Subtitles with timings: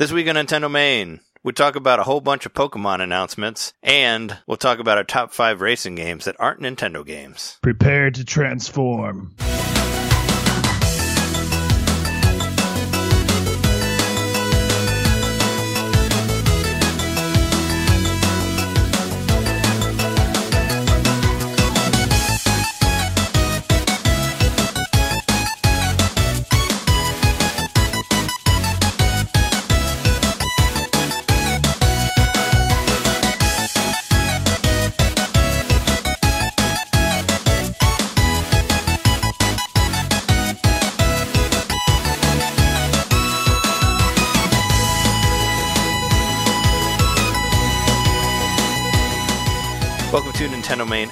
[0.00, 4.38] This week on Nintendo Main, we talk about a whole bunch of Pokemon announcements, and
[4.46, 7.58] we'll talk about our top five racing games that aren't Nintendo games.
[7.60, 9.34] Prepare to transform.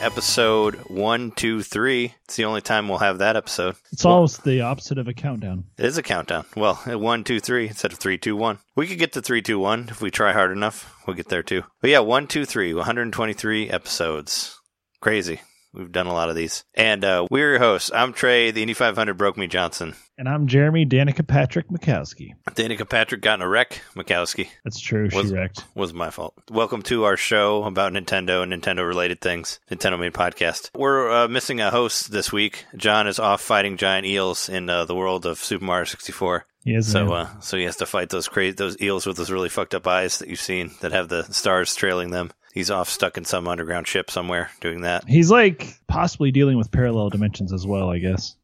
[0.00, 2.14] Episode 123.
[2.24, 3.74] It's the only time we'll have that episode.
[3.90, 5.64] It's almost the opposite of a countdown.
[5.76, 6.44] It is a countdown.
[6.56, 8.58] Well, 123 instead of 321.
[8.76, 10.94] We could get to 321 if we try hard enough.
[11.06, 11.64] We'll get there too.
[11.80, 14.58] But yeah, 123, 123 episodes.
[15.00, 15.40] Crazy.
[15.74, 16.64] We've done a lot of these.
[16.74, 17.90] And uh, we're your hosts.
[17.92, 19.94] I'm Trey, the Indy 500 broke me Johnson.
[20.18, 22.34] And I'm Jeremy Danica Patrick Mikowski.
[22.50, 23.82] Danica Patrick got in a wreck.
[23.94, 25.08] Mikowski That's true.
[25.14, 25.64] Was- she wrecked.
[25.76, 26.34] was my fault.
[26.50, 30.70] Welcome to our show about Nintendo and Nintendo related things, Nintendo Main Podcast.
[30.74, 32.64] We're uh, missing a host this week.
[32.76, 36.44] John is off fighting giant eels in uh, the world of Super Mario 64.
[36.64, 36.82] He.
[36.82, 39.76] So, uh, so he has to fight those crazy those eels with those really fucked
[39.76, 42.32] up eyes that you've seen that have the stars trailing them.
[42.52, 45.08] He's off stuck in some underground ship somewhere doing that.
[45.08, 48.34] He's like possibly dealing with parallel dimensions as well, I guess.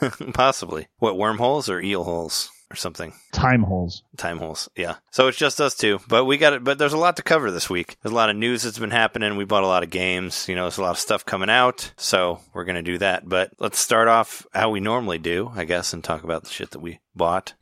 [0.34, 0.88] Possibly.
[0.98, 3.12] What wormholes or eel holes or something?
[3.32, 4.02] Time holes.
[4.16, 4.68] Time holes.
[4.76, 4.96] Yeah.
[5.10, 6.64] So it's just us two, but we got it.
[6.64, 7.96] But there's a lot to cover this week.
[8.02, 9.36] There's a lot of news that's been happening.
[9.36, 10.48] We bought a lot of games.
[10.48, 11.92] You know, there's a lot of stuff coming out.
[11.96, 13.28] So we're gonna do that.
[13.28, 16.70] But let's start off how we normally do, I guess, and talk about the shit
[16.72, 17.54] that we bought.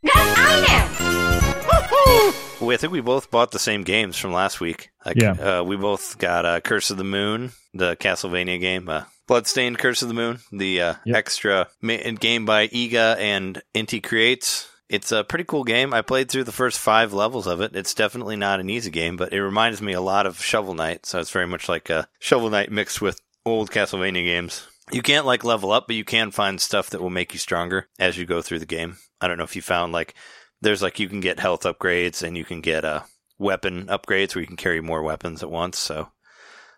[2.59, 4.89] We, I think we both bought the same games from last week.
[5.05, 5.33] Like, Yeah.
[5.59, 10.03] uh, we both got uh, Curse of the Moon, the Castlevania game, uh, Bloodstained Curse
[10.03, 11.17] of the Moon, the uh, Yep.
[11.17, 14.69] extra ma- game by Iga and Inti Creates.
[14.89, 15.93] It's a pretty cool game.
[15.93, 17.75] I played through the first five levels of it.
[17.75, 21.07] It's definitely not an easy game, but it reminds me a lot of Shovel Knight.
[21.07, 24.67] So it's very much like a Shovel Knight mixed with old Castlevania games.
[24.93, 27.89] You can't like level up, but you can find stuff that will make you stronger
[27.99, 28.99] as you go through the game.
[29.21, 30.15] I don't know if you found like
[30.61, 33.01] there's like you can get health upgrades and you can get uh,
[33.39, 35.79] weapon upgrades where you can carry more weapons at once.
[35.79, 36.11] So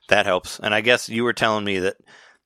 [0.08, 0.58] that helps.
[0.58, 1.96] And I guess you were telling me that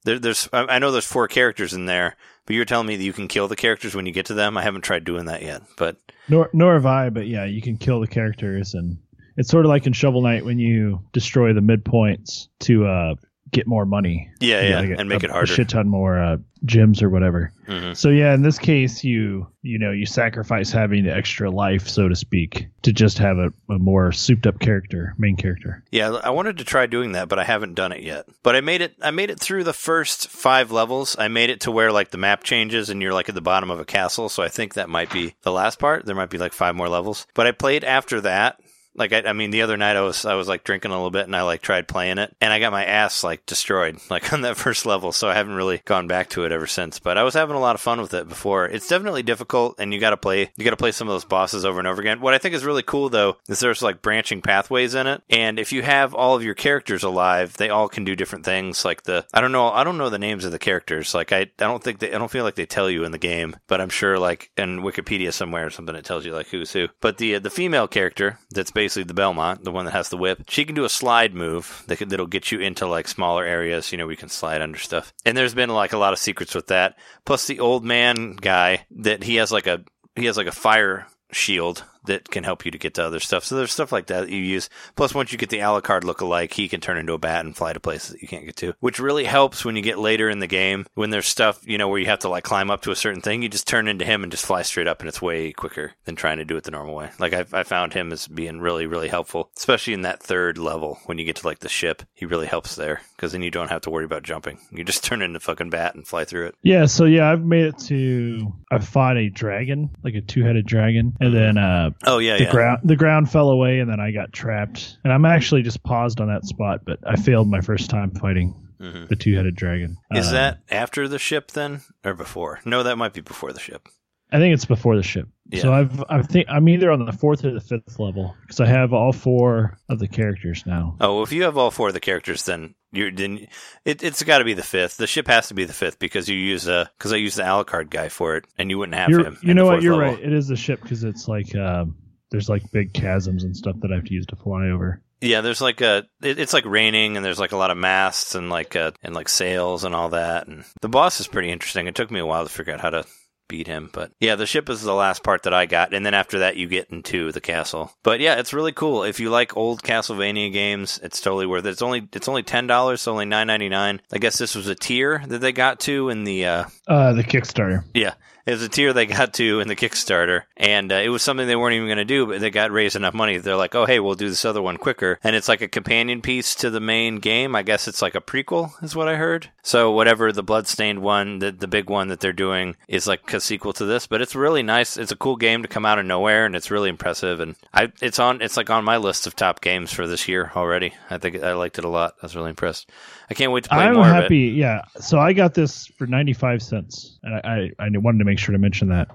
[0.05, 3.13] there, there's I know there's four characters in there, but you're telling me that you
[3.13, 4.57] can kill the characters when you get to them.
[4.57, 5.97] I haven't tried doing that yet, but
[6.29, 8.99] Nor nor have I, but yeah, you can kill the characters and
[9.37, 13.15] it's sort of like in Shovel Knight when you destroy the midpoints to uh
[13.53, 14.31] get more money.
[14.41, 15.53] yeah, yeah, get and make a, it harder.
[15.53, 17.53] A shit ton more uh, gems or whatever.
[17.67, 21.87] hmm So yeah, in this case, you you know you sacrifice having the extra life,
[21.89, 25.85] so to speak, to just have a, a more souped up character, main character.
[25.93, 28.27] Yeah, I wanted to try doing that, but I haven't done it yet.
[28.43, 28.95] But I made it.
[29.01, 31.15] I made it through the first five levels.
[31.19, 33.71] I made it to where like the map changes and you're like at the bottom
[33.71, 34.29] of a castle.
[34.29, 36.07] So I think that might be the last part.
[36.07, 37.27] There might be like five more levels.
[37.35, 38.59] But I played after that.
[38.95, 41.11] Like I, I mean, the other night I was I was like drinking a little
[41.11, 44.33] bit and I like tried playing it and I got my ass like destroyed like
[44.33, 45.13] on that first level.
[45.13, 46.99] So I haven't really gone back to it ever since.
[46.99, 48.67] But I was having a lot of fun with it before.
[48.67, 51.25] It's definitely difficult and you got to play you got to play some of those
[51.25, 52.21] bosses over and over again.
[52.21, 55.59] What I think is really cool though is there's like branching pathways in it, and
[55.59, 58.85] if you have all of your characters alive, they all can do different things.
[58.85, 61.15] Like the I don't know I don't know the names of the characters.
[61.15, 63.19] Like I I don't think they I don't feel like they tell you in the
[63.19, 66.73] game, but I'm sure like in Wikipedia somewhere or something it tells you like who's
[66.73, 66.89] who.
[67.01, 70.17] But the uh, the female character that's basically the Belmont, the one that has the
[70.17, 73.93] whip, she can do a slide move that that'll get you into like smaller areas.
[73.93, 75.13] You know, we can slide under stuff.
[75.25, 76.99] And there's been like a lot of secrets with that.
[77.25, 79.85] Plus the old man guy that he has like a
[80.17, 83.45] he has like a fire shield that can help you to get to other stuff.
[83.45, 84.69] So there's stuff like that, that you use.
[84.97, 87.73] Plus, once you get the Alucard look-alike, he can turn into a bat and fly
[87.73, 90.39] to places that you can't get to, which really helps when you get later in
[90.39, 90.87] the game.
[90.95, 93.21] When there's stuff, you know, where you have to like climb up to a certain
[93.21, 95.93] thing, you just turn into him and just fly straight up, and it's way quicker
[96.05, 97.11] than trying to do it the normal way.
[97.19, 100.99] Like I, I found him as being really, really helpful, especially in that third level
[101.07, 102.03] when you get to like the ship.
[102.15, 104.59] He really helps there because then you don't have to worry about jumping.
[104.71, 106.55] You just turn into fucking bat and fly through it.
[106.63, 108.53] Yeah, so yeah, I've made it to.
[108.71, 112.51] I fought a dragon, like a two-headed dragon, and then uh, Oh yeah, the yeah.
[112.51, 114.99] ground the ground fell away, and then I got trapped.
[115.05, 118.55] And I'm actually just paused on that spot, but I failed my first time fighting
[118.81, 119.09] Mhm.
[119.09, 119.97] the two-headed dragon.
[120.11, 122.59] Is Uh, that after the ship then, or before?
[122.65, 123.89] No, that might be before the ship.
[124.33, 125.29] I think it's before the ship.
[125.61, 128.67] So I've I think I'm either on the fourth or the fifth level because I
[128.67, 130.97] have all four of the characters now.
[130.99, 133.47] Oh, well, if you have all four of the characters, then you're then
[133.85, 134.97] it, it's got to be the fifth.
[134.97, 137.43] The ship has to be the fifth because you use a because I use the
[137.43, 139.39] Alucard guy for it, and you wouldn't have You're- him.
[139.43, 139.83] you know what?
[139.83, 140.15] You're level.
[140.15, 140.25] right.
[140.25, 141.97] It is the ship because it's like um,
[142.31, 145.03] there's like big chasms and stuff that I have to use to fly over.
[145.21, 148.35] Yeah, there's like a it, it's like raining and there's like a lot of masts
[148.35, 151.87] and like uh, and like sails and all that and the boss is pretty interesting.
[151.89, 153.05] It took me a while to figure out how to
[153.53, 156.15] beat him, but yeah, the ship is the last part that I got and then
[156.15, 157.93] after that you get into the castle.
[158.03, 159.03] But yeah, it's really cool.
[159.05, 161.71] If you like old Castlevania games, it's totally worth it.
[161.71, 164.01] It's only it's only $10, so only 9.99.
[164.13, 167.23] I guess this was a tier that they got to in the uh Uh, the
[167.23, 167.85] Kickstarter.
[167.95, 168.15] yeah,
[168.47, 171.47] it was a tier they got to in the Kickstarter, and uh, it was something
[171.47, 173.39] they weren't even going to do, but they got raised enough money.
[173.39, 175.19] They're like, oh, hey, we'll do this other one quicker.
[175.23, 177.55] And it's like a companion piece to the main game.
[177.55, 179.51] I guess it's like a prequel, is what I heard.
[179.63, 183.41] So whatever the Bloodstained one, the, the big one that they're doing, is like a
[183.41, 184.07] sequel to this.
[184.07, 184.97] But it's really nice.
[184.97, 187.41] It's a cool game to come out of nowhere, and it's really impressive.
[187.41, 190.51] And I, it's on, it's like on my list of top games for this year
[190.57, 190.95] already.
[191.11, 192.15] I think I liked it a lot.
[192.23, 192.91] I was really impressed.
[193.31, 194.23] I can't wait to play I'm more of it.
[194.23, 194.39] happy.
[194.39, 194.83] Yeah.
[194.99, 198.53] So I got this for 95 cents, and I I, I wanted to make sure
[198.53, 199.09] to mention that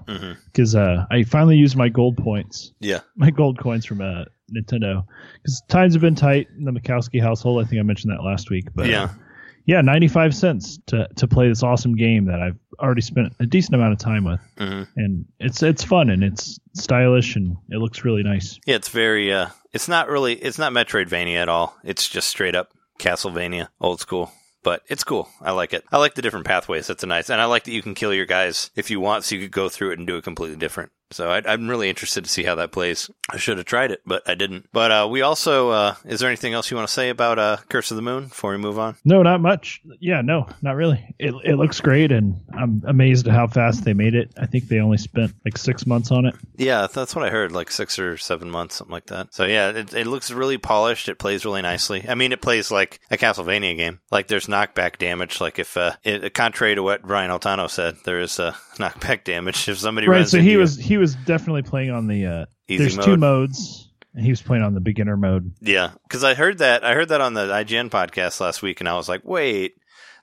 [0.46, 3.00] because uh, I finally used my gold points, Yeah.
[3.16, 4.24] my gold coins from uh,
[4.54, 5.04] Nintendo,
[5.42, 7.64] because times have been tight in the Mikowski household.
[7.64, 9.08] I think I mentioned that last week, but uh, Yeah.
[9.66, 13.74] yeah, 95 cents to to play this awesome game that I've already spent a decent
[13.74, 18.04] amount of time with, hmm and it's it's fun and it's stylish and it looks
[18.04, 18.58] really nice.
[18.66, 19.32] Yeah, it's very.
[19.32, 20.34] Uh, it's not really.
[20.34, 21.76] It's not Metroidvania at all.
[21.84, 24.32] It's just straight up Castlevania, old school.
[24.62, 25.28] But it's cool.
[25.40, 25.84] I like it.
[25.92, 26.86] I like the different pathways.
[26.88, 29.24] That's a nice, and I like that you can kill your guys if you want,
[29.24, 30.90] so you could go through it and do it completely different.
[31.10, 33.10] So I, I'm really interested to see how that plays.
[33.30, 34.68] I should have tried it, but I didn't.
[34.72, 35.70] But uh, we also.
[35.70, 38.24] Uh, is there anything else you want to say about uh, Curse of the Moon
[38.26, 38.96] before we move on?
[39.04, 39.80] No, not much.
[40.00, 41.14] Yeah, no, not really.
[41.18, 44.32] It it looks great, and I'm amazed at how fast they made it.
[44.38, 46.34] I think they only spent like six months on it.
[46.56, 47.52] Yeah, that's what I heard.
[47.52, 49.32] Like six or seven months, something like that.
[49.32, 51.08] So yeah, it, it looks really polished.
[51.08, 52.04] It plays really nicely.
[52.08, 54.00] I mean, it plays like a Castlevania game.
[54.10, 55.40] Like there's knockback damage.
[55.40, 59.68] Like if, uh, it, contrary to what Brian Altano said, there is uh, knockback damage.
[59.68, 60.16] If somebody right.
[60.18, 62.26] runs So into he you- was he was definitely playing on the.
[62.26, 63.04] Uh, Easy there's mode.
[63.06, 65.52] two modes, and he was playing on the beginner mode.
[65.60, 66.84] yeah, because I heard that.
[66.84, 69.74] I heard that on the IGN podcast last week, and I was like, wait.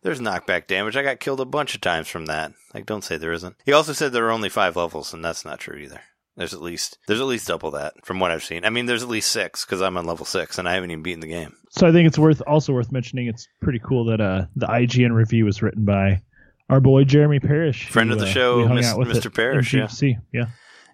[0.04, 0.96] There's knockback damage.
[0.96, 2.52] I got killed a bunch of times from that.
[2.76, 3.56] Like, don't say there isn't.
[3.66, 6.00] He also said there are only five levels, and that's not true either.
[6.38, 8.66] There's at least there's at least double that from what I've seen.
[8.66, 11.02] I mean, there's at least six because I'm on level six and I haven't even
[11.02, 11.56] beaten the game.
[11.70, 13.28] So I think it's worth also worth mentioning.
[13.28, 16.22] It's pretty cool that uh, the IGN review was written by
[16.70, 19.34] our boy Jeremy Parrish, Friend who, of the uh, show, Mis- out Mr.
[19.34, 19.88] Parrish, yeah.
[20.34, 20.46] Yeah.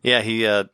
[0.01, 0.65] Yeah, he uh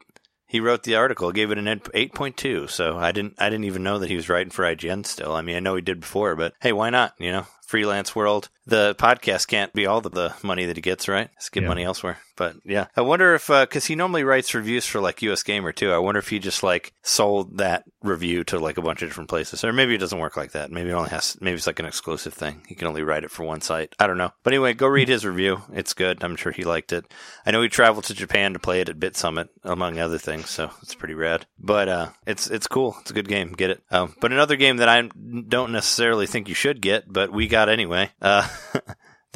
[0.49, 2.67] he wrote the article, gave it an eight point two.
[2.67, 5.33] So I didn't I didn't even know that he was writing for IGN still.
[5.33, 7.13] I mean, I know he did before, but hey, why not?
[7.19, 8.49] You know, freelance world.
[8.65, 11.29] The podcast can't be all the, the money that he gets, right?
[11.35, 11.69] Let's get Yeah.
[11.69, 12.19] money elsewhere.
[12.37, 15.91] But yeah, I wonder if because he normally writes reviews for like US Gamer too.
[15.91, 19.29] I wonder if he just like sold that review to like a bunch of different
[19.29, 20.71] places, or maybe it doesn't work like that.
[20.71, 22.61] Maybe it only has maybe it's like an exclusive thing.
[22.67, 23.93] He can only write it for one site.
[23.99, 24.31] I don't know.
[24.43, 25.63] But anyway, go read his review.
[25.73, 26.23] It's good.
[26.23, 27.11] I'm sure he liked it.
[27.45, 30.49] I know he traveled to Japan to play it at Bit Summit, among other things,
[30.49, 31.47] so it's pretty rad.
[31.59, 32.95] But uh, it's it's cool.
[33.01, 33.53] It's a good game.
[33.53, 33.83] Get it.
[33.89, 37.69] Um, but another game that I don't necessarily think you should get, but we got
[37.69, 38.11] anyway.
[38.21, 38.47] Uh,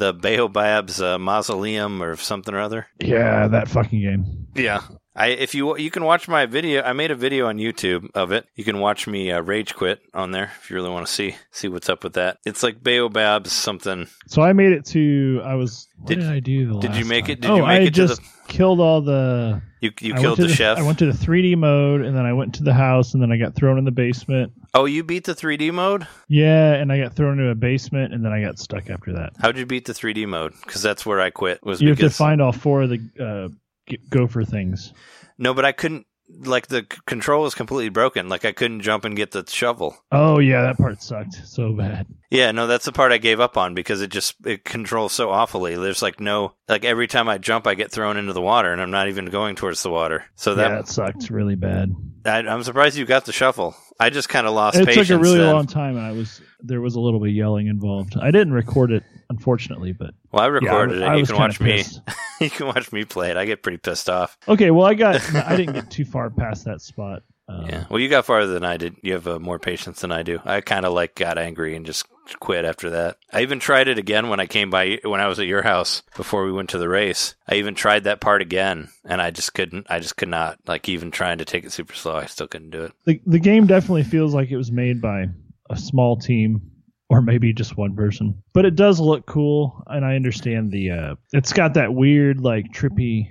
[0.02, 2.88] the Baobab's uh, Mausoleum or something or other.
[2.98, 4.48] Yeah, that fucking game.
[4.56, 4.80] Yeah.
[5.14, 6.82] I if you you can watch my video.
[6.82, 8.46] I made a video on YouTube of it.
[8.54, 11.36] You can watch me uh, rage quit on there if you really want to see
[11.50, 12.38] see what's up with that.
[12.46, 14.08] It's like Baobab's something.
[14.26, 15.42] So I made it to.
[15.44, 15.88] I was.
[16.04, 16.74] Did- did, I do?
[16.74, 17.32] The did you make time?
[17.32, 19.60] it- did oh, you make I it to just killed all the.
[19.80, 20.78] You you I killed to the, chef.
[20.78, 23.32] I went to the 3D mode, and then I went to the house, and then
[23.32, 24.52] I got thrown in the basement.
[24.74, 26.06] oh, you beat the 3D mode.
[26.28, 29.32] Yeah, and I got thrown into a basement, and then I got stuck after that.
[29.40, 30.54] How'd you beat the 3D mode?
[30.64, 31.64] Because that's where I quit.
[31.64, 33.48] Was You have to find all four of the uh,
[33.88, 34.92] g- gopher things.
[35.38, 36.06] no, but I couldn't.
[36.34, 38.30] Like the c- control was completely broken.
[38.30, 39.96] Like I couldn't jump and get the shovel.
[40.10, 42.06] Oh yeah, that part sucked so bad.
[42.30, 45.28] Yeah, no, that's the part I gave up on because it just it controls so
[45.28, 45.74] awfully.
[45.76, 48.80] There's like no like every time I jump, I get thrown into the water, and
[48.80, 50.24] I'm not even going towards the water.
[50.34, 51.94] So yeah, that that sucked really bad.
[52.24, 53.74] I, I'm surprised you got the shovel.
[54.00, 54.88] I just kind of lost patience.
[54.88, 55.08] It patience.
[55.08, 55.54] took a really then.
[55.54, 58.14] long time, and I was there was a little bit of yelling involved.
[58.20, 61.04] I didn't record it, unfortunately, but Well, I yeah, I recorded it.
[61.04, 61.84] I You was can watch me.
[62.40, 63.36] you can watch me play it.
[63.36, 64.36] I get pretty pissed off.
[64.48, 67.22] Okay, well, I got I didn't get too far past that spot.
[67.48, 67.84] Um, Yeah.
[67.90, 68.96] Well, you got farther than I did.
[69.02, 70.40] You have uh, more patience than I do.
[70.44, 72.06] I kind of like got angry and just
[72.40, 73.18] quit after that.
[73.32, 76.02] I even tried it again when I came by when I was at your house
[76.16, 77.34] before we went to the race.
[77.48, 79.86] I even tried that part again and I just couldn't.
[79.90, 80.58] I just could not.
[80.66, 82.92] Like even trying to take it super slow, I still couldn't do it.
[83.06, 85.26] the the game definitely feels like it was made by
[85.70, 86.60] a small team
[87.08, 88.42] or maybe just one person.
[88.54, 92.72] But it does look cool and I understand the uh it's got that weird like
[92.72, 93.28] trippy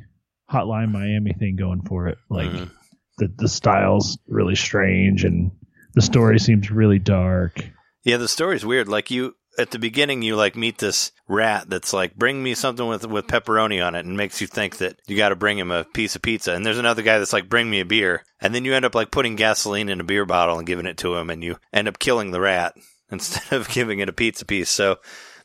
[0.52, 2.18] Hotline Miami thing going for it.
[2.30, 2.70] Like Mhm.
[3.18, 5.52] the the style's really strange and
[5.94, 7.64] the story seems really dark.
[8.04, 8.88] Yeah, the story's weird.
[8.88, 12.88] Like you, at the beginning you like meet this rat that's like bring me something
[12.88, 15.72] with with pepperoni on it and makes you think that you got to bring him
[15.72, 18.56] a piece of pizza and there's another guy that's like bring me a beer and
[18.56, 21.16] then you end up like putting gasoline in a beer bottle and giving it to
[21.16, 22.74] him and you end up killing the rat
[23.12, 24.98] instead of giving it a pizza piece so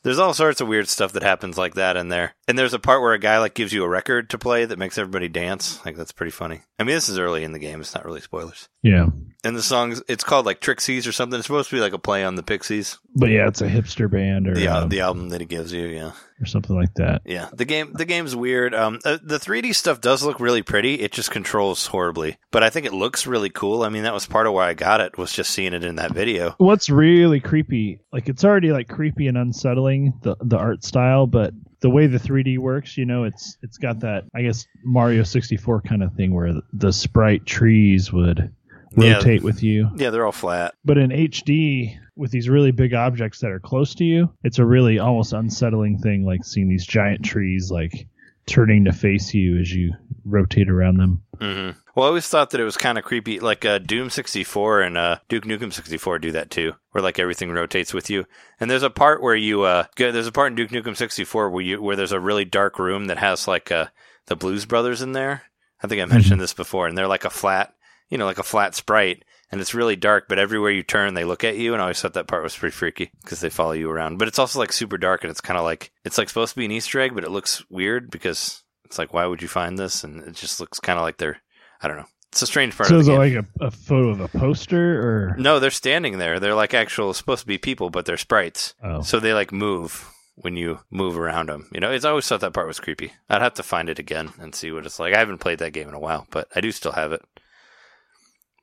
[0.06, 2.35] there's all sorts of weird stuff that happens like that in there.
[2.48, 4.78] And there's a part where a guy like gives you a record to play that
[4.78, 5.84] makes everybody dance.
[5.84, 6.60] Like that's pretty funny.
[6.78, 7.80] I mean, this is early in the game.
[7.80, 8.68] It's not really spoilers.
[8.82, 9.06] Yeah.
[9.42, 11.38] And the song's it's called like Trixies or something.
[11.38, 12.98] It's supposed to be like a play on the Pixies.
[13.14, 15.86] But yeah, it's a hipster band or The um, the album that he gives you,
[15.86, 16.12] yeah.
[16.40, 17.22] or something like that.
[17.24, 17.48] Yeah.
[17.52, 18.74] The game the game's weird.
[18.74, 21.00] Um uh, the 3D stuff does look really pretty.
[21.00, 22.36] It just controls horribly.
[22.52, 23.82] But I think it looks really cool.
[23.82, 25.96] I mean, that was part of why I got it was just seeing it in
[25.96, 26.54] that video.
[26.58, 31.52] What's really creepy, like it's already like creepy and unsettling the the art style, but
[31.86, 35.82] the way the 3D works, you know, it's it's got that I guess Mario 64
[35.82, 38.52] kind of thing where the, sprite trees would
[38.96, 39.14] Yeah.
[39.14, 39.88] rotate with you.
[39.96, 40.74] Yeah, they're all flat.
[40.84, 44.64] But in HD with these really big objects that are close to you, it's a
[44.64, 48.08] really almost unsettling thing like seeing these giant trees like
[48.46, 49.92] turning to face you as you
[50.24, 51.22] rotate around them.
[51.40, 53.40] hmm Well, I always thought that it was kind of creepy.
[53.40, 57.50] Like uh, Doom 64 and uh, Duke Nukem 64 do that too, where like everything
[57.50, 58.24] rotates with you.
[58.58, 61.50] And there's a part where you uh, go, there's a part in Duke Nukem 64
[61.50, 63.86] where you where there's a really dark room that has like uh,
[64.26, 65.42] the Blues Brothers in there.
[65.82, 67.74] I think I mentioned this before, and they're like a flat,
[68.08, 70.26] you know, like a flat sprite, and it's really dark.
[70.28, 72.56] But everywhere you turn, they look at you, and I always thought that part was
[72.56, 74.18] pretty freaky because they follow you around.
[74.18, 76.58] But it's also like super dark, and it's kind of like it's like supposed to
[76.58, 79.78] be an Easter egg, but it looks weird because it's like why would you find
[79.78, 80.04] this?
[80.04, 81.40] And it just looks kind of like they're
[81.82, 82.06] I don't know.
[82.32, 85.36] It's a strange part So is it like a, a photo of a poster or
[85.38, 86.38] no, they're standing there.
[86.38, 88.74] They're like actual supposed to be people, but they're sprites.
[88.82, 91.66] oh So they like move when you move around them.
[91.72, 93.12] You know, it's I always thought that part was creepy.
[93.30, 95.14] I'd have to find it again and see what it's like.
[95.14, 97.22] I haven't played that game in a while, but I do still have it.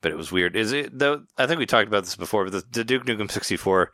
[0.04, 0.56] But it was weird.
[0.56, 1.24] Is it though?
[1.38, 2.44] I think we talked about this before.
[2.44, 3.92] But the, the Duke Nukem 64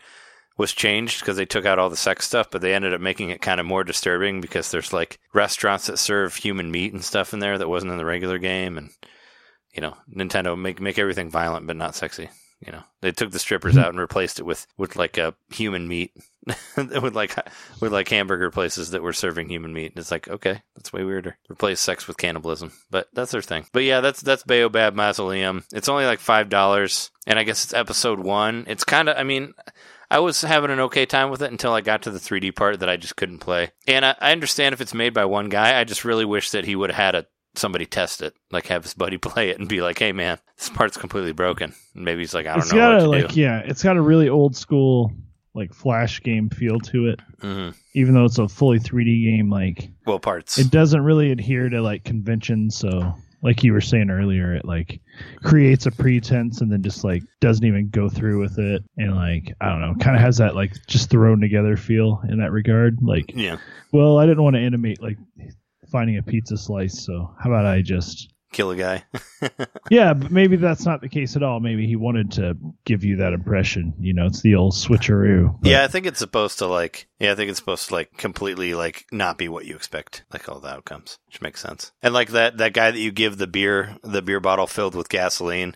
[0.57, 3.29] was changed because they took out all the sex stuff, but they ended up making
[3.29, 7.31] it kind of more disturbing because there's like restaurants that serve human meat and stuff
[7.33, 8.89] in there that wasn't in the regular game, and
[9.73, 12.29] you know, Nintendo make make everything violent but not sexy.
[12.65, 13.83] You know, they took the strippers mm-hmm.
[13.83, 16.11] out and replaced it with with like a human meat,
[16.77, 17.35] with like
[17.79, 19.91] with like hamburger places that were serving human meat.
[19.91, 21.37] And it's like, okay, that's way weirder.
[21.49, 23.65] Replace sex with cannibalism, but that's their thing.
[23.71, 25.63] But yeah, that's that's Baobab Mausoleum.
[25.73, 28.65] It's only like five dollars, and I guess it's episode one.
[28.67, 29.53] It's kind of, I mean.
[30.11, 32.79] I was having an okay time with it until I got to the 3D part
[32.79, 33.73] that I just couldn't play.
[33.87, 35.79] And I, I understand if it's made by one guy.
[35.79, 38.84] I just really wish that he would have had a somebody test it, like have
[38.84, 42.22] his buddy play it and be like, "Hey, man, this part's completely broken." And maybe
[42.22, 43.98] he's like, "I don't it's know got what a to like do." yeah, it's got
[43.98, 45.12] a really old school
[45.56, 47.20] like flash game feel to it.
[47.41, 50.58] hmm Even though it's a fully 3D game, like Well, parts.
[50.58, 52.77] it doesn't really adhere to like conventions.
[52.77, 55.01] So, like you were saying earlier, it like
[55.44, 58.84] creates a pretense and then just like doesn't even go through with it.
[58.98, 62.38] And like I don't know, kind of has that like just thrown together feel in
[62.39, 63.00] that regard.
[63.01, 63.58] Like, yeah,
[63.91, 65.18] well, I didn't want to animate like
[65.91, 69.03] finding a pizza slice, so how about I just kill a guy.
[69.89, 71.60] yeah, but maybe that's not the case at all.
[71.60, 73.93] Maybe he wanted to give you that impression.
[74.00, 75.60] You know, it's the old switcheroo.
[75.62, 77.08] But- yeah, I think it's supposed to like.
[77.19, 80.48] Yeah, I think it's supposed to like completely like not be what you expect, like
[80.50, 81.91] all the outcomes, which makes sense.
[82.01, 85.10] And like that that guy that you give the beer, the beer bottle filled with
[85.10, 85.75] gasoline,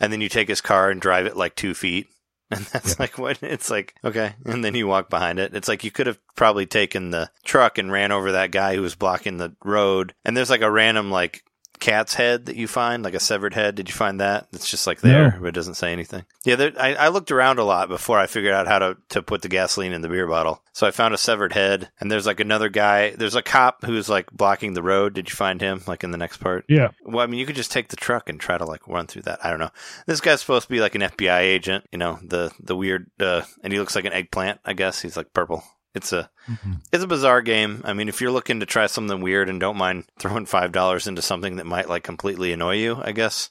[0.00, 2.08] and then you take his car and drive it like two feet.
[2.50, 4.34] And that's like what it's like, okay.
[4.44, 5.54] And then you walk behind it.
[5.54, 8.82] It's like you could have probably taken the truck and ran over that guy who
[8.82, 10.14] was blocking the road.
[10.24, 11.44] And there's like a random like
[11.84, 13.74] cat's head that you find, like a severed head.
[13.74, 14.48] Did you find that?
[14.52, 15.38] It's just like there, No.
[15.40, 16.24] but it doesn't say anything.
[16.44, 19.22] Yeah, there, I, I looked around a lot before I figured out how to, to
[19.22, 20.62] put the gasoline in the beer bottle.
[20.72, 23.10] So I found a severed head, and there's like another guy.
[23.10, 25.12] There's a cop who's like blocking the road.
[25.14, 25.82] Did you find him?
[25.86, 26.64] Like in the next part?
[26.68, 29.06] yeah, Well, I mean, you could just take the truck and try to like run
[29.06, 29.44] through that.
[29.44, 29.70] I don't know.
[30.06, 33.42] This guy's supposed to be like an FBI agent, you know, the the weird, uh,
[33.62, 34.58] and he looks like an eggplant.
[34.64, 35.62] I guess he's like purple.
[35.94, 36.28] It's a
[36.92, 37.82] it's a bizarre game.
[37.84, 41.06] I mean, if you're looking to try something weird and don't mind throwing five dollars
[41.06, 43.50] into something that might like completely annoy you, I guess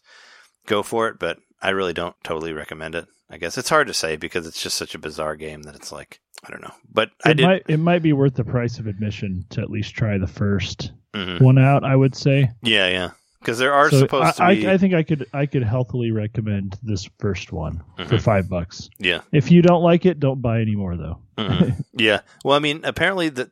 [0.65, 1.19] go for it.
[1.19, 3.07] But I really don't totally recommend it.
[3.29, 5.91] I guess it's hard to say because it's just such a bizarre game that it's
[5.91, 6.73] like I don't know.
[6.91, 7.45] But I it did.
[7.45, 10.91] might it might be worth the price of admission to at least try the first
[11.15, 11.41] mhm.
[11.41, 11.85] one out.
[11.85, 12.51] I would say.
[12.62, 13.12] Yeah, yeah.
[13.43, 14.67] Because there are So supposed I, to be.
[14.67, 18.21] I, I think I could I could healthily recommend this first one for Mhm.
[18.21, 18.89] five bucks.
[19.00, 19.19] yeah.
[19.31, 21.19] If you don't like it, don't buy any more though.
[21.38, 21.83] Mhm.
[21.93, 22.21] yeah.
[22.45, 23.50] Well, I mean, apparently the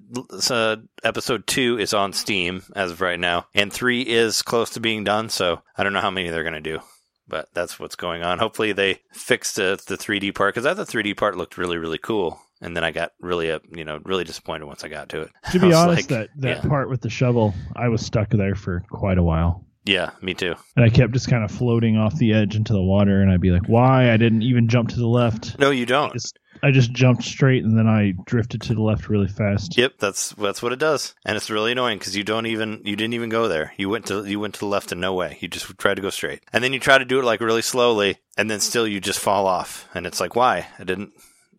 [0.49, 4.79] uh, episode two is on Steam as of right now, and three is close to
[4.79, 5.29] being done.
[5.29, 6.79] So I don't know how many they're going to do,
[7.27, 8.39] but that's what's going on.
[8.39, 11.77] Hopefully, they fix the the 3D part because I thought the 3D part looked really
[11.77, 15.09] really cool, and then I got really uh, you know really disappointed once I got
[15.09, 15.31] to it.
[15.51, 16.69] To be honest, like, that that yeah.
[16.69, 19.65] part with the shovel, I was stuck there for quite a while.
[19.83, 20.55] Yeah, me too.
[20.75, 23.41] And I kept just kind of floating off the edge into the water, and I'd
[23.41, 24.11] be like, "Why?
[24.11, 26.13] I didn't even jump to the left." No, you don't.
[26.13, 29.77] Just I just jumped straight and then I drifted to the left really fast.
[29.77, 32.95] Yep, that's that's what it does, and it's really annoying because you don't even you
[32.95, 33.73] didn't even go there.
[33.77, 35.37] You went to you went to the left in no way.
[35.39, 37.63] You just tried to go straight, and then you try to do it like really
[37.63, 41.13] slowly, and then still you just fall off, and it's like why I didn't.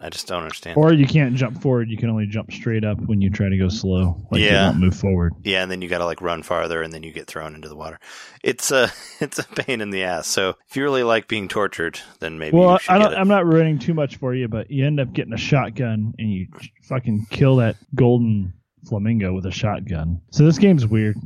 [0.05, 0.77] I just don't understand.
[0.77, 1.89] Or you can't jump forward.
[1.89, 4.17] You can only jump straight up when you try to go slow.
[4.33, 4.63] Like Yeah.
[4.65, 5.33] you won't move forward.
[5.45, 7.69] Yeah, and then you got to like run farther, and then you get thrown into
[7.69, 8.01] the water.
[8.43, 8.93] It's uh, a
[9.25, 10.27] it's a pain in the ass.
[10.27, 13.15] So if you really like being tortured, then maybe well, you should I don't.
[13.15, 16.31] I'm not ruining too much for you, but you end up getting a shotgun and
[16.31, 16.49] you
[16.83, 18.53] fucking kill that golden
[18.89, 20.21] flamingo with a shotgun.
[20.31, 21.17] So this game's weird.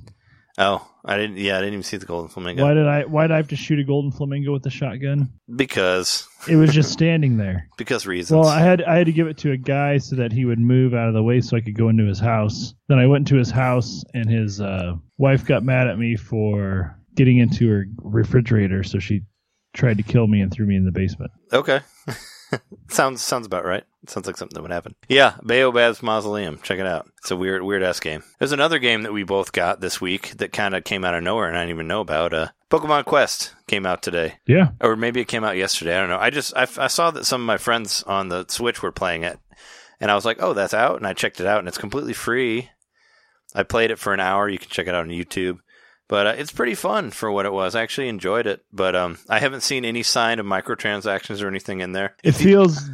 [0.59, 1.37] Oh, I didn't.
[1.37, 3.05] Yeah, I didn't even see the golden flamingo Why did I?
[3.05, 5.33] Why did I have to shoot a golden flamingo with a shotgun?
[5.55, 7.69] because It was just standing there.
[7.77, 8.39] because reasons.
[8.39, 10.59] Well, I had I had to give it to a guy so that he would
[10.59, 12.75] move out of the way so I could go into his house.
[12.89, 16.99] Then I went to his house and his uh, wife got mad at me for
[17.15, 19.23] getting into her refrigerator, so she
[19.75, 21.31] tried to kill me and threw me in the basement.
[21.53, 21.81] Okay.
[22.89, 23.85] sounds sounds about right.
[24.07, 24.95] Sounds like something that would happen.
[25.09, 26.61] Yeah, Baobab's Mausoleum.
[26.63, 27.11] Check it out.
[27.19, 28.23] It's a weird weird ass game.
[28.39, 31.23] There's another game that we both got this week that kind of came out of
[31.23, 32.33] nowhere and I didn't even know about.
[32.33, 35.97] Uh, Pokemon Quest came out today, Yeah, or maybe it came out yesterday.
[35.97, 36.19] I don't know.
[36.19, 39.23] I just I, I saw that some of my friends on the Switch were playing
[39.23, 39.39] it,
[40.01, 42.13] and I was like, oh, that's out, and I checked it out, and it's completely
[42.13, 42.71] free.
[43.55, 44.49] I played it for an hour.
[44.49, 45.59] You can check it out on YouTube.
[46.09, 47.75] But uh, it's pretty fun for what it was.
[47.75, 51.81] I actually enjoyed it, but um, I haven't seen any sign of microtransactions or anything
[51.81, 52.15] in there.
[52.23, 52.89] it feels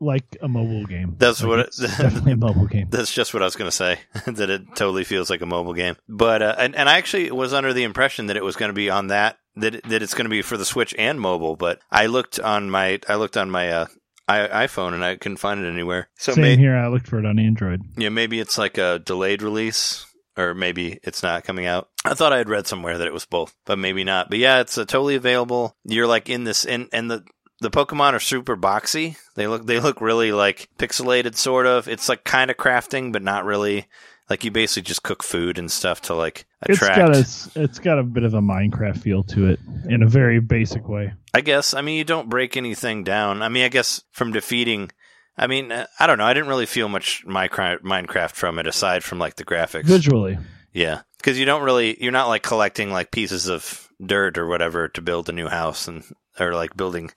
[0.00, 1.14] like a mobile game.
[1.18, 2.88] That's Like, what it- it's definitely a mobile game.
[2.90, 3.98] That's just what I was going to say.
[4.26, 5.96] that it totally feels like a mobile game.
[6.08, 8.74] But uh, and and I actually was under the impression that it was going to
[8.74, 11.56] be on that that it- that it's going to be for the Switch and mobile.
[11.56, 13.86] But I looked on my I looked on my uh,
[14.28, 16.08] I, iPhone and I couldn't find it anywhere.
[16.16, 16.76] So Same may, here.
[16.76, 17.82] I looked for it on Android.
[17.96, 20.06] yeah, maybe it's like a delayed release.
[20.36, 21.90] Or maybe it's not coming out.
[22.04, 24.30] I thought I had read somewhere that it was both, but maybe not.
[24.30, 25.76] But yeah, it's uh, totally available.
[25.84, 27.24] You're like in this, and and the
[27.60, 29.16] the Pokemon are super boxy.
[29.34, 31.86] They look they look really like pixelated, sort of.
[31.88, 33.86] It's like kind of crafting, but not really.
[34.30, 37.16] Like you basically just cook food and stuff to like attract.
[37.16, 40.08] It's got a it's got a bit of a Minecraft feel to it in a
[40.08, 41.12] very basic way.
[41.34, 41.74] I guess.
[41.74, 43.42] I mean, you don't break anything down.
[43.42, 44.90] I mean, I guess from defeating.
[45.36, 46.24] I mean, uh, I don't know.
[46.24, 49.84] I didn't really feel much Minecraft Minecraft from it aside from like the graphics.
[49.84, 50.38] Visually,
[50.72, 54.88] Yeah, because you don't really, you're not like collecting like pieces of dirt or whatever
[54.88, 56.04] to build a new house and
[56.40, 57.10] or like building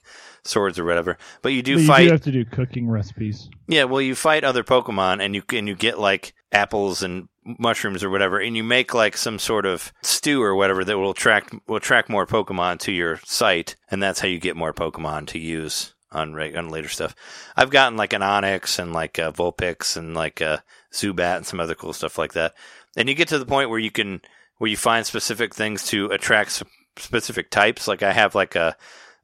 [0.44, 1.18] swords or whatever.
[1.42, 2.04] But you do but you fight.
[2.04, 3.48] do have to do cooking recipes.
[3.66, 8.02] yeah, well, you fight other Pokemon and you and you get like apples and mushrooms
[8.02, 11.54] or whatever, and you make like some sort of stew or whatever that will attract
[11.66, 15.38] will attract more Pokemon to your site, and that's how you get more Pokemon to
[15.38, 17.14] use on reg- on later stuff.
[17.56, 21.60] I've gotten like an Onix and like a Vulpix and like a Zubat and some
[21.60, 22.54] other cool stuff like that.
[22.96, 24.20] And you get to the point where you can
[24.58, 26.62] where you find specific things to attract s-
[26.96, 27.86] specific types.
[27.86, 28.76] Like I have like a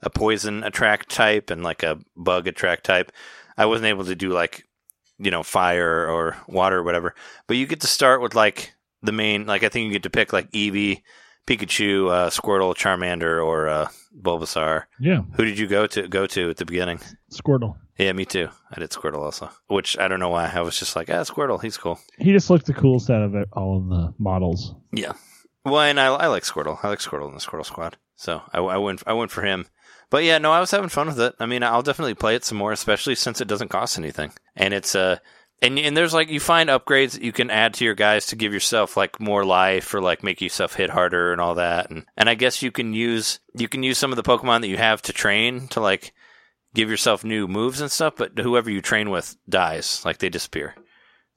[0.02, 3.12] a poison attract type and like a bug attract type.
[3.56, 4.66] I wasn't able to do like
[5.18, 7.14] you know fire or water or whatever,
[7.46, 9.46] but you get to start with like the main.
[9.46, 11.02] Like I think you get to pick like Eevee,
[11.46, 13.88] Pikachu, uh, Squirtle, Charmander, or uh,
[14.20, 14.84] Bulbasaur.
[15.00, 17.00] Yeah, Who did you go to go to at the beginning?
[17.32, 17.76] Squirtle.
[17.98, 18.48] Yeah, me too.
[18.70, 20.50] I did Squirtle also, which I don't know why.
[20.52, 21.98] I was just like, ah, Squirtle, he's cool.
[22.18, 24.74] He just looked the coolest out of it, all of the models.
[24.92, 25.12] Yeah.
[25.64, 26.78] Well, and I, I like Squirtle.
[26.82, 27.96] I like Squirtle in the Squirtle Squad.
[28.16, 29.66] So I, I went I went for him.
[30.10, 31.34] But yeah, no, I was having fun with it.
[31.40, 34.32] I mean, I'll definitely play it some more, especially since it doesn't cost anything.
[34.56, 35.18] And it's uh
[35.62, 38.36] and and there's like you find upgrades that you can add to your guys to
[38.36, 41.90] give yourself like more life or like make yourself hit harder and all that.
[41.90, 44.68] And and I guess you can use you can use some of the Pokemon that
[44.68, 46.12] you have to train to like
[46.74, 50.74] give yourself new moves and stuff, but whoever you train with dies, like they disappear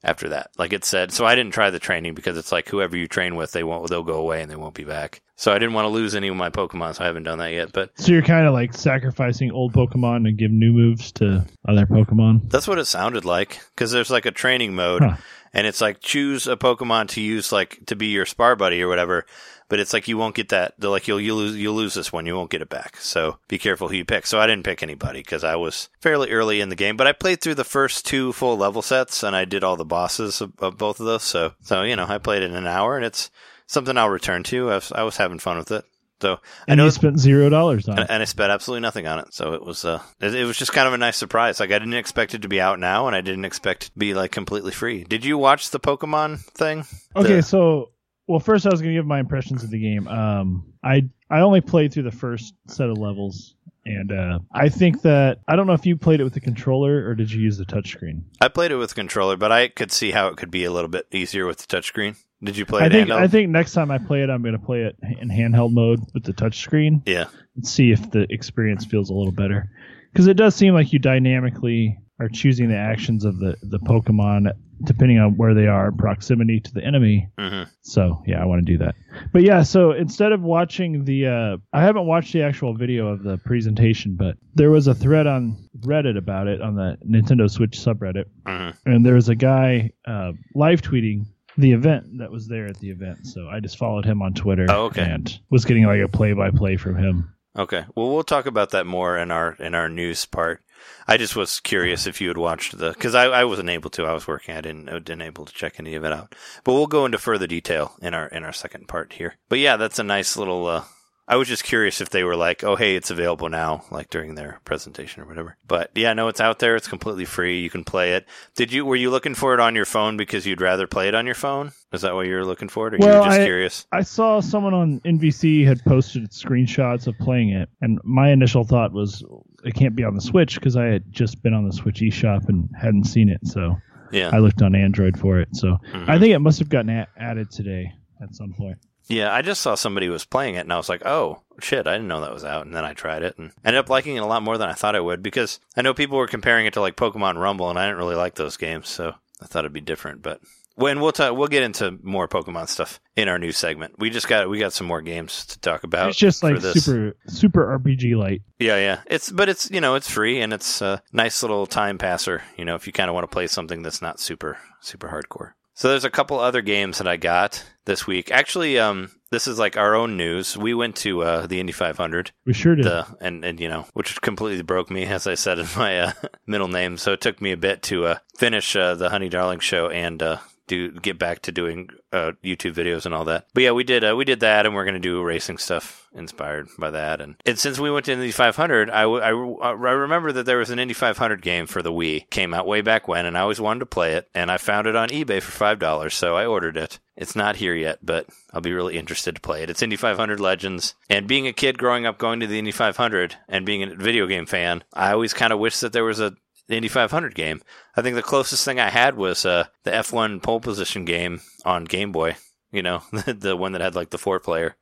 [0.06, 0.50] after that.
[0.56, 3.34] Like it said, so I didn't try the training because it's like whoever you train
[3.36, 5.20] with, they won't, they'll go away and they won't be back.
[5.38, 7.52] So I didn't want to lose any of my Pokemon, so I haven't done that
[7.52, 7.72] yet.
[7.72, 11.84] But So you're kind of like sacrificing old Pokemon to give new moves to other
[11.84, 12.48] Pokemon.
[12.48, 15.16] that's what it sounded like because there's like a training mode, Huh.
[15.52, 18.88] and it's like choose a Pokemon to use like to be your spar buddy or
[18.88, 19.26] whatever.
[19.68, 20.74] But it's like you won't get that.
[20.78, 22.24] They're like you'll you lose you'll lose this one.
[22.26, 22.98] You won't get it back.
[22.98, 24.26] So be careful who you pick.
[24.26, 26.96] So I didn't pick anybody because I was fairly early in the game.
[26.96, 29.84] But I played through the first two full level sets and I did all the
[29.84, 31.24] bosses of, of both of those.
[31.24, 33.30] So so you know I played it in an hour and it's
[33.66, 34.70] something I'll return to.
[34.70, 35.84] I was, I was having fun with it.
[36.22, 38.06] So I know you spent zero dollars on it.
[38.08, 39.34] and I spent absolutely nothing on it.
[39.34, 41.60] So it was uh, it, it was just kind of a nice surprise.
[41.60, 43.98] Like I didn't expect it to be out now, and I didn't expect it to
[43.98, 45.04] be like completely free.
[45.04, 46.84] Did you watch the Pokemon thing?
[47.14, 47.90] Okay, The- so
[48.26, 50.08] well, first I was going to give my impressions of the game.
[50.08, 55.02] Um, I I only played through the first set of levels, and uh, I think
[55.02, 57.56] that I don't know if you played it with the controller or did you use
[57.56, 58.22] the touchscreen.
[58.40, 60.88] I played it with controller, but I could see how it could be a little
[60.90, 62.16] bit easier with the touchscreen.
[62.42, 63.18] Did you play I it think handheld?
[63.18, 66.00] I think next time I play it, I'm going to play it in handheld mode
[66.12, 69.70] with the touchscreen yeah, and see if the experience feels a little better.
[70.12, 74.52] Because it does seem like you dynamically are choosing the actions of the the Pokemon
[74.82, 77.28] depending on where they are proximity to the enemy.
[77.38, 78.94] hmm So yeah, I want to do that.
[79.32, 83.22] But yeah, so instead of watching the, uh, I haven't watched the actual video of
[83.22, 87.78] the presentation, but there was a thread on Reddit about it on the Nintendo Switch
[87.78, 91.26] subreddit, hmm and there was a guy uh, live tweeting
[91.58, 93.26] the event that was there at the event.
[93.26, 94.66] So I just followed him on Twitter.
[94.68, 95.02] Oh, okay.
[95.02, 97.32] And was getting like a play by play from him.
[97.58, 97.84] Okay.
[97.94, 100.62] Well, we'll talk about that more in our in our news part.
[101.08, 104.04] I just was curious if you had watched the because I, I wasn't able to.
[104.04, 104.56] I was working.
[104.56, 106.34] I didn't I didn't able to check any of it out.
[106.64, 109.34] But we'll go into further detail in our in our second part here.
[109.48, 110.66] But yeah, that's a nice little.
[110.66, 110.84] Uh,
[111.28, 114.36] I was just curious if they were like, oh hey, it's available now, like during
[114.36, 115.56] their presentation or whatever.
[115.66, 116.76] But yeah, no, it's out there.
[116.76, 117.60] It's completely free.
[117.60, 118.26] You can play it.
[118.54, 121.14] Did you were you looking for it on your phone because you'd rather play it
[121.16, 121.72] on your phone?
[121.92, 122.88] Is that what you were looking for?
[122.88, 123.86] Or you Well, were just I- curious?
[123.92, 128.92] I saw someone on NVC had posted screenshots of playing it, and my initial thought
[128.92, 129.24] was
[129.66, 132.48] it can't be on the Switch because I had just been on the Switch eShop
[132.48, 133.46] and hadn't seen it.
[133.46, 133.76] So
[134.12, 134.30] Yeah.
[134.32, 135.48] I looked on Android for it.
[135.56, 136.08] So Mhm.
[136.08, 138.78] I think it must have gotten a- added today at some point.
[139.08, 141.92] Yeah, I just saw somebody was playing it and I was like, oh, shit, I
[141.92, 142.66] didn't know that was out.
[142.66, 144.72] And then I tried it and ended up liking it a lot more than I
[144.72, 147.78] thought I would because I know people were comparing it to like Pokemon Rumble and
[147.78, 148.88] I didn't really like those games.
[148.88, 150.22] So I thought it'd be different.
[150.22, 150.40] But
[150.76, 153.94] when we'll talk, we'll get into more Pokemon stuff in our new segment.
[153.98, 156.10] We just got, we got some more games to talk about.
[156.10, 158.42] it's just like super super RPG light.
[158.58, 159.00] Yeah, yeah.
[159.06, 162.64] It's, but it's, you know, it's free and it's a nice little time passer, you
[162.64, 165.52] know, if you kind of want to play something that's not super, super hardcore.
[165.74, 168.30] So there's a couple other games that I got this week.
[168.30, 170.56] Actually, um, this is like our own news.
[170.56, 172.86] We went to uh, the Indy 500, We sure did.
[172.86, 176.12] the and and you know, which completely broke me, as I said in my uh,
[176.46, 176.96] middle name.
[176.96, 180.22] So it took me a bit to uh, finish uh, the Honey Darling show and
[180.22, 183.46] uh, do get back to doing uh, YouTube videos and all that.
[183.54, 186.68] But yeah, we did uh, we did that, and we're gonna do racing stuff inspired
[186.78, 187.20] by that.
[187.20, 190.46] And, and since we went to Indy 500, I, w- I, re- I remember that
[190.46, 193.36] there was an Indy 500 game for the Wii, came out way back when, and
[193.36, 194.28] I always wanted to play it.
[194.34, 196.98] And I found it on eBay for five dollars, so I ordered it.
[197.16, 199.70] It's not here yet, but I'll be really interested to play it.
[199.70, 203.36] It's Indy 500 Legends, and being a kid growing up going to the Indy 500
[203.48, 206.34] and being a video game fan, I always kind of wish that there was a
[206.68, 207.62] the Indy 500 game.
[207.96, 211.84] I think the closest thing I had was uh, the F1 pole position game on
[211.84, 212.36] Game Boy.
[212.72, 214.76] You know, the one that had like the four player.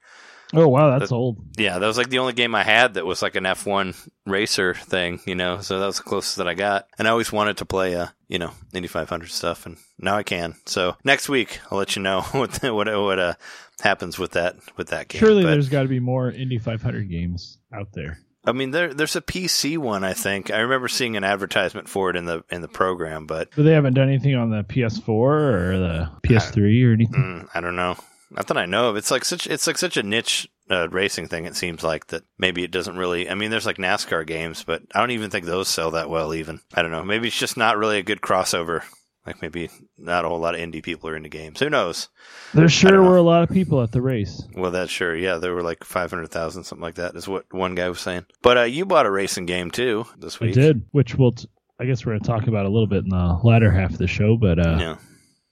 [0.53, 1.39] oh wow, that's old.
[1.57, 4.75] Yeah, that was like the only game I had that was like an F1 racer
[4.75, 6.87] thing, you know, so that was the closest that I got.
[6.99, 10.23] And I always wanted to play, uh, you know, Indy 500 stuff, and now I
[10.23, 10.55] can.
[10.67, 13.35] So next week, I'll let you know what what what uh,
[13.81, 15.21] happens with that with that game.
[15.21, 18.19] Surely But, there's got to be more Indy 500 games out there.
[18.47, 20.51] I mean, there there's a PC one, I think.
[20.51, 23.73] I remember seeing an advertisement for it in the in the program, but But they
[23.73, 27.21] haven't done anything on the PS4 or the PS3 or anything.
[27.21, 27.97] mm, I don't know.
[28.31, 28.97] Not that I know of.
[28.97, 31.45] It's like such it's like such a niche uh, racing thing.
[31.45, 33.31] It seems like that maybe it doesn't really.
[33.31, 36.35] I mean, there's like NASCAR games, but I don't even think those sell that well.
[36.35, 37.05] Even I don't know.
[37.05, 38.83] Maybe it's just not really a good crossover.
[39.27, 41.59] Like maybe not a whole lot of Indy people are into games.
[41.61, 42.11] Who knows?
[42.53, 43.11] There sure don't know.
[43.11, 44.47] were a lot of people at the race.
[44.55, 45.17] Well, that's sure.
[45.17, 48.01] Yeah, there were like five hundred thousand, something like that, is what one guy was
[48.01, 48.27] saying.
[48.43, 50.55] But uh, you bought a racing game too this I week.
[50.55, 51.49] did, which we'll, t-
[51.81, 53.99] I guess we're going to talk about a little bit in the latter half of
[53.99, 54.37] the show.
[54.37, 54.97] But uh, Yeah.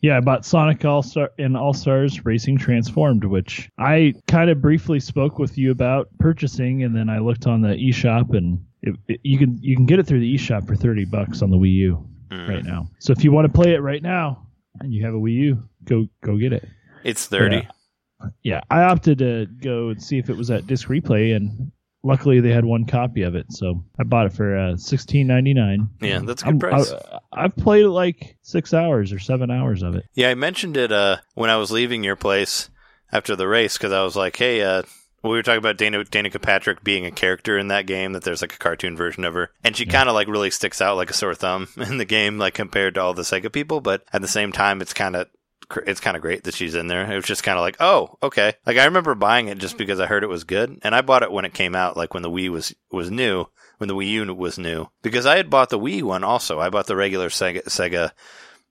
[0.03, 4.61] yeah, I bought Sonic All Star and All Stars Racing Transformed, which I kind of
[4.61, 8.97] briefly spoke with you about purchasing, and then I looked on the eShop, and it,
[9.09, 11.57] it, you can you can get it through the eShop for thirty bucks on the
[11.57, 12.49] Wii U Mm.
[12.49, 12.89] right now.
[12.99, 14.47] So if you want to play it right now
[14.81, 16.67] and you have a Wii U, go go get it.
[17.05, 17.57] It's thirty.
[17.57, 17.71] Yeah.
[18.43, 21.73] Yeah, I opted to go and see if it was at Disc Replay, and
[22.05, 25.55] luckily they had one copy of it, so I bought it for uh, sixteen ninety
[25.55, 25.89] nine.
[26.01, 26.93] Yeah, that's a good price.
[27.33, 30.05] I, have played like six hours or seven hours of it.
[30.15, 32.71] Yeah, I mentioned it uh, when I was leaving your place
[33.11, 34.83] after the race because I was like, "Hey, uh,
[35.31, 38.13] we were talking about Dana Danica Patrick being a character in that game.
[38.13, 40.81] That there's like a cartoon version of her, and she kind of like really sticks
[40.81, 43.81] out like a sore thumb in the game, like compared to all the Sega people.
[43.81, 45.29] But at the same time, it's kind of
[45.87, 47.11] it's kind of great that she's in there.
[47.11, 48.55] It was just kind of like, oh, okay.
[48.67, 51.23] Like I remember buying it just because I heard it was good, and I bought
[51.23, 53.47] it when it came out, like when the Wii was was new,
[53.79, 56.61] when the Wii U was new, because I had bought the Wii one also.
[56.61, 58.11] I bought the regular Sega Sega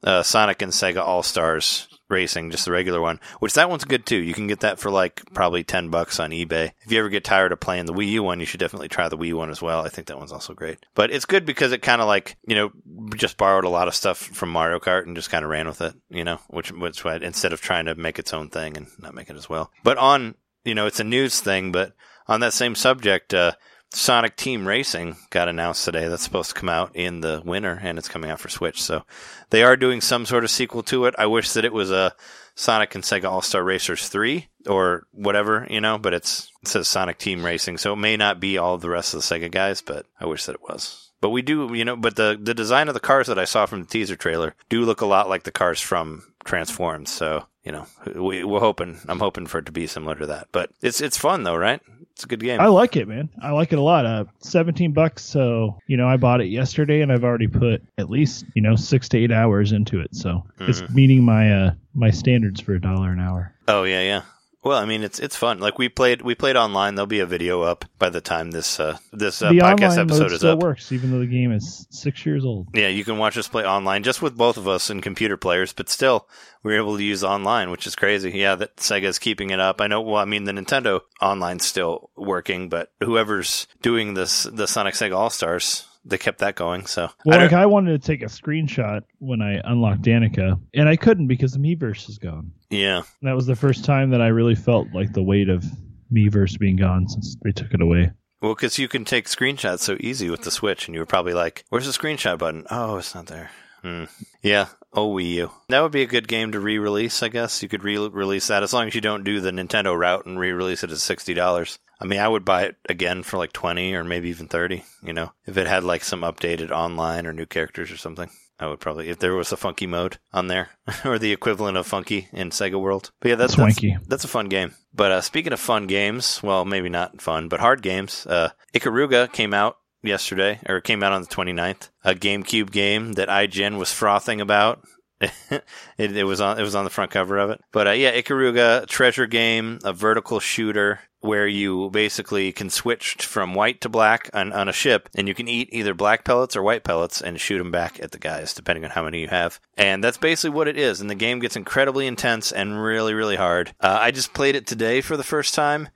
[0.03, 4.05] uh, Sonic and Sega All Stars Racing, just the regular one, which that one's good
[4.05, 4.17] too.
[4.17, 6.71] You can get that for like probably 10 bucks on eBay.
[6.85, 9.09] If you ever get tired of playing the Wii U one, you should definitely try
[9.09, 9.85] the Wii one as well.
[9.85, 10.85] I think that one's also great.
[10.93, 12.71] But it's good because it kind of like, you know,
[13.15, 15.81] just borrowed a lot of stuff from Mario Kart and just kind of ran with
[15.81, 19.15] it, you know, which, which instead of trying to make its own thing and not
[19.15, 19.71] make it as well.
[19.83, 21.93] But on, you know, it's a news thing, but
[22.27, 23.53] on that same subject, uh,
[23.93, 26.07] Sonic Team Racing got announced today.
[26.07, 28.81] That's supposed to come out in the winter, and it's coming out for Switch.
[28.81, 29.03] So
[29.49, 31.15] they are doing some sort of sequel to it.
[31.17, 32.13] I wish that it was a
[32.55, 36.87] Sonic and Sega All Star Racers 3 or whatever, you know, but it's it says
[36.87, 39.81] Sonic Team Racing, so it may not be all the rest of the Sega guys,
[39.81, 41.11] but I wish that it was.
[41.19, 43.65] But we do, you know, but the the design of the cars that I saw
[43.65, 47.07] from the teaser trailer do look a lot like the cars from Transformed.
[47.07, 48.99] So you know, we, we're hoping.
[49.07, 50.47] I'm hoping for it to be similar to that.
[50.51, 51.81] But it's it's fun though, right?
[52.13, 52.59] It's a good game.
[52.59, 53.29] I like it, man.
[53.41, 54.05] I like it a lot.
[54.05, 55.23] Uh, 17 bucks.
[55.23, 58.75] So, you know, I bought it yesterday and I've already put at least, you know,
[58.75, 60.13] six to eight hours into it.
[60.13, 63.55] So it's meeting my, uh, my standards for a dollar an hour.
[63.67, 64.21] Oh yeah, yeah.
[64.63, 65.59] Well, I mean, it's it's fun.
[65.59, 66.93] Like we played we played online.
[66.93, 70.21] There'll be a video up by the time this uh, this uh, the podcast episode
[70.23, 70.59] mode is still up.
[70.59, 72.67] works, even though the game is six years old.
[72.75, 75.73] Yeah, you can watch us play online just with both of us and computer players,
[75.73, 76.27] but still
[76.61, 78.29] we're able to use online, which is crazy.
[78.31, 79.81] Yeah, that Sega's keeping it up.
[79.81, 79.99] I know.
[80.01, 85.15] Well, I mean, the Nintendo online's still working, but whoever's doing this, the Sonic Sega
[85.15, 86.85] All Stars, they kept that going.
[86.85, 90.87] So Well, don't- like I wanted to take a screenshot when I unlocked Danica, and
[90.87, 92.51] I couldn't because the Miiverse is gone.
[92.71, 95.63] Yeah, That was the first time that I really felt like the weight of
[96.11, 98.11] Miiverse being gone since they took it away.
[98.41, 101.33] well, because you can take screenshots so easy with the Switch, and you were probably
[101.33, 103.51] like, "Where's the screenshot button?" Oh, it's not there.
[103.83, 104.05] Hmm.
[104.41, 104.67] Yeah.
[104.93, 105.51] Oh, Wii U.
[105.69, 107.23] That would be a good game to re-release.
[107.23, 110.25] I guess you could re-release that as long as you don't do the Nintendo route
[110.25, 111.79] and re-release it at sixty dollars.
[112.01, 114.83] I mean, I would buy it again for like twenty or maybe even thirty.
[115.01, 118.29] You know, if it had like some updated online or new characters or something.
[118.61, 120.69] I would probably if there was a funky mode on there
[121.05, 123.11] or the equivalent of funky in Sega World.
[123.19, 123.97] But yeah, that's that's, Swanky.
[124.07, 124.73] that's a fun game.
[124.93, 128.25] But uh, speaking of fun games, well, maybe not fun, but hard games.
[128.27, 131.89] Uh, Ikaruga came out yesterday, or it came out on the 29th.
[132.03, 134.83] A GameCube game that IGN was frothing about.
[135.97, 137.61] it, it was on it was on the front cover of it.
[137.71, 143.53] But uh, yeah, Ikaruga treasure game, a vertical shooter where you basically can switch from
[143.53, 146.63] white to black on, on a ship, and you can eat either black pellets or
[146.63, 149.59] white pellets and shoot them back at the guys, depending on how many you have.
[149.77, 150.99] And that's basically what it is.
[150.99, 153.73] And the game gets incredibly intense and really, really hard.
[153.79, 155.89] Uh, I just played it today for the first time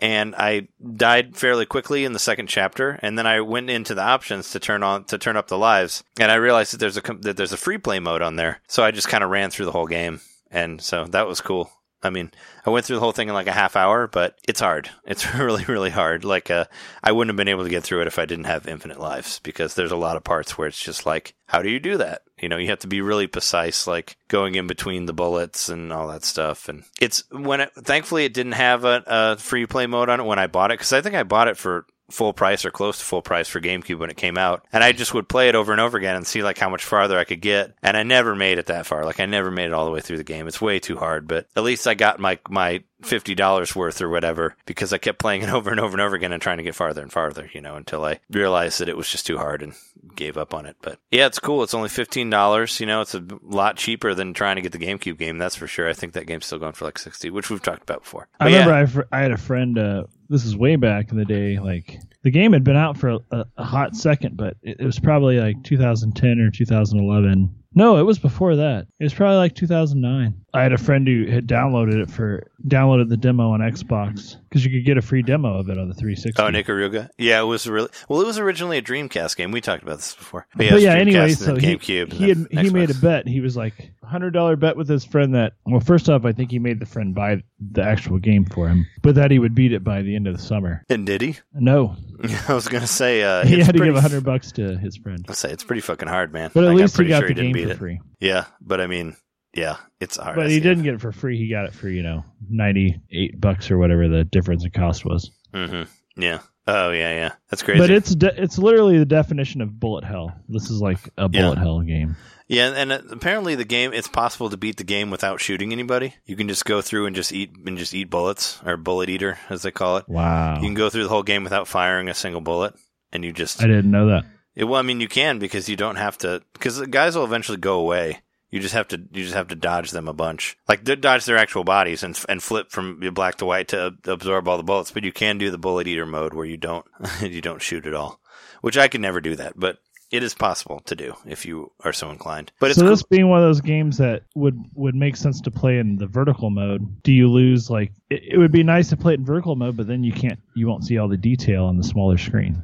[0.00, 4.02] and I died fairly quickly in the second chapter, and then I went into the
[4.02, 7.02] options to turn on to turn up the lives, and I realized that there's a
[7.20, 9.66] that there's a free play mode on there, so I just kind of ran through
[9.66, 11.70] the whole game, and so that was cool.
[12.02, 12.30] I mean,
[12.64, 14.90] I went through the whole thing in like a half hour, but it's hard.
[15.04, 16.24] It's really, really hard.
[16.24, 16.64] Like, uh,
[17.04, 19.38] I wouldn't have been able to get through it if I didn't have infinite lives
[19.40, 22.22] because there's a lot of parts where it's just like, how do you do that?
[22.40, 25.92] You know, you have to be really precise, like going in between the bullets and
[25.92, 26.68] all that stuff.
[26.68, 30.24] And it's when it, thankfully it didn't have a, a free play mode on it
[30.24, 32.98] when I bought it because I think I bought it for full price or close
[32.98, 34.64] to full price for GameCube when it came out.
[34.72, 36.84] And I just would play it over and over again and see like how much
[36.84, 37.74] farther I could get.
[37.82, 39.04] And I never made it that far.
[39.04, 40.46] Like I never made it all the way through the game.
[40.48, 44.10] It's way too hard, but at least I got my my fifty dollars worth or
[44.10, 46.62] whatever because I kept playing it over and over and over again and trying to
[46.62, 49.62] get farther and farther, you know, until I realized that it was just too hard
[49.62, 49.74] and
[50.16, 50.76] gave up on it.
[50.82, 51.62] But yeah, it's cool.
[51.62, 52.78] It's only fifteen dollars.
[52.80, 55.38] You know, it's a lot cheaper than trying to get the GameCube game.
[55.38, 55.88] That's for sure.
[55.88, 58.28] I think that game's still going for like sixty, which we've talked about before.
[58.38, 58.58] I But yeah.
[58.66, 59.78] remember I, fr- I had a friend.
[59.78, 61.58] Uh, this is way back in the day.
[61.58, 64.98] Like the game had been out for a, a hot second, but it, it was
[64.98, 67.54] probably like 2010 or 2011.
[67.74, 68.86] No, it was before that.
[68.98, 70.34] It was probably like 2009.
[70.52, 74.64] I had a friend who had downloaded it for downloaded the demo on Xbox because
[74.64, 76.42] you could get a free demo of it on the 360.
[76.42, 77.08] Oh, Ikaruga.
[77.18, 78.20] Yeah, it was really well.
[78.20, 79.50] It was originally a Dreamcast game.
[79.52, 80.46] We talked about this before.
[80.56, 82.12] But it was yeah, Dreamcast anyway, so he, GameCube.
[82.12, 83.26] he, had, he made a bet.
[83.28, 86.50] He was like hundred dollar bet with his friend that well, first off, I think
[86.50, 89.72] he made the friend buy the actual game for him, but that he would beat
[89.72, 90.84] it by the end of the summer.
[90.90, 91.38] And did he?
[91.54, 91.94] No,
[92.48, 95.24] I was gonna say uh, he had to give a hundred bucks to his friend,
[95.28, 96.50] I'll say it's pretty fucking hard, man.
[96.52, 97.78] but at Like, least he got sure the he didn't game beat for it.
[97.78, 98.00] free.
[98.18, 99.16] Yeah, but I mean,
[99.54, 100.36] yeah, it's hard.
[100.36, 101.36] But he didn't get it for free.
[101.38, 105.04] He got it for you know ninety eight bucks or whatever the difference in cost
[105.04, 105.30] was.
[105.54, 105.90] Mm-hmm.
[106.20, 106.38] Yeah.
[106.66, 107.32] Oh yeah, yeah.
[107.48, 107.80] That's crazy.
[107.80, 110.32] But it's de- it's literally the definition of bullet hell.
[110.48, 111.42] This is like a Yeah.
[111.42, 112.16] bullet hell game.
[112.46, 116.14] yeah, and uh, apparently the game it's possible to beat the game without shooting anybody.
[116.26, 119.38] You can just go through and just eat and just eat bullets or bullet eater
[119.48, 120.08] as they call it.
[120.08, 122.74] Wow, You can go through the whole game without firing a single bullet,
[123.12, 124.24] and you just I didn't know that.
[124.54, 127.24] It, well, I mean, you can because you don't have to because the guys will
[127.24, 128.20] eventually go away.
[128.50, 131.36] You just have to you just have to dodge them a bunch, like dodge their
[131.36, 134.90] actual bodies and and flip from black to white to absorb all the bullets.
[134.90, 136.84] But you can do the bullet eater mode where you don't
[137.20, 138.20] you don't shoot at all,
[138.60, 139.78] which I could never do that, but
[140.10, 142.50] it is possible to do if you are so inclined.
[142.58, 142.90] But it's so cool.
[142.90, 146.08] this being one of those games that would would make sense to play in the
[146.08, 147.02] vertical mode.
[147.04, 149.76] Do you lose like it, it would be nice to play it in vertical mode,
[149.76, 152.60] but then you can't you won't see all the detail on the smaller screen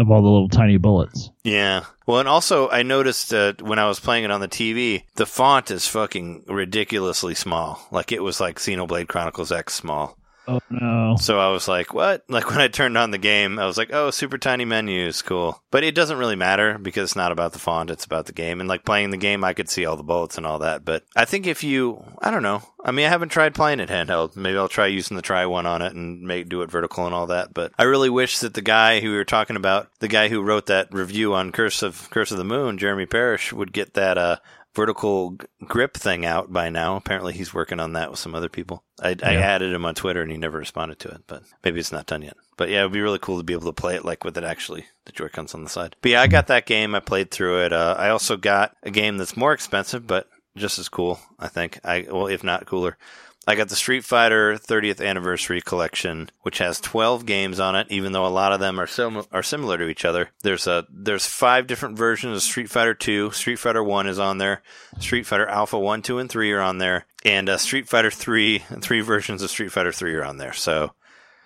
[0.00, 1.30] of all the little tiny bullets.
[1.44, 1.84] Yeah.
[2.06, 5.26] Well, and also I noticed uh, when I was playing it on the TV, the
[5.26, 7.86] font is fucking ridiculously small.
[7.92, 10.16] Like it was like Xenoblade Chronicles X small.
[10.50, 11.16] Oh no.
[11.20, 12.24] So I was like, what?
[12.40, 15.62] Like when I turned on the game, I was like, oh, super tiny menus, cool.
[15.70, 18.60] But it doesn't really matter because it's not about the font, it's about the game.
[18.60, 20.84] And like playing the game, I could see all the bullets and all that.
[20.84, 22.62] But I think if you, I don't know.
[22.82, 24.36] I mean, I haven't tried playing it handheld.
[24.36, 27.14] Maybe I'll try using the try one on it and make do it vertical and
[27.14, 27.52] all that.
[27.52, 30.40] But I really wish that the guy who we were talking about, the guy who
[30.40, 34.16] wrote that review on Curse of Curse of the Moon, Jeremy Parrish, would get that
[34.16, 34.36] uh
[34.74, 36.96] vertical g- grip thing out by now.
[36.96, 38.84] Apparently, he's working on that with some other people.
[39.02, 41.92] I, I added him on Twitter and he never responded to it, but maybe it's
[41.92, 42.36] not done yet.
[42.56, 44.36] But yeah, it would be really cool to be able to play it like with
[44.36, 45.96] it actually the Joy Cons on the side.
[46.02, 46.94] But yeah, I got that game.
[46.94, 47.72] I played through it.
[47.72, 51.18] Uh, I also got a game that's more expensive, but just as cool.
[51.38, 51.80] I think.
[51.84, 52.98] I well, if not cooler.
[53.46, 57.86] I got the Street Fighter 30th Anniversary Collection, which has 12 games on it.
[57.90, 60.86] Even though a lot of them are sim- are similar to each other, there's a
[60.90, 63.30] there's five different versions of Street Fighter 2.
[63.32, 64.62] Street Fighter 1 is on there.
[64.98, 68.58] Street Fighter Alpha 1, 2, and 3 are on there, and uh, Street Fighter 3
[68.80, 70.52] three versions of Street Fighter 3 are on there.
[70.52, 70.92] So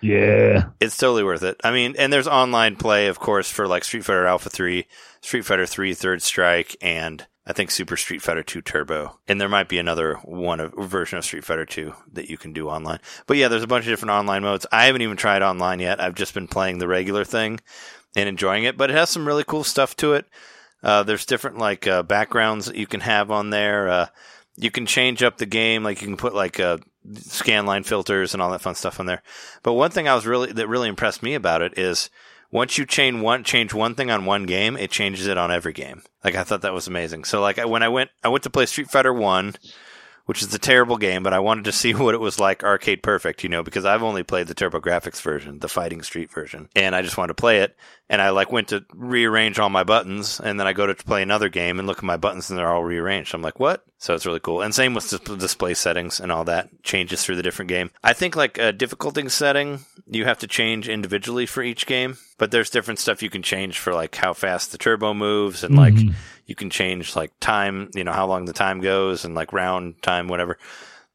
[0.01, 0.65] Yeah.
[0.81, 1.59] it's totally worth it.
[1.63, 4.85] I mean, and there's online play, of course, for like Street Fighter Alpha 3,
[5.21, 9.19] Street Fighter 3 Third Strike, and I think Super Street Fighter 2 Turbo.
[9.27, 12.53] And there might be another one of, version of Street Fighter 2 that you can
[12.53, 12.99] do online.
[13.27, 14.65] But yeah, there's a bunch of different online modes.
[14.71, 16.01] I haven't even tried online yet.
[16.01, 17.59] I've just been playing the regular thing
[18.15, 20.25] and enjoying it, but it has some really cool stuff to it.
[20.81, 23.89] Uh, there's different like uh, backgrounds that you can have on there.
[23.89, 24.07] Uh,
[24.55, 26.77] you can change up the game, like you can put like uh,
[27.13, 29.21] scan line filters and all that fun stuff on there.
[29.63, 32.09] But one thing I was really that really impressed me about it is
[32.55, 35.73] once you change one change one thing on one game, it changes it on every
[35.73, 36.01] game.
[36.23, 37.25] Like I thought that was amazing.
[37.25, 39.55] So like I- when I went I went to play Street Fighter 1,
[40.25, 43.03] which is a terrible game, but I wanted to see what it was like arcade
[43.03, 46.95] perfect, you know, because I've only played the TurboGrafx version, the Fighting Street version, and
[46.95, 47.75] I just wanted to play it.
[48.07, 51.23] And I like went to rearrange all my buttons, and then I go to play
[51.23, 53.33] another game and look at my buttons, and they're all rearranged.
[53.33, 53.83] I'm like, what?
[53.97, 54.61] So it's really cool.
[54.61, 57.89] And same with dis- display settings and all that changes through the different game.
[58.03, 62.51] I think like a difficulty setting, you have to change individually for each game, but
[62.51, 65.95] there's different stuff you can change for like how fast the turbo moves and like
[65.95, 66.13] Mhm.
[66.45, 70.01] You can change like time, you know, how long the time goes and like round
[70.01, 70.57] time, whatever.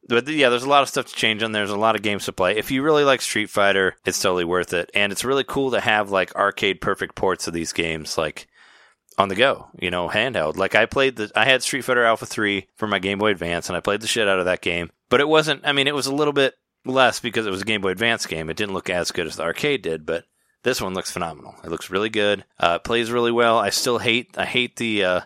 [0.08, 1.52] But yeah, there's a lot of stuff to change on.
[1.52, 1.60] there.
[1.60, 2.56] There's a lot of games to play.
[2.56, 4.90] If you really like Street Fighter, it's totally worth it.
[4.92, 8.48] And it's really cool to have like arcade perfect ports of these games, like
[9.18, 10.56] on the go, you know, handheld.
[10.56, 13.68] Like I played the, I had Street Fighter Alpha 3 for my Game Boy Advance
[13.68, 14.90] and I played the shit out of that game.
[15.10, 17.66] But it wasn't, I mean, it was a little bit less because it was a
[17.66, 18.50] Game Boy Advance game.
[18.50, 20.24] It didn't look as good as the arcade did, but
[20.62, 21.54] this one looks phenomenal.
[21.64, 22.44] It looks really good.
[22.58, 23.58] Uh, it plays really well.
[23.58, 25.20] I still hate, I hate the, uh,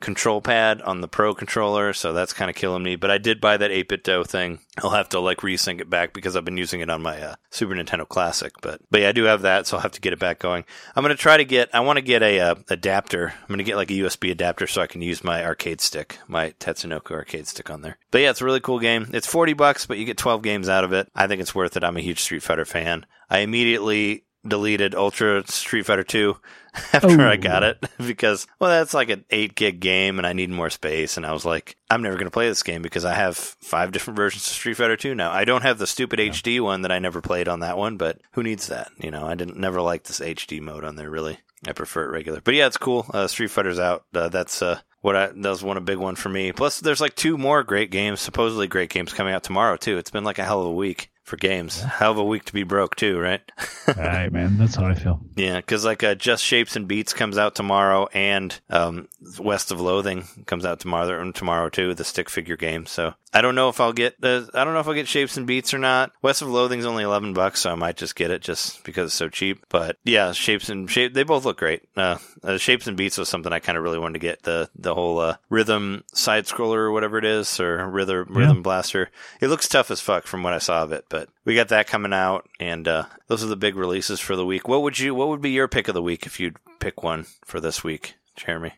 [0.00, 2.96] control pad on the pro controller, so that's kind of killing me.
[2.96, 4.60] But I did buy that 8BitDo thing.
[4.78, 7.34] I'll have to like resync it back because I've been using it on my uh,
[7.50, 8.52] Super Nintendo Classic.
[8.62, 10.64] But but yeah, I do have that, so I'll have to get it back going.
[10.94, 11.74] I'm gonna try to get.
[11.74, 13.34] I want to get a uh, adapter.
[13.40, 16.50] I'm gonna get like a USB adapter so I can use my arcade stick, my
[16.60, 17.98] Tatsunoko arcade stick on there.
[18.10, 19.10] But yeah, it's a really cool game.
[19.12, 21.10] It's 40 bucks, but you get 12 games out of it.
[21.14, 21.84] I think it's worth it.
[21.84, 23.04] I'm a huge Street Fighter fan.
[23.30, 26.36] I immediately deleted Ultra Street Fighter 2
[26.92, 30.50] after I got it because well that's like an 8 gig game and I need
[30.50, 33.14] more space and I was like I'm never going to play this game because I
[33.14, 35.30] have five different versions of Street Fighter 2 now.
[35.30, 38.20] I don't have the stupid HD one that I never played on that one, but
[38.32, 38.90] who needs that?
[38.98, 41.38] You know, I didn't never like this HD mode on there really.
[41.66, 42.40] I prefer it regular.
[42.40, 43.06] But yeah, it's cool.
[43.12, 44.04] Uh, Street Fighter's out.
[44.14, 46.52] Uh, that's uh, what I that was one a big one for me.
[46.52, 49.98] Plus, there's like two more great games, supposedly great games coming out tomorrow too.
[49.98, 51.80] It's been like a hell of a week for games.
[51.80, 53.40] Hell of a week to be broke too, right?
[53.86, 54.58] All right, man.
[54.58, 55.20] That's how I feel.
[55.36, 59.80] Yeah, because like uh, Just Shapes and Beats comes out tomorrow, and um, West of
[59.80, 62.86] Loathing comes out tomorrow and tomorrow too, the stick figure game.
[62.86, 65.36] So I don't know if I'll get the I don't know if I'll get Shapes
[65.36, 66.12] and Beats or not.
[66.22, 69.14] West of Loathing's only eleven bucks, so I might just get it just because it's
[69.14, 69.64] so cheap.
[69.68, 71.82] But yeah, Shapes and Shape they both look great.
[71.96, 74.70] Uh, uh, Shapes and Beats was something I kind of really wanted to get the
[74.74, 79.10] the whole uh, rhythm side scroller or whatever it is or rhythm rhythm blaster.
[79.40, 81.86] It looks tough as fuck from what I saw of it, but we got that
[81.86, 84.68] coming out, and uh, those are the big releases for the week.
[84.68, 85.14] What would you?
[85.14, 88.14] What would be your pick of the week if you'd pick one for this week,
[88.36, 88.72] Jeremy?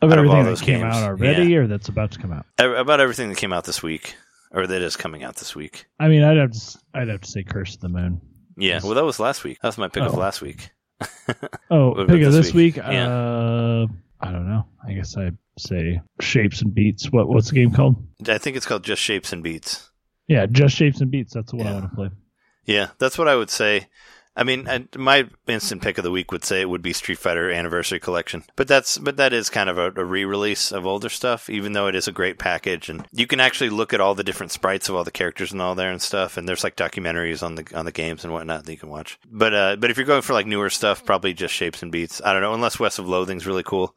[0.00, 2.32] Of Out of all everything that came games, out already, or that's about to come
[2.32, 2.46] out.
[2.58, 4.14] About everything that came out this week,
[4.52, 5.86] or that is coming out this week.
[5.98, 8.20] I mean, I'd have to, s- I'd have to say Curse of the Moon.
[8.56, 9.58] Yeah, well, that was last week.
[9.60, 10.18] That was my pick of Oh.
[10.18, 10.70] last week.
[11.70, 12.76] Oh, pick of this this week.
[12.76, 12.84] week?
[12.84, 13.08] Yeah.
[13.08, 13.86] Uh,
[14.20, 14.66] I don't know.
[14.86, 17.10] I guess I'd say Shapes and Beats.
[17.12, 17.96] What what's the game called?
[18.28, 19.90] I think it's called Just Shapes and Beats.
[20.28, 21.34] Yeah, just Shapes and Beats.
[21.34, 22.10] That's the one I want to play.
[22.64, 23.88] Yeah, that's what I would say.
[24.38, 27.18] I mean, I, my instant pick of the week would say it would be Street
[27.18, 31.08] Fighter Anniversary Collection, but that's but that is kind of a, a re-release of older
[31.08, 34.14] stuff, even though it is a great package, and you can actually look at all
[34.14, 36.76] the different sprites of all the characters and all there and stuff, and there's like
[36.76, 39.18] documentaries on the on the games and whatnot that you can watch.
[39.28, 42.22] But uh, but if you're going for like newer stuff, probably just Shapes and Beats.
[42.24, 43.96] I don't know, unless West of Loathing's really cool.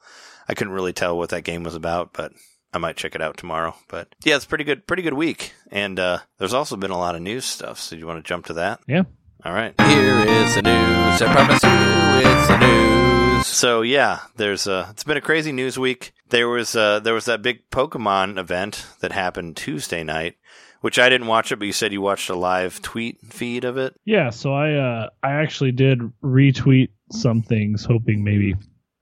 [0.49, 2.33] I couldn't really tell what that game was about, but
[2.73, 3.75] I might check it out tomorrow.
[3.87, 5.53] But yeah, it's pretty good, pretty good week.
[5.71, 7.79] And uh, there's also been a lot of news stuff.
[7.79, 8.79] So do you want to jump to that?
[8.87, 9.03] Yeah.
[9.43, 9.73] All right.
[9.81, 11.21] Here is the news.
[11.21, 13.47] I promise you, it's the news.
[13.47, 16.13] So yeah, there's uh it's been a crazy news week.
[16.29, 20.35] There was uh there was that big Pokemon event that happened Tuesday night,
[20.81, 23.77] which I didn't watch it, but you said you watched a live tweet feed of
[23.77, 23.95] it.
[24.05, 28.53] Yeah, so I uh I actually did retweet some things hoping maybe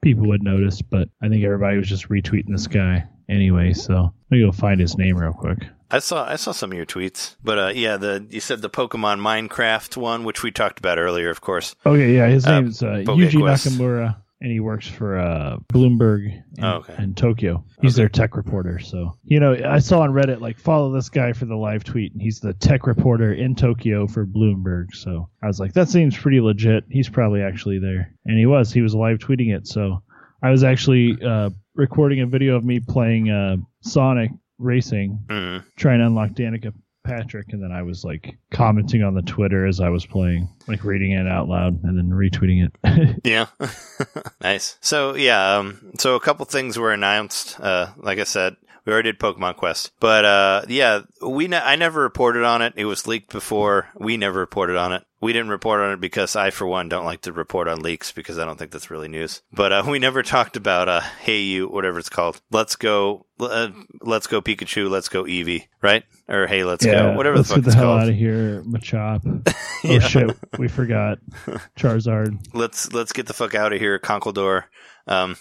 [0.01, 4.37] people would notice, but I think everybody was just retweeting this guy anyway, so let
[4.37, 5.59] me go find his name real quick.
[5.91, 8.69] I saw I saw some of your tweets, but uh, yeah, the you said the
[8.69, 11.75] Pokemon Minecraft one, which we talked about earlier, of course.
[11.85, 16.25] Okay, yeah, his Uh, name's uh, Yuji Nakamura, and he works for uh, Bloomberg
[16.57, 16.95] in, Oh, okay.
[16.99, 17.63] in Tokyo.
[17.81, 18.03] He's Okay.
[18.03, 18.77] their tech reporter.
[18.77, 22.13] So you know, I saw on Reddit like follow this guy for the live tweet,
[22.13, 24.93] and he's the tech reporter in Tokyo for Bloomberg.
[24.93, 26.83] So I was like, that seems pretty legit.
[26.89, 28.71] He's probably actually there, and he was.
[28.71, 29.65] He was live tweeting it.
[29.67, 30.03] So
[30.43, 34.29] I was actually uh, recording a video of me playing uh, Sonic
[34.59, 35.63] Racing Mm.
[35.77, 36.73] trying to unlock Danica
[37.05, 40.83] Patrick, and then I was like commenting on the Twitter as I was playing, like
[40.83, 43.21] reading it out loud and then retweeting it.
[43.25, 43.47] Yeah,
[44.41, 44.77] nice.
[44.81, 47.59] So yeah, um, so a couple things were announced.
[47.59, 48.55] Uh, like I said,
[48.85, 52.73] we already did Pokemon Quest, but uh, yeah, we ne- I never reported on it.
[52.75, 53.87] It was leaked before.
[53.95, 55.03] We never reported on it.
[55.21, 58.11] We didn't report on it because I, for one, don't like to report on leaks
[58.13, 59.41] because I don't think that's really news.
[59.51, 62.41] But uh, we never talked about uh, Hey You, whatever it's called.
[62.51, 63.69] Let's go, uh,
[64.01, 66.03] let's go Pikachu, let's go Eevee, right?
[66.29, 68.01] Or Hey, let's go, whatever let's the fuck get the hell called.
[68.03, 69.53] out of here, Machop.
[69.81, 69.99] Oh Yeah.
[69.99, 71.19] shit, we forgot
[71.77, 72.37] Charizard.
[72.53, 74.63] Let's let's get the fuck out of here, Conkeldurr.
[75.07, 75.37] Um,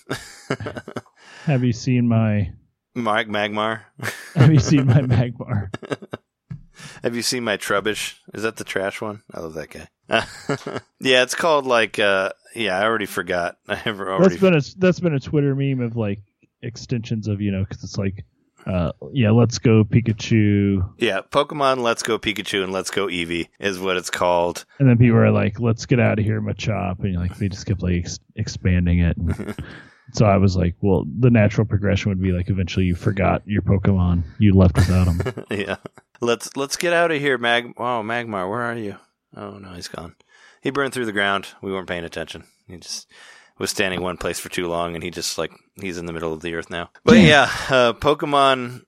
[1.45, 2.53] Have you seen my?
[2.95, 3.81] Mark Magmar.
[4.35, 5.70] Have you seen my Magmar?
[7.03, 8.14] Have you seen my Trubbish?
[8.35, 9.22] Is that the trash one?
[9.33, 9.89] I love that guy.
[11.01, 13.59] yeah, it's called like uh yeah, I already forgot.
[13.68, 16.20] I have already That's been a that's been a Twitter meme of like
[16.62, 18.24] extensions of you know because it's like,
[18.66, 23.79] uh, yeah, let's go Pikachu, Yeah, Pokemon Let's Go Pikachu and Let's Go Eevee is
[23.79, 24.64] what it's called.
[24.79, 27.66] and then people are like, let's get out of here, Machop, and like they just
[27.66, 29.16] kept like ex- expanding it.
[30.14, 33.61] So I was like, well, the natural progression would be like eventually you forgot your
[33.61, 35.45] Pokemon, you left without them.
[35.51, 35.76] yeah.
[36.21, 38.97] Let's let's get out of here, Mag Oh, Magmar, where are you?
[39.37, 40.16] Oh no, he's gone.
[40.61, 41.49] He burned through the ground.
[41.62, 42.45] We weren't paying attention.
[42.66, 43.07] He just
[43.59, 46.33] was standing one place for too long and he just like he's in the middle
[46.33, 46.91] of the earth now.
[47.05, 48.85] But yeah, uh, Pokemon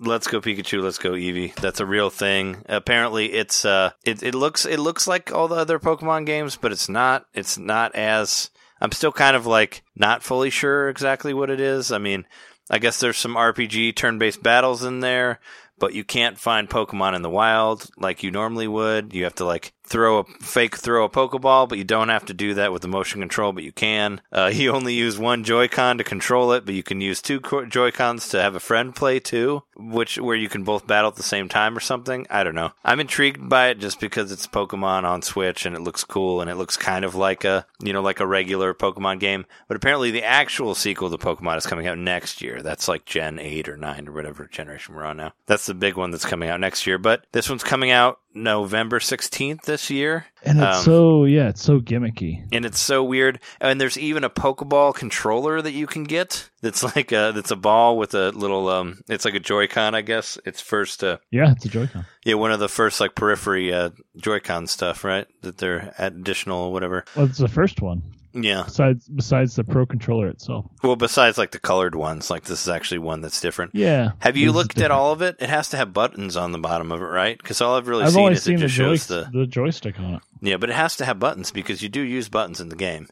[0.00, 1.54] Let's go Pikachu, let's go Eevee.
[1.54, 2.62] That's a real thing.
[2.66, 6.72] Apparently it's uh it, it looks it looks like all the other Pokemon games, but
[6.72, 11.48] it's not it's not as I'm still kind of like not fully sure exactly what
[11.48, 11.92] it is.
[11.92, 12.26] I mean,
[12.68, 15.38] I guess there's some RPG turn-based battles in there,
[15.78, 19.12] but you can't find Pokemon in the wild like you normally would.
[19.14, 22.34] You have to like throw a fake throw a Pokeball, but you don't have to
[22.34, 24.20] do that with the motion control, but you can.
[24.32, 27.66] Uh, you only use one Joy-Con to control it, but you can use two co-
[27.66, 31.22] Joy-Cons to have a friend play too, which where you can both battle at the
[31.22, 32.26] same time or something.
[32.30, 32.72] I don't know.
[32.84, 36.50] I'm intrigued by it just because it's Pokemon on Switch and it looks cool and
[36.50, 39.46] it looks kind of like a you know like a regular Pokemon game.
[39.68, 42.62] But apparently the actual sequel to Pokemon is coming out next year.
[42.62, 45.32] That's like Gen eight or nine or whatever generation we're on now.
[45.46, 46.98] That's the big one that's coming out next year.
[46.98, 50.26] But this one's coming out November 16th this year.
[50.44, 52.44] And it's Um, so yeah, it's so gimmicky.
[52.52, 53.40] and it's so weird.
[53.60, 56.50] And there's even a Pokeball controller that you can get.
[56.60, 59.00] That's like a that's a ball with a little um.
[59.08, 60.38] It's like a Joy-Con, I guess.
[60.44, 62.04] It's first uh Yeah, it's a Joy-Con.
[62.24, 65.26] yeah one of the first like periphery uh Joy-Con stuff, right?
[65.42, 67.04] That they're additional whatever.
[67.16, 68.02] Well, it's the first one
[68.34, 68.64] Yeah.
[68.64, 70.66] besides besides the Pro controller itself.
[70.82, 73.74] Well, besides like the colored ones, like this is actually one that's different.
[73.74, 74.12] Yeah.
[74.18, 75.36] Have you looked at all of it?
[75.38, 77.38] It has to have buttons on the bottom of it, right?
[77.38, 79.46] Because all I've really I've seen is seen it the, just joy- shows the the
[79.46, 80.22] joystick on it.
[80.40, 83.08] Yeah, but it has to have buttons because you do use buttons in the game.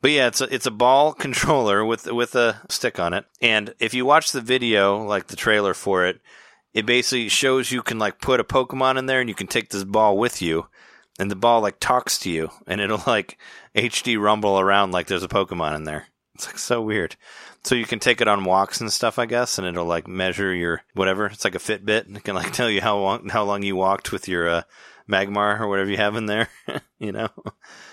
[0.00, 3.24] But yeah, it's a, it's a ball controller with with a stick on it.
[3.40, 6.20] And if you watch the video, like the trailer for it,
[6.72, 9.70] it basically shows you can like put a Pokemon in there and you can take
[9.70, 10.66] this ball with you
[11.18, 13.38] and the ball like talks to you and it'll like
[13.74, 16.06] HD rumble around like there's a Pokemon in there.
[16.34, 17.16] It's like so weird.
[17.62, 20.52] So you can take it on walks and stuff, I guess, and it'll like measure
[20.54, 21.26] your whatever.
[21.26, 23.76] It's like a Fitbit and it can like tell you how long how long you
[23.76, 24.62] walked with your uh,
[25.08, 26.48] Magmar or whatever you have in there.
[26.98, 27.28] you know.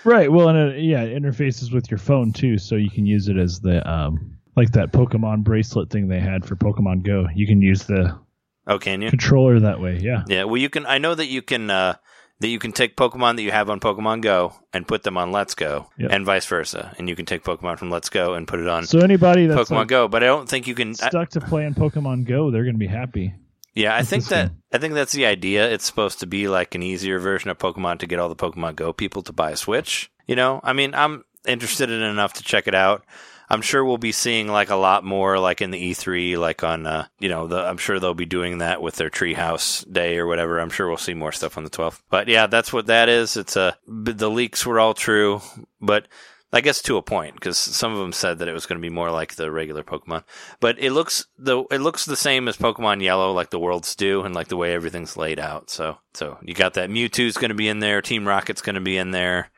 [0.04, 0.30] Right.
[0.30, 3.36] Well, and it, yeah, it interfaces with your phone too, so you can use it
[3.38, 7.26] as the um like that Pokemon bracelet thing they had for Pokemon Go.
[7.34, 8.18] You can use the
[8.66, 9.08] Oh, can you?
[9.10, 9.98] controller that way.
[10.02, 10.22] Yeah.
[10.28, 10.44] Yeah.
[10.44, 10.84] Well, you can.
[10.86, 11.70] I know that you can.
[11.70, 11.94] Uh,
[12.42, 15.32] that you can take Pokemon that you have on Pokemon Go and put them on
[15.32, 16.10] Let's Go, Yep.
[16.12, 16.94] and vice versa.
[16.98, 19.70] And you can take Pokemon from Let's Go and put it on So anybody that's
[19.70, 20.08] Pokemon like, Go.
[20.08, 20.90] But I don't think you can.
[20.90, 23.32] I- stuck to playing Pokemon Go, they're gonna be happy.
[23.74, 24.52] yeah, I think that.
[24.72, 25.70] I think that's the idea.
[25.72, 28.76] It's supposed to be like an easier version of Pokemon to get all the Pokemon
[28.76, 30.10] Go people to buy a Switch.
[30.26, 33.04] You know, I mean, I'm interested in enough to check it out.
[33.52, 36.86] I'm sure we'll be seeing like a lot more like in the E3, like on
[36.86, 40.26] uh, you know, the, I'm sure they'll be doing that with their Treehouse Day or
[40.26, 40.58] whatever.
[40.58, 42.00] I'm sure we'll see more stuff on the 12th.
[42.08, 43.36] But yeah, that's what that is.
[43.36, 45.42] It's a the leaks were all true,
[45.82, 46.08] but
[46.50, 48.86] I guess to a point because some of them said that it was going to
[48.86, 50.24] be more like the regular Pokemon,
[50.60, 54.22] but it looks the it looks the same as Pokemon Yellow, like the worlds do,
[54.22, 55.68] and like the way everything's laid out.
[55.68, 58.80] So so you got that Mewtwo's going to be in there, Team Rocket's going to
[58.80, 59.50] be in there,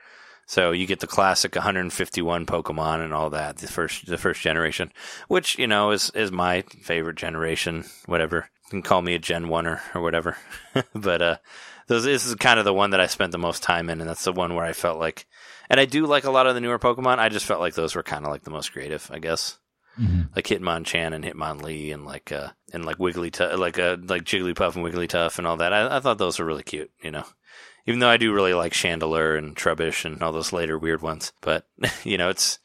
[0.46, 4.92] so you get the classic 151 Pokemon and all that, the first the first generation,
[5.28, 7.84] which you know is is my favorite generation.
[8.06, 10.36] Whatever you can call me a Gen One or, or whatever,
[10.94, 11.36] but uh,
[11.86, 14.08] those this is kind of the one that I spent the most time in, and
[14.08, 15.26] that's the one where I felt like
[15.70, 17.18] and I do like a lot of the newer Pokemon.
[17.18, 19.58] I just felt like those were kind of like the most creative, I guess.
[19.98, 20.22] Mm-hmm.
[20.34, 24.84] Like Hitmonchan and Hitmonlee and like uh and like Wigglytuff, like uh like Jigglypuff and
[24.84, 25.72] Wigglytuff and all that.
[25.72, 27.24] I, I thought those were really cute, you know.
[27.86, 31.32] Even though I do really like Chandelure and Trubbish and all those later weird ones,
[31.40, 31.66] but
[32.04, 32.58] you know it's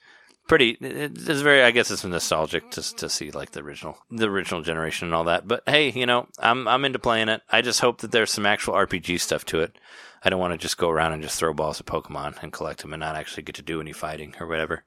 [0.47, 0.77] pretty.
[0.81, 1.63] It's very.
[1.63, 5.25] I guess it's nostalgic to to see like the original the original generation and all
[5.25, 5.47] that.
[5.47, 7.41] But hey, you know I'm I'm into playing it.
[7.49, 9.77] I just hope that there's some actual RPG stuff to it.
[10.23, 12.81] I don't want to just go around and just throw balls at Pokemon and collect
[12.81, 14.83] them and not actually get to do any fighting or whatever.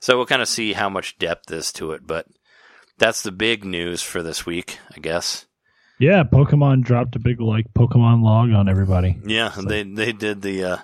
[0.00, 2.26] So we'll kind of see how much depth is to it, but
[2.98, 5.46] that's the big news for this week, I guess.
[6.02, 9.20] Yeah, Pokemon dropped a big like Pokemon log on everybody.
[9.24, 10.76] Yeah, so they they did the uh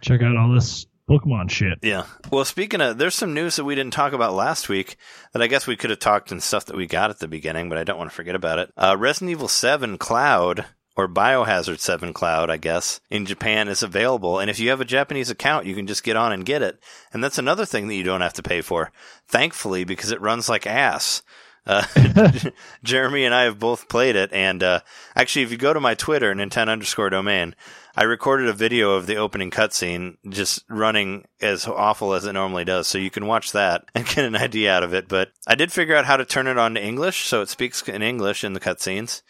[0.00, 1.78] check out all this Pokemon shit.
[1.82, 2.06] Yeah.
[2.32, 4.96] Well, speaking of, there's some news that we didn't talk about last week
[5.32, 7.68] that I guess we could have talked and stuff that we got at the beginning,
[7.68, 8.72] but I don't want to forget about it.
[8.76, 10.64] Uh, Resident Evil 7 Cloud
[10.96, 14.40] or Biohazard 7 Cloud, I guess, in Japan is available.
[14.40, 16.80] And if you have a Japanese account, you can just get on and get it.
[17.12, 18.90] And that's another thing that you don't have to pay for.
[19.28, 21.22] Thankfully, because it runs like ass.
[21.66, 21.84] Uh,
[22.84, 24.32] Jeremy and I have both played it.
[24.32, 24.80] And, uh,
[25.14, 27.54] actually, if you go to my Twitter, Nintendo underscore domain,
[27.98, 32.64] I recorded a video of the opening cutscene just running as awful as it normally
[32.64, 32.86] does.
[32.86, 35.08] So you can watch that and get an idea out of it.
[35.08, 37.24] But I did figure out how to turn it on to English.
[37.24, 39.22] So it speaks in English in the cutscenes.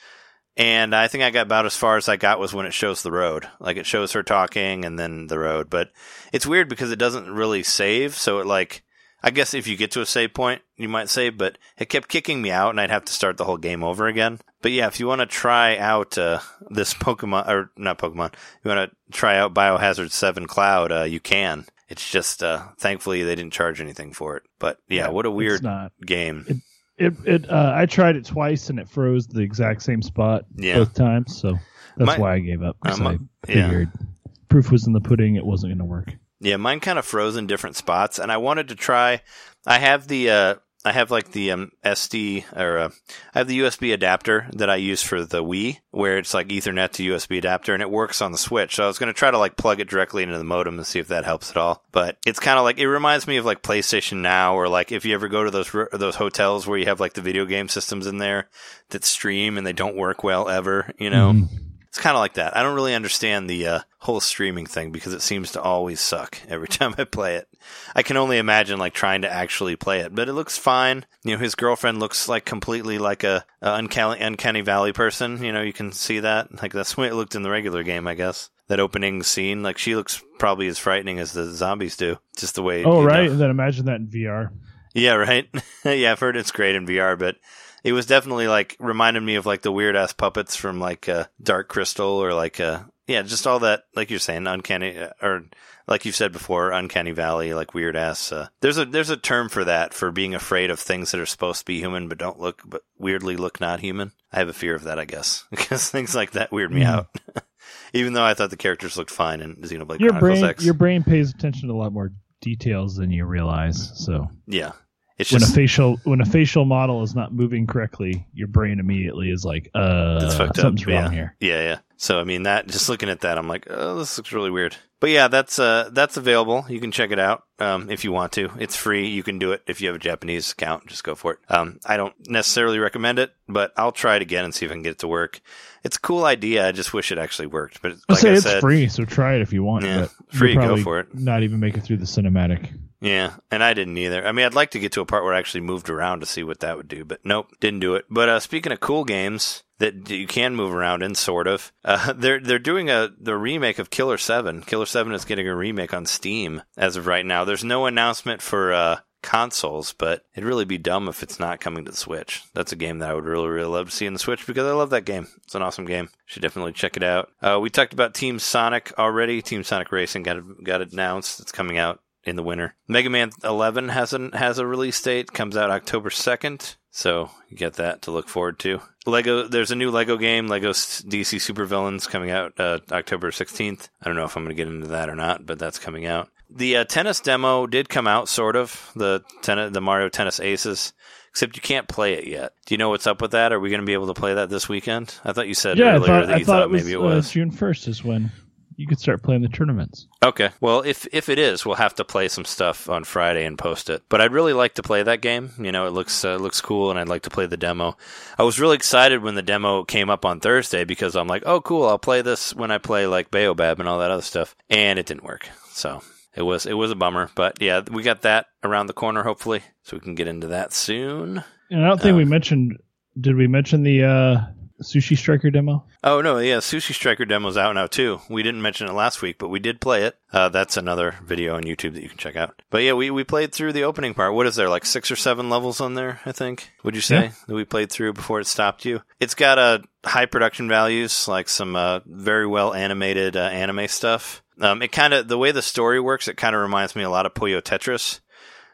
[0.58, 3.02] And I think I got about as far as I got was when it shows
[3.02, 3.46] the road.
[3.60, 5.70] Like it shows her talking and then the road.
[5.70, 5.90] But
[6.32, 8.16] it's weird because it doesn't really save.
[8.16, 8.82] So it like,
[9.26, 12.06] I guess if you get to a save point, you might save, but it kept
[12.06, 14.38] kicking me out and I'd have to start the whole game over again.
[14.62, 16.38] But yeah, if you want to try out uh,
[16.70, 21.18] this Pokemon, or not Pokemon, you want to try out Biohazard 7 Cloud, uh, you
[21.18, 21.66] can.
[21.88, 24.44] It's just, uh, thankfully they didn't charge anything for it.
[24.60, 25.66] But yeah, what a weird
[26.04, 26.44] game.
[26.46, 26.56] It,
[26.98, 30.78] it it uh, I tried it twice and it froze the exact same spot yeah.
[30.78, 31.58] both times, so
[31.96, 32.76] that's My, why I gave up.
[32.80, 34.06] Because I figured yeah.
[34.48, 36.16] proof was in the pudding; it wasn't going to work.
[36.40, 39.22] Yeah, mine kind of froze in different spots, and I wanted to try.
[39.66, 40.54] I have the uh,
[40.86, 42.90] I have like the um, SD or uh,
[43.34, 46.92] I have the USB adapter that I use for the Wii, where it's like Ethernet
[46.92, 48.76] to USB adapter, and it works on the Switch.
[48.76, 50.86] So I was going to try to like plug it directly into the modem and
[50.86, 51.82] see if that helps at all.
[51.90, 55.04] But it's kind of like it reminds me of like PlayStation Now, or like if
[55.04, 58.06] you ever go to those those hotels where you have like the video game systems
[58.06, 58.48] in there
[58.90, 61.32] that stream and they don't work well ever, you know.
[61.32, 61.65] Mm-hmm
[61.96, 62.54] it's kind of like that.
[62.54, 66.38] I don't really understand the uh, whole streaming thing because it seems to always suck
[66.48, 67.48] every time I play it.
[67.94, 71.06] I can only imagine like trying to actually play it, but it looks fine.
[71.24, 75.42] You know, his girlfriend looks like completely like a, a uncanny, uncanny valley person.
[75.42, 76.60] You know, you can see that.
[76.60, 78.50] Like that's the way it looked in the regular game, I guess.
[78.68, 82.18] That opening scene, like she looks probably as frightening as the zombies do.
[82.36, 82.84] Just the way.
[82.84, 83.30] Oh right, know.
[83.32, 84.50] and then imagine that in VR.
[84.92, 85.48] Yeah, right.
[85.86, 87.36] yeah, I've heard it's great in VR, but
[87.84, 91.24] it was definitely like reminded me of like the weird ass puppets from like uh,
[91.42, 95.44] Dark Crystal or like uh, yeah, just all that like you're saying uncanny uh, or
[95.86, 98.32] like you've said before, uncanny valley, like weird ass.
[98.32, 101.26] Uh, there's a there's a term for that for being afraid of things that are
[101.26, 104.12] supposed to be human but don't look but weirdly look not human.
[104.32, 106.86] I have a fear of that, I guess, because things like that weird me mm.
[106.86, 107.08] out.
[107.92, 110.64] Even though I thought the characters looked fine in Xenoblade your Chronicles brain, X.
[110.64, 113.92] Your brain pays attention to a lot more details than you realize.
[113.94, 114.72] So yeah,
[115.18, 119.30] it's when a facial when a facial model is not moving correctly, your brain immediately
[119.30, 120.86] is like, uh, something's up.
[120.86, 121.10] wrong yeah.
[121.10, 121.36] here.
[121.40, 121.78] Yeah, yeah.
[121.96, 124.76] So I mean that just looking at that, I'm like, oh, this looks really weird.
[125.00, 126.64] But yeah, that's uh that's available.
[126.68, 128.50] You can check it out um, if you want to.
[128.58, 129.08] It's free.
[129.08, 130.86] You can do it if you have a Japanese account.
[130.86, 131.38] Just go for it.
[131.48, 134.74] Um, I don't necessarily recommend it, but I'll try it again and see if I
[134.74, 135.40] can get it to work.
[135.84, 136.66] It's a cool idea.
[136.66, 137.82] I just wish it actually worked.
[137.82, 139.84] But like I it's free, so try it if you want.
[139.84, 140.54] Yeah, free.
[140.54, 141.14] Go for it.
[141.14, 142.70] Not even make it through the cinematic.
[143.00, 144.26] Yeah, and I didn't either.
[144.26, 146.26] I mean, I'd like to get to a part where I actually moved around to
[146.26, 148.06] see what that would do, but nope, didn't do it.
[148.08, 152.12] But uh, speaking of cool games that you can move around in, sort of, uh,
[152.14, 154.62] they're they're doing a the remake of Killer Seven.
[154.62, 157.44] Killer Seven is getting a remake on Steam as of right now.
[157.44, 161.84] There's no announcement for uh, consoles, but it'd really be dumb if it's not coming
[161.84, 162.44] to the Switch.
[162.54, 164.66] That's a game that I would really, really love to see in the Switch because
[164.66, 165.26] I love that game.
[165.44, 166.08] It's an awesome game.
[166.24, 167.28] Should definitely check it out.
[167.42, 169.42] Uh, we talked about Team Sonic already.
[169.42, 171.40] Team Sonic Racing got got announced.
[171.40, 172.74] It's coming out in the winter.
[172.88, 176.76] Mega Man 11 has an has a release date, comes out October 2nd.
[176.90, 178.80] So you get that to look forward to.
[179.04, 183.88] Lego, there's a new Lego game, Lego DC Super Villains, coming out uh, October 16th.
[184.00, 186.06] I don't know if I'm going to get into that or not, but that's coming
[186.06, 186.28] out.
[186.48, 190.92] The uh, tennis demo did come out, sort of the ten- the Mario Tennis Aces,
[191.30, 192.52] except you can't play it yet.
[192.66, 193.52] Do you know what's up with that?
[193.52, 195.14] Are we going to be able to play that this weekend?
[195.24, 196.84] I thought you said yeah, I earlier thought, that I you thought, thought, it was,
[196.84, 197.30] maybe it uh, was.
[197.30, 198.30] June 1st is when
[198.76, 200.06] you could start playing the tournaments.
[200.22, 200.50] Okay.
[200.60, 203.88] Well, if if it is, we'll have to play some stuff on Friday and post
[203.90, 204.02] it.
[204.08, 205.50] But I'd really like to play that game.
[205.58, 207.96] You know, it looks uh, looks cool, and I'd like to play the demo.
[208.38, 211.60] I was really excited when the demo came up on Thursday because I'm like, oh,
[211.60, 214.98] cool, I'll play this when I play like Baobab and all that other stuff, and
[214.98, 215.48] it didn't work.
[215.70, 216.02] So
[216.34, 217.30] it was it was a bummer.
[217.34, 220.72] But yeah, we got that around the corner, hopefully, so we can get into that
[220.72, 221.42] soon.
[221.70, 222.78] And I don't think we Um, mentioned.
[223.18, 224.40] Did we mention the uh,
[224.82, 225.84] Sushi Striker demo?
[226.04, 228.20] Oh no, yeah, Sushi Striker demo's out now too.
[228.28, 230.18] We didn't mention it last week, but we did play it.
[230.32, 232.60] Uh, that's another video on YouTube that you can check out.
[232.70, 234.34] But yeah, we, we played through the opening part.
[234.34, 236.20] What is there, like six or seven levels on there?
[236.26, 236.70] I think.
[236.84, 237.32] Would you say Yeah.
[237.46, 239.02] that we played through before it stopped you?
[239.18, 244.42] It's got uh, high production values, like some uh, very well animated uh, anime stuff.
[244.60, 247.10] Um, it kind of the way the story works, it kind of reminds me a
[247.10, 248.20] lot of Puyo Tetris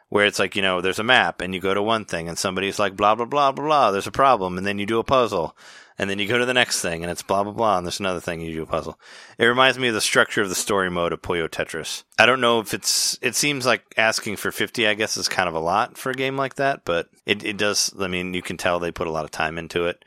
[0.09, 2.37] where it's like, you know, there's a map and you go to one thing and
[2.37, 4.59] somebody's like, blah, blah, blah, blah, blah, there's a problem.
[4.59, 5.57] And then you do a puzzle
[5.97, 7.77] and then you go to the next thing and it's blah, blah, blah.
[7.77, 8.99] And there's another thing you do a puzzle.
[9.37, 12.03] It reminds me of the structure of the story mode of Puyo Tetris.
[12.17, 15.49] I don't know if it's, it seems like asking for 50, I guess is kind
[15.49, 18.41] of a lot for a game like that, but it, it does, I mean, you
[18.41, 20.03] can tell they put a lot of time into it.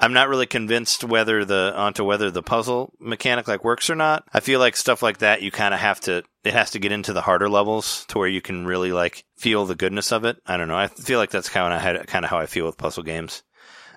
[0.00, 4.24] I'm not really convinced whether the onto whether the puzzle mechanic like works or not.
[4.32, 6.92] I feel like stuff like that you kind of have to it has to get
[6.92, 10.36] into the harder levels to where you can really like feel the goodness of it.
[10.44, 10.76] I don't know.
[10.76, 13.44] I feel like that's kind of had kind of how I feel with puzzle games.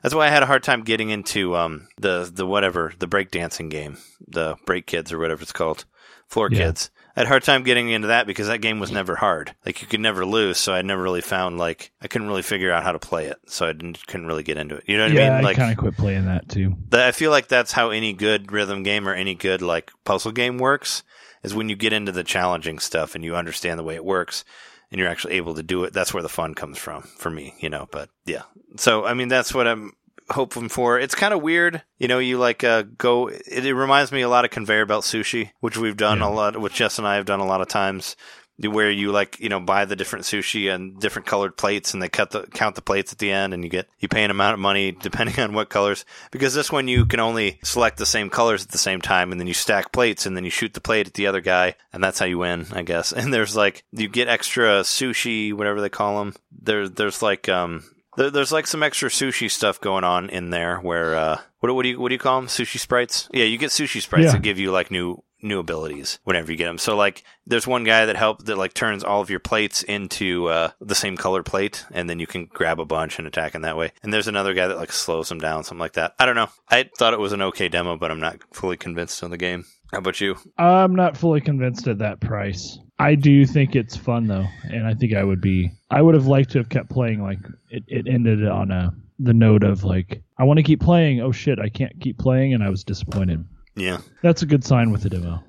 [0.03, 3.69] That's why I had a hard time getting into um the the whatever the breakdancing
[3.69, 5.85] game, the Break Kids or whatever it's called,
[6.27, 6.59] Floor Yeah.
[6.67, 6.91] Kids.
[7.15, 9.55] I had a hard time getting into that because that game was never hard.
[9.65, 12.71] Like you could never lose, so I never really found like I couldn't really figure
[12.71, 14.83] out how to play it, so I didn't couldn't really get into it.
[14.85, 15.33] You know what yeah, I mean?
[15.33, 16.75] I Like kind of quit playing that too.
[16.89, 20.31] that I feel like that's how any good rhythm game or any good like puzzle
[20.31, 21.01] game works
[21.41, 24.45] is when you get into the challenging stuff and you understand the way it works
[24.91, 25.93] and you're actually able to do it.
[25.93, 27.87] That's where the fun comes from for me, you know.
[27.91, 28.43] But yeah,
[28.77, 29.93] so I mean that's what I'm
[30.29, 30.99] hoping for.
[30.99, 32.19] It's kind of weird, you know.
[32.19, 33.27] You like uh, go.
[33.27, 36.27] It, it reminds me a lot of conveyor belt sushi, which we've done Yeah.
[36.27, 38.15] a lot, which Jess and I have done a lot of times.
[38.59, 42.09] Where you like you know buy the different sushi and different colored plates, and they
[42.09, 44.55] cut the count the plates at the end, and you get you pay an amount
[44.55, 46.05] of money depending on what colors.
[46.31, 49.39] Because this one you can only select the same colors at the same time, and
[49.39, 52.03] then you stack plates, and then you shoot the plate at the other guy, and
[52.03, 53.11] that's how you win, I guess.
[53.17, 56.33] And there's like you get extra sushi, whatever they call them.
[56.51, 57.83] There, there's like um,
[58.15, 60.79] there, there's like some extra sushi stuff going on in there.
[60.79, 62.47] Where uh, what what do you what do you call them?
[62.47, 63.29] Sushi sprites?
[63.31, 64.31] Yeah, you get sushi sprites Yeah.
[64.31, 66.77] that give you like new new abilities whenever you get them.
[66.77, 70.47] So like there's one guy that help that like turns all of your plates into
[70.47, 73.61] uh, the same color plate and then you can grab a bunch and attack in
[73.61, 73.91] that way.
[74.03, 76.15] And there's another guy that like slows them down, something like that.
[76.19, 76.49] I don't know.
[76.69, 79.65] I thought it was an okay demo, but I'm not fully convinced on the game.
[79.91, 80.35] How about you?
[80.57, 82.77] I'm not fully convinced at that price.
[82.99, 85.71] I do think it's fun though, and I think I would be.
[85.89, 87.21] I would have liked to have kept playing.
[87.21, 91.21] Like it, it ended on a the note of like I want to keep playing.
[91.21, 93.45] Oh shit, I can't keep playing, and I was disappointed.
[93.77, 93.99] Yeah.
[94.21, 95.43] That's a good sign with the demo.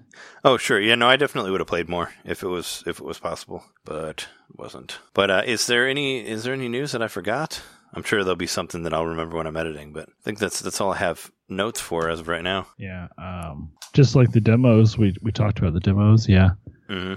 [0.45, 3.05] Oh sure, yeah, no, I definitely would have played more if it was if it
[3.05, 4.99] was possible, but it wasn't.
[5.13, 7.61] But uh, is there any is there any news that I forgot?
[7.93, 10.61] I'm sure there'll be something that I'll remember when I'm editing, but I think that's
[10.61, 12.67] that's all I have notes for as of right now.
[12.79, 16.29] Yeah, um, just like the demos, we we talked about the demos.
[16.29, 16.51] Yeah,
[16.89, 17.15] hmm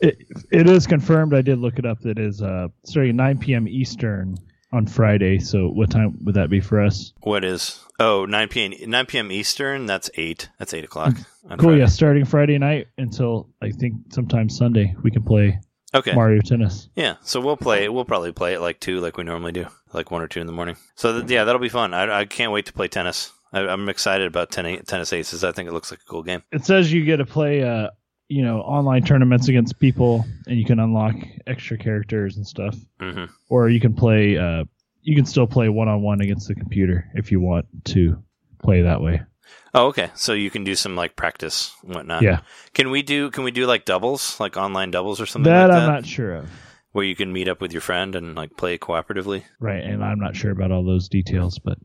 [0.00, 0.18] it
[0.50, 1.34] it is confirmed.
[1.34, 2.00] I did look it up.
[2.00, 3.68] That is uh starting 9 p.m.
[3.68, 4.36] Eastern
[4.72, 5.38] on Friday.
[5.38, 7.12] So what time would that be for us?
[7.22, 8.90] What is oh 9 p.m.
[8.90, 9.30] 9 p.m.
[9.32, 9.86] Eastern?
[9.86, 10.48] That's eight.
[10.58, 11.14] That's eight o'clock.
[11.48, 11.70] on Cool.
[11.70, 11.80] Friday.
[11.80, 15.60] Yeah, starting Friday night until I think sometime Sunday we can play
[15.94, 16.14] Okay.
[16.14, 16.88] Mario Tennis.
[16.96, 17.16] Yeah.
[17.20, 17.86] So we'll play.
[17.90, 20.46] We'll probably play it like two, like we normally do, like one or two in
[20.46, 20.76] the morning.
[20.94, 21.92] So th- yeah, that'll be fun.
[21.92, 23.30] I, I can't wait to play tennis.
[23.52, 25.44] I, I'm excited about ten, tennis aces.
[25.44, 26.42] I think it looks like a cool game.
[26.50, 27.90] It says you get to play uh
[28.34, 31.14] you know online tournaments against people and you can unlock
[31.46, 34.64] extra characters and stuff, hmm or you can play uh
[35.02, 38.22] you can still play one on one against the computer if you want to
[38.62, 39.20] play that way.
[39.74, 40.10] Oh, okay.
[40.14, 42.22] So you can do some like practice and whatnot.
[42.22, 42.40] Yeah.
[42.74, 43.30] Can we do?
[43.30, 46.06] Can we do like doubles, like online doubles or something That like I'm that, not
[46.06, 46.48] sure of.
[46.92, 49.42] where you can meet up with your friend and like play cooperatively?
[49.60, 51.78] Right, and I'm not sure about all those details, but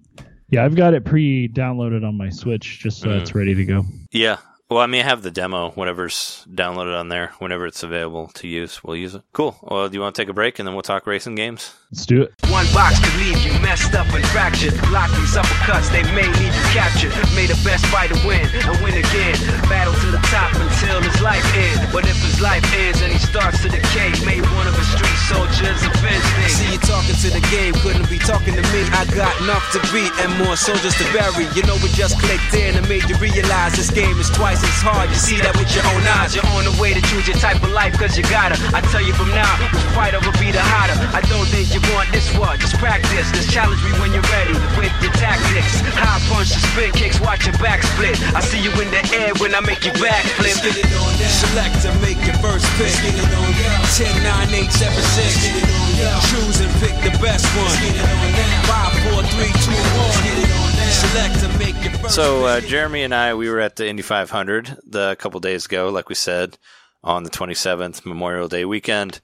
[0.50, 3.22] yeah, I've got it pre-downloaded on my Switch just so Mhm.
[3.22, 3.86] it's ready to go.
[4.12, 4.38] Yeah.
[4.70, 5.70] Well, I mean, I have the demo.
[5.72, 9.22] Whatever's downloaded on there, whenever it's available to use, we'll use it.
[9.32, 9.55] Cool.
[9.61, 11.74] Well, do you want to take a break and then we'll talk racing games?
[11.89, 12.34] Let's do it.
[12.49, 14.72] One box could leave you messed up and fractured.
[14.88, 17.11] Block these uppercuts, they may need you captured.
[17.36, 19.36] May the best fighter win and win again.
[19.68, 21.84] Battle to the top until his life ends.
[21.91, 25.20] But if his life ends and he starts to decay, may one of his street
[25.28, 26.55] soldiers avenge things.
[26.55, 28.88] See you talking to the game, couldn't be talking to me.
[28.95, 31.51] I got enough to beat and more soldiers to bury.
[31.51, 34.80] You know we just clicked in and made you realize this game is twice as
[34.80, 35.11] hard.
[35.11, 36.32] You see that with your own eyes.
[36.32, 38.55] You're on the way to choose your type of life, cause you gotta.
[38.72, 40.95] I tell you from now, which fighter will be the hotter.
[41.11, 42.55] I don't think you want this one.
[42.63, 43.28] Just practice.
[43.36, 45.82] Just challenge me when you're ready with your tactics.
[45.97, 48.14] High punch and spin kicks, watch your back split.
[48.38, 50.62] I see you in the air when I make you back flip.
[50.62, 51.41] Let's get it on now.
[51.41, 52.93] Select to make your first pick.
[52.93, 53.82] Let's get it on now.
[53.97, 55.18] 10, 9, 8, 7, 6.
[55.18, 56.30] Let's get it on now.
[56.30, 57.66] Choose and pick the best one.
[57.66, 58.93] Let's get it on now.
[59.10, 60.05] 5, 4, 3, 2, 1.
[60.05, 61.01] Let's get it on now.
[61.01, 64.05] Select to make your first So uh, Jeremy and I, we were at the Indy
[64.05, 66.62] 500 the a couple days ago, like we said,
[67.01, 69.18] on the 27th Memorial Day weekend,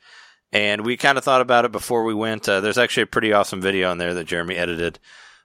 [0.54, 2.47] and we kind of thought about it before we went.
[2.47, 4.99] Uh, there's actually a pretty awesome video on there that Jeremy edited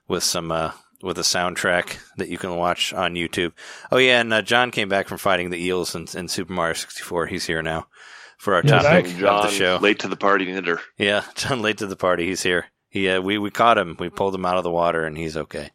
[0.07, 3.51] with some uh, with a soundtrack that you can watch on YouTube.
[3.91, 6.73] Oh yeah, and uh, John came back from fighting the eels in, in Super Mario
[6.75, 7.27] 64.
[7.27, 7.87] He's here now
[8.37, 9.23] for our Yeah, topic back.
[9.23, 9.79] of the show.
[9.81, 10.79] late to the party hitter.
[10.97, 12.25] Yeah, John late to the party.
[12.27, 12.65] He's here.
[12.89, 13.97] He uh, we we caught him.
[13.99, 15.71] We pulled him out of the water, and he's okay.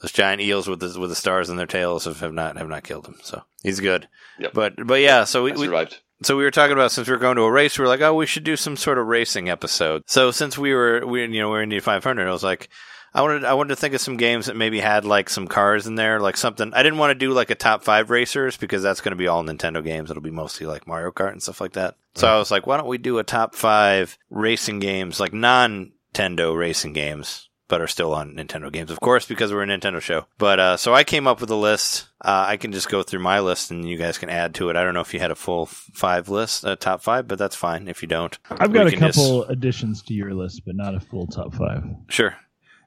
[0.00, 2.68] Those giant eels with the with the stars in their tails have, have not have
[2.68, 4.08] not killed him, so he's good.
[4.38, 4.52] Yep.
[4.54, 6.00] But but yeah, so we, we survived.
[6.24, 8.00] So we were talking about since we were going to a race, we were like,
[8.00, 10.02] oh, we should do some sort of racing episode.
[10.06, 12.68] So since we were we you know we're in the 500, I was like.
[13.16, 15.86] I wanted I wanted to think of some games that maybe had like some cars
[15.86, 16.74] in there, like something.
[16.74, 19.28] I didn't want to do like a top five racers because that's going to be
[19.28, 20.10] all Nintendo games.
[20.10, 21.94] It'll be mostly like Mario Kart and stuff like that.
[22.16, 25.92] So I was like, why don't we do a top five racing games, like non
[26.14, 30.00] Nintendo racing games, but are still on Nintendo games, of course, because we're a Nintendo
[30.00, 30.26] show.
[30.38, 32.08] But uh, so I came up with a list.
[32.20, 34.76] Uh, I can just go through my list and you guys can add to it.
[34.76, 37.56] I don't know if you had a full five list, uh, top five, but that's
[37.56, 38.38] fine if you don't.
[38.50, 41.54] I've got a can just- couple additions to your list, but not a full top
[41.54, 41.84] five.
[42.08, 42.36] Sure.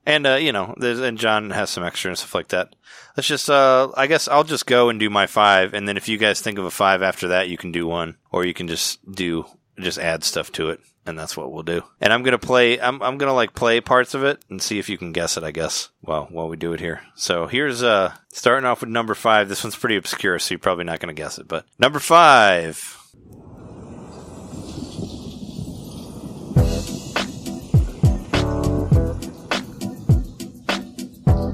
[0.05, 2.75] And uh, you know, there's and John has some extra and stuff like that.
[3.17, 6.07] Let's just uh I guess I'll just go and do my five and then if
[6.07, 8.15] you guys think of a five after that, you can do one.
[8.31, 9.45] Or you can just do
[9.79, 10.79] just add stuff to it.
[11.07, 11.83] And that's what we'll do.
[12.01, 14.89] And I'm gonna play I'm I'm gonna like play parts of it and see if
[14.89, 15.89] you can guess it, I guess.
[16.01, 17.01] Well, while we do it here.
[17.15, 19.47] So here's uh starting off with number five.
[19.47, 22.93] This one's pretty obscure, so you're probably not gonna guess it, but number five.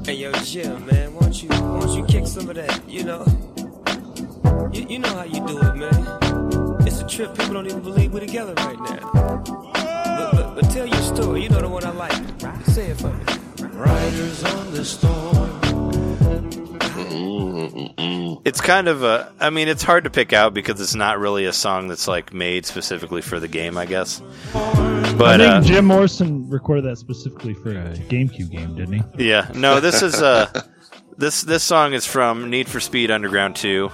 [0.04, 2.82] Hey yo, Jim, man, won't you won't you kick some of that?
[2.88, 3.24] You know,
[4.72, 6.43] you, you know how you do it, man.
[6.94, 7.36] It's a trip.
[7.36, 9.10] People don't even believe we're together right now.
[9.42, 11.42] But, but, but tell your story.
[11.42, 12.12] You know the one I like.
[12.66, 13.24] Say it for me.
[13.76, 15.34] Riders on the storm.
[18.44, 19.32] It's kind of a.
[19.40, 22.32] I mean, it's hard to pick out because it's not really a song that's like
[22.32, 24.22] made specifically for the game, I guess.
[24.52, 29.30] But I think uh, Jim Morrison recorded that specifically for a GameCube game, didn't he?
[29.30, 30.62] yeah, no, this is uh
[31.18, 33.90] this this song is from Need for Speed Underground 2,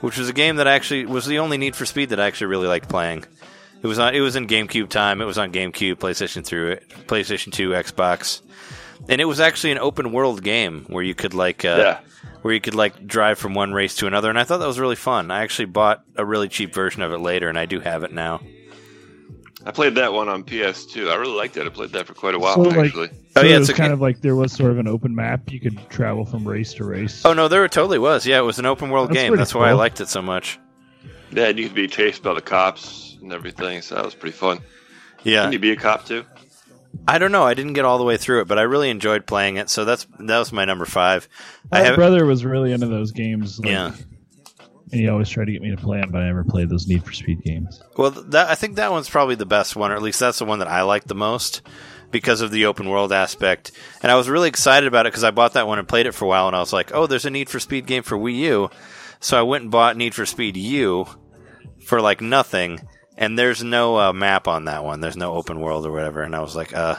[0.00, 2.48] which was a game that actually was the only Need for Speed that I actually
[2.48, 3.24] really liked playing.
[3.82, 4.14] It was on.
[4.14, 5.20] It was in GameCube time.
[5.20, 6.76] It was on GameCube, PlayStation 3,
[7.06, 8.40] PlayStation 2, Xbox,
[9.08, 12.00] and it was actually an open world game where you could like uh, Yeah.
[12.42, 14.80] where you could like drive from one race to another, and I thought that was
[14.80, 15.30] really fun.
[15.30, 18.12] I actually bought a really cheap version of it later, and I do have it
[18.12, 18.40] now.
[19.68, 21.10] I played that one on PS2.
[21.12, 21.66] I really liked it.
[21.66, 23.10] I played that for quite a while, So, like- actually.
[23.36, 24.88] Oh, yeah, it it's was a kind ga- of like there was sort of an
[24.88, 25.52] open map.
[25.52, 27.22] You could travel from race to race.
[27.24, 28.26] Oh no, there totally was.
[28.26, 29.28] Yeah, it was an open world That's game.
[29.28, 30.58] pretty That's why I liked it so much.
[31.30, 34.34] Yeah, and you could be chased by the cops and everything, so that was pretty
[34.36, 34.60] fun.
[35.22, 36.24] Yeah, Can you be a cop too?
[37.06, 37.44] I don't know.
[37.44, 39.68] I didn't get all the way through it, but I really enjoyed playing it.
[39.68, 41.28] So that's that was my number five.
[41.70, 43.58] I My have brother was really into those games.
[43.60, 43.92] Like, Yeah.
[44.90, 46.86] And he always tried to get me to play them, but I never played those
[46.86, 47.82] Need for Speed games.
[47.96, 50.44] well, that I think that one's probably the best one, or at least that's the
[50.44, 51.62] one that I like the most
[52.10, 53.70] because of the open world aspect.
[54.02, 56.12] And I was really excited about it because I bought that one and played it
[56.12, 58.16] for a while, and I was like, oh, there's a Need for Speed game for
[58.16, 58.70] Wii U.
[59.20, 61.06] So I went and bought Need for Speed U
[61.84, 62.80] for like nothing,
[63.16, 65.00] and there's no uh, map on that one.
[65.00, 66.96] There's no open world or whatever, and I was like, uh,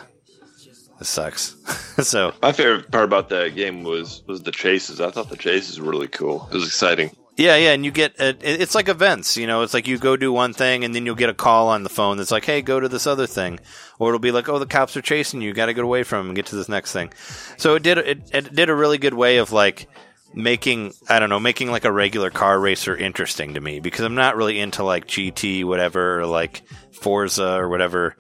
[0.99, 1.55] this sucks.
[2.07, 4.99] so My favorite part about that game was was the chases.
[4.99, 6.47] I thought the chases were really cool.
[6.51, 7.15] It was exciting.
[7.39, 9.37] Yeah, yeah, and you get uh, it- it's like events.
[9.37, 11.69] You know, it's like you go do one thing, and then you'll get a call
[11.69, 13.61] on the phone that's like, "Hey, go to this other thing,"
[13.97, 15.53] or it'll be like, "Oh, the cops are chasing you.
[15.53, 17.13] Got to get away from them and get to this next thing."
[17.57, 19.87] So it did it, it did a really good way of like
[20.33, 24.15] making I don't know making like a regular car racer interesting to me because I'm
[24.15, 26.61] not really into like GT whatever or like
[26.91, 28.17] Forza or whatever.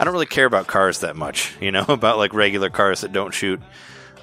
[0.00, 3.12] I don't really care about cars that much, you know, about like regular cars that
[3.12, 3.60] don't shoot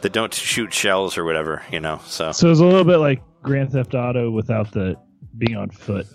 [0.01, 2.01] that don't shoot shells or whatever, you know.
[2.07, 4.95] So So it's a little bit like Grand Theft Auto without the
[5.37, 6.07] being on foot.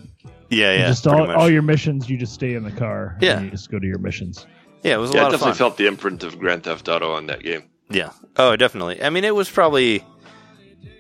[0.50, 1.36] yeah, yeah, just all, much.
[1.36, 3.16] all your missions, you just stay in the car.
[3.20, 3.36] Yeah.
[3.36, 4.46] And you just go to your missions.
[4.82, 6.88] Yeah, it was a Yeah, I lot of definitely felt the imprint of Grand Theft
[6.88, 7.64] Auto on that game.
[7.90, 8.10] Yeah.
[8.36, 9.02] Oh, definitely.
[9.02, 10.04] I mean, it was probably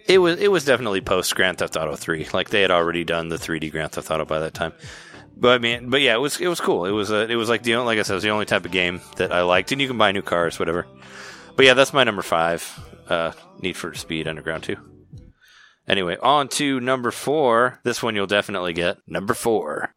[0.06, 2.28] it was it was definitely post Grand Theft Auto 3.
[2.32, 4.72] Like they had already done the 3D Grand Theft Auto by that time.
[5.36, 6.84] But I mean, but yeah, it was it was cool.
[6.86, 8.46] It was a, it was like the only, like I said, it was the only
[8.46, 10.86] type of game that I liked, and you can buy new cars, whatever.
[11.54, 12.64] But yeah, that's my number five.
[13.08, 14.76] Uh, Need for Speed Underground 2.
[15.88, 17.80] Anyway, on to number four.
[17.82, 18.98] This one you'll definitely get.
[19.06, 19.94] Number four.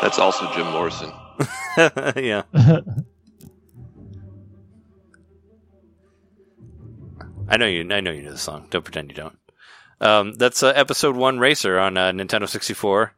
[0.00, 1.12] That's also Jim Morrison.
[2.16, 2.42] yeah.
[7.50, 7.80] I know you.
[7.92, 8.68] I know you know the song.
[8.70, 9.36] Don't pretend you don't.
[10.00, 13.12] Um, that's uh, episode one racer on uh, Nintendo 64,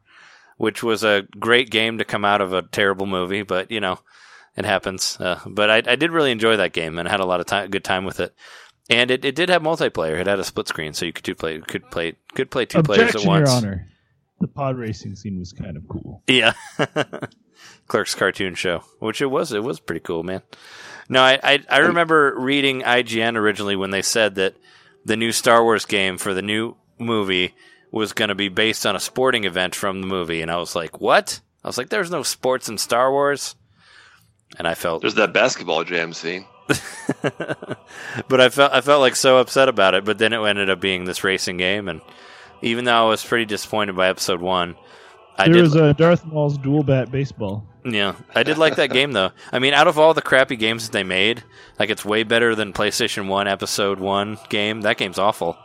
[0.57, 3.99] which was a great game to come out of a terrible movie, but you know,
[4.55, 5.17] it happens.
[5.19, 7.45] Uh, but I, I did really enjoy that game and I had a lot of
[7.45, 8.33] time, good time with it.
[8.89, 10.19] And it, it did have multiplayer.
[10.19, 12.83] It had a split screen, so you could two play could play could play two
[12.83, 13.49] players Objection, at once.
[13.49, 13.87] Your Honor.
[14.41, 16.23] The pod racing scene was kind of cool.
[16.27, 16.53] Yeah.
[17.87, 19.53] Clerks cartoon show, which it was.
[19.53, 20.41] It was pretty cool, man.
[21.07, 24.55] No, I, I I remember reading IGN originally when they said that
[25.05, 27.53] the new Star Wars game for the new movie
[27.91, 30.75] was going to be based on a sporting event from the movie, and I was
[30.75, 33.55] like, "What?" I was like, "There's no sports in Star Wars,"
[34.57, 36.45] and I felt, There's that basketball jam scene.
[37.21, 40.05] but I felt I felt like so upset about it.
[40.05, 42.01] But then it ended up being this racing game, and
[42.61, 44.75] even though I was pretty disappointed by episode one,
[45.37, 45.61] I there did.
[45.63, 47.65] was a Darth Maul's dual bat baseball.
[47.83, 49.31] Yeah, I did like that game though.
[49.51, 51.43] I mean, out of all the crappy games that they made,
[51.79, 54.81] like it's way better than PlayStation One Episode One game.
[54.81, 55.57] That game's awful,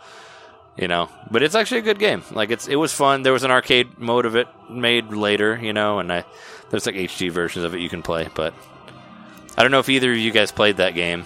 [0.77, 1.11] you know.
[1.31, 2.23] But it's actually a good game.
[2.31, 3.23] Like it's it was fun.
[3.23, 6.25] There was an arcade mode of it made later, you know, and I
[6.71, 8.29] there's like HD versions of it you can play.
[8.35, 8.55] But
[9.57, 11.25] I don't know if either of you guys played that game.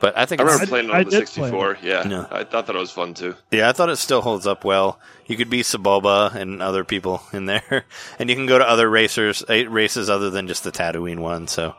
[0.00, 1.78] But I think I it's, remember playing it I on the did play 64.
[1.82, 2.28] Yeah, No.
[2.30, 3.34] I thought that was fun too.
[3.50, 5.00] yeah, I thought it still holds up well.
[5.26, 7.84] You could be Sebulba and other people in there,
[8.18, 11.48] and you can go to other racers eh, races other than just the Tatooine one.
[11.48, 11.74] So.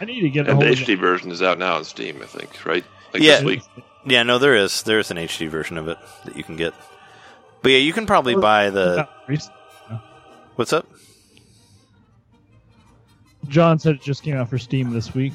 [0.00, 2.20] I need to get a And the of HD version is out now on Steam,
[2.22, 2.84] I think, right?
[3.14, 3.36] Like Yeah.
[3.36, 3.62] this week.
[4.04, 4.82] Yeah, no, there is.
[4.82, 6.74] There is an HD version of it that you can get.
[7.62, 9.08] But yeah, you can probably buy the.
[10.56, 10.86] What's up?
[13.48, 15.32] John said it just came out for Steam this week.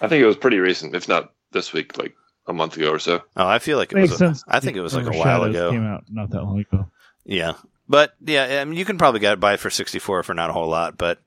[0.00, 2.14] I think it was pretty recent, if not this week, like
[2.46, 3.22] a month ago or so.
[3.36, 4.20] Oh, I feel like it Makes was.
[4.22, 4.44] A, sense.
[4.48, 5.70] I think it was like a while Shadows ago.
[5.70, 6.90] Came out not that long ago.
[7.24, 7.54] Yeah,
[7.88, 10.34] but yeah, I mean, you can probably get it buy it for sixty four for
[10.34, 11.18] not a whole lot, but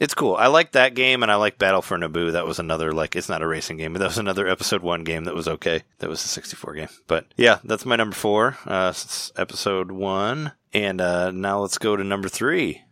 [0.00, 0.36] it's cool.
[0.36, 2.32] I like that game, and I like Battle for Naboo.
[2.32, 5.04] That was another like it's not a racing game, but that was another episode one
[5.04, 5.82] game that was okay.
[6.00, 6.88] That was a sixty four game.
[7.06, 8.56] But yeah, that's my number four.
[8.66, 12.82] Uh, s- episode one, and uh, now let's go to number three.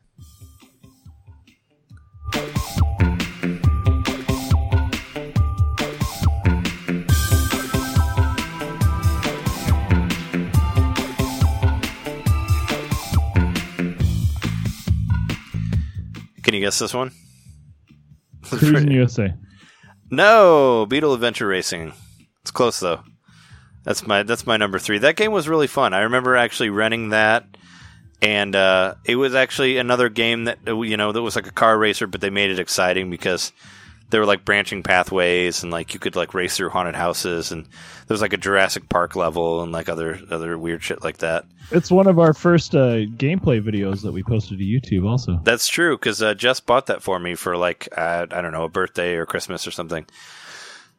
[16.47, 17.11] Can you guess this one?
[18.45, 19.35] Cruis'n USA.
[20.13, 21.93] No, Beetle Adventure Racing.
[22.43, 23.01] It's close though.
[23.83, 24.99] That's my that's my number three.
[24.99, 25.93] That game was really fun.
[25.93, 27.47] I remember actually renting that,
[28.23, 31.77] and uh, it was actually another game that you know that was like a car
[31.77, 33.51] racer, but they made it exciting because
[34.11, 37.65] there were like branching pathways and like you could like race through haunted houses, and
[37.65, 41.45] there was like a Jurassic Park level and like other other weird shit like that.
[41.73, 45.09] It's one of our first uh, gameplay videos that we posted to YouTube.
[45.09, 48.53] Also, That's true because uh, Jess bought that for me for like uh, I don't
[48.53, 50.07] know a birthday or Christmas or something.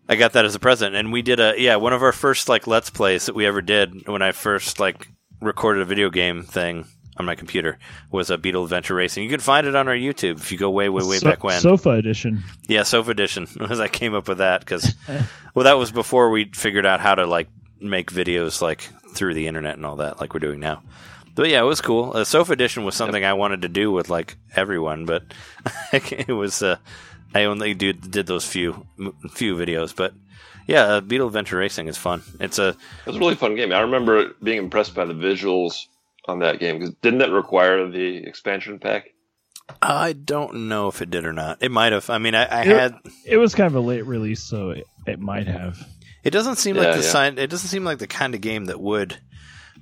[0.09, 2.49] I got that as a present, and we did a yeah one of our first
[2.49, 5.07] like let's plays that we ever did when I first like
[5.41, 6.85] recorded a video game thing
[7.17, 7.77] on my computer
[8.11, 9.23] was a Beetle Adventure Racing.
[9.23, 11.43] You can find it on our YouTube if you go way way way So- back
[11.43, 11.59] when.
[11.59, 12.43] Sofa edition.
[12.67, 13.47] Yeah, Sofa Edition.
[13.69, 14.95] As I came up with that because,
[15.53, 17.47] well, that was before we figured out how to like
[17.79, 18.81] make videos like
[19.13, 20.83] through the internet and all that, like we're doing now.
[21.35, 22.13] But yeah, it was cool.
[22.15, 25.23] Uh, Sofa Edition was something I wanted to do with like everyone, but
[25.93, 26.61] it was.
[26.63, 26.77] Uh,
[27.35, 28.87] I only did did those few
[29.31, 30.13] few videos, but
[30.65, 32.23] yeah, uh, Beetle Adventure Racing is fun.
[32.39, 33.71] It's a It was a really fun game.
[33.71, 35.85] I remember being impressed by the visuals
[36.29, 39.09] on that game because didn't that require the expansion pack?
[39.81, 41.61] I don't know if it did or not.
[41.61, 42.09] It might have.
[42.09, 42.79] I mean, I, I Yeah.
[42.79, 42.95] had.
[43.25, 45.77] It was kind of a late release, so it, it might have.
[46.23, 47.09] It doesn't seem Yeah, like the yeah.
[47.11, 47.37] sign.
[47.37, 49.17] It doesn't seem like the kind of game that would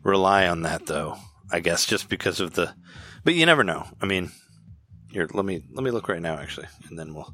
[0.04, 1.18] rely on that, though.
[1.52, 2.74] I guess just because of the.
[3.24, 3.86] But you never know.
[4.02, 4.32] I mean,
[5.12, 7.32] here, let me let me look right now, actually, and then we'll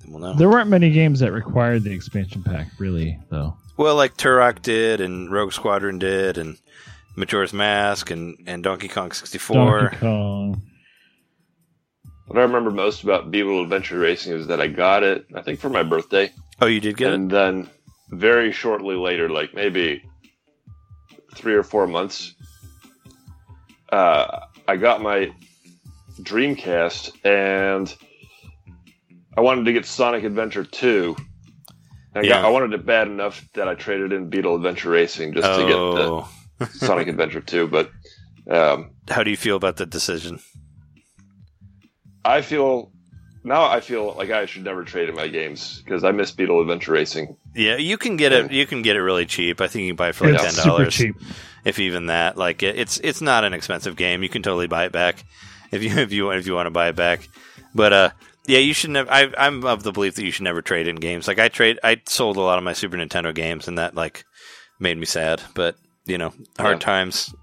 [0.00, 0.34] then we'll know.
[0.34, 3.56] There weren't many games that required the expansion pack, really, though.
[3.76, 6.58] well, like Turok did, and Rogue Squadron did, and
[7.16, 9.80] Majora's Mask, and and Donkey Kong sixty four.
[9.80, 10.62] Donkey Kong.
[12.26, 15.58] what I remember most about Beetle Adventure Racing is that I got it, I think,
[15.60, 16.30] for my birthday,
[16.60, 17.14] Oh, you did get it.
[17.14, 17.68] and then
[18.10, 20.02] very shortly later, like maybe
[21.34, 22.34] three or four months,
[23.92, 25.32] uh, I got my
[26.20, 27.94] Dreamcast, and
[29.36, 31.16] I wanted to get Sonic Adventure Two.
[32.14, 32.46] And I, got, Yeah.
[32.46, 35.76] I wanted it bad enough that I traded in Beetle Adventure Racing just to get
[35.76, 36.39] Oh, the
[36.72, 37.66] Sonic Adventure Two.
[37.66, 37.90] But
[38.50, 40.40] um, how do you feel about that decision?
[42.24, 42.92] I feel
[43.42, 46.60] now I feel like I should never trade in my games because I miss Beetle
[46.60, 47.36] Adventure Racing.
[47.54, 48.52] Yeah, you can get it.
[48.52, 49.60] You can get it really cheap.
[49.60, 51.16] I think you can buy it for like ten dollars, cheap.
[51.64, 52.36] if even that.
[52.36, 54.22] Like it, it's it's not an expensive game.
[54.22, 55.24] You can totally buy it back
[55.72, 57.28] if you if you if you want to buy it back.
[57.74, 58.10] But uh,
[58.46, 59.10] yeah, you should never.
[59.10, 61.26] I, I'm of the belief that you should never trade in games.
[61.26, 64.24] Like I trade, I sold a lot of my Super Nintendo games, and that like
[64.78, 65.40] made me sad.
[65.54, 66.86] But you know, hard Yeah.
[66.86, 67.34] times,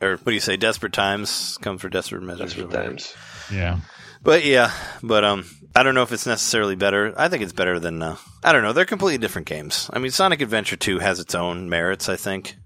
[0.00, 0.56] or what do you say?
[0.56, 2.54] Desperate times come for desperate measures.
[2.54, 2.88] That's or what whatever.
[2.88, 3.14] times.
[3.52, 3.78] Yeah.
[4.22, 4.70] But yeah,
[5.02, 7.14] but um, I don't know if it's necessarily better.
[7.16, 8.72] I think it's better than uh, I don't know.
[8.74, 9.88] They're completely different games.
[9.92, 12.08] I mean, Sonic Adventure Two has its own merits.
[12.08, 12.56] I think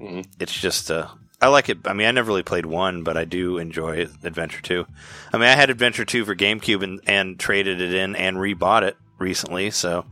[0.00, 0.26] Mhm.
[0.38, 1.08] it's just uh,
[1.40, 1.78] I like it.
[1.84, 4.86] I mean, I never really played one, but I do enjoy Adventure Two.
[5.32, 8.82] I mean, I had Adventure Two for GameCube and, and traded it in and rebought
[8.82, 9.70] it recently.
[9.70, 10.06] So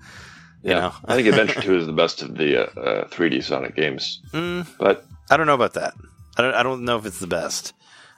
[0.64, 3.44] you Yeah, know, I think Adventure Two is the best of the uh, uh, 3D
[3.44, 4.20] Sonic games.
[4.32, 5.94] mm, But I don't know about that.
[6.36, 6.54] I don't.
[6.54, 7.72] I don't know if it's the best.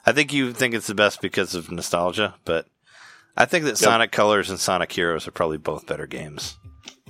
[0.05, 2.65] I think you think it's the best because of nostalgia, but
[3.35, 6.57] I think that Sonic Colors and Sonic Heroes are probably both better games.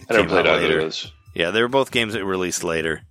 [0.09, 0.77] I never played either later.
[0.79, 1.11] of those.
[1.35, 3.01] Yeah, they were both games that were released later,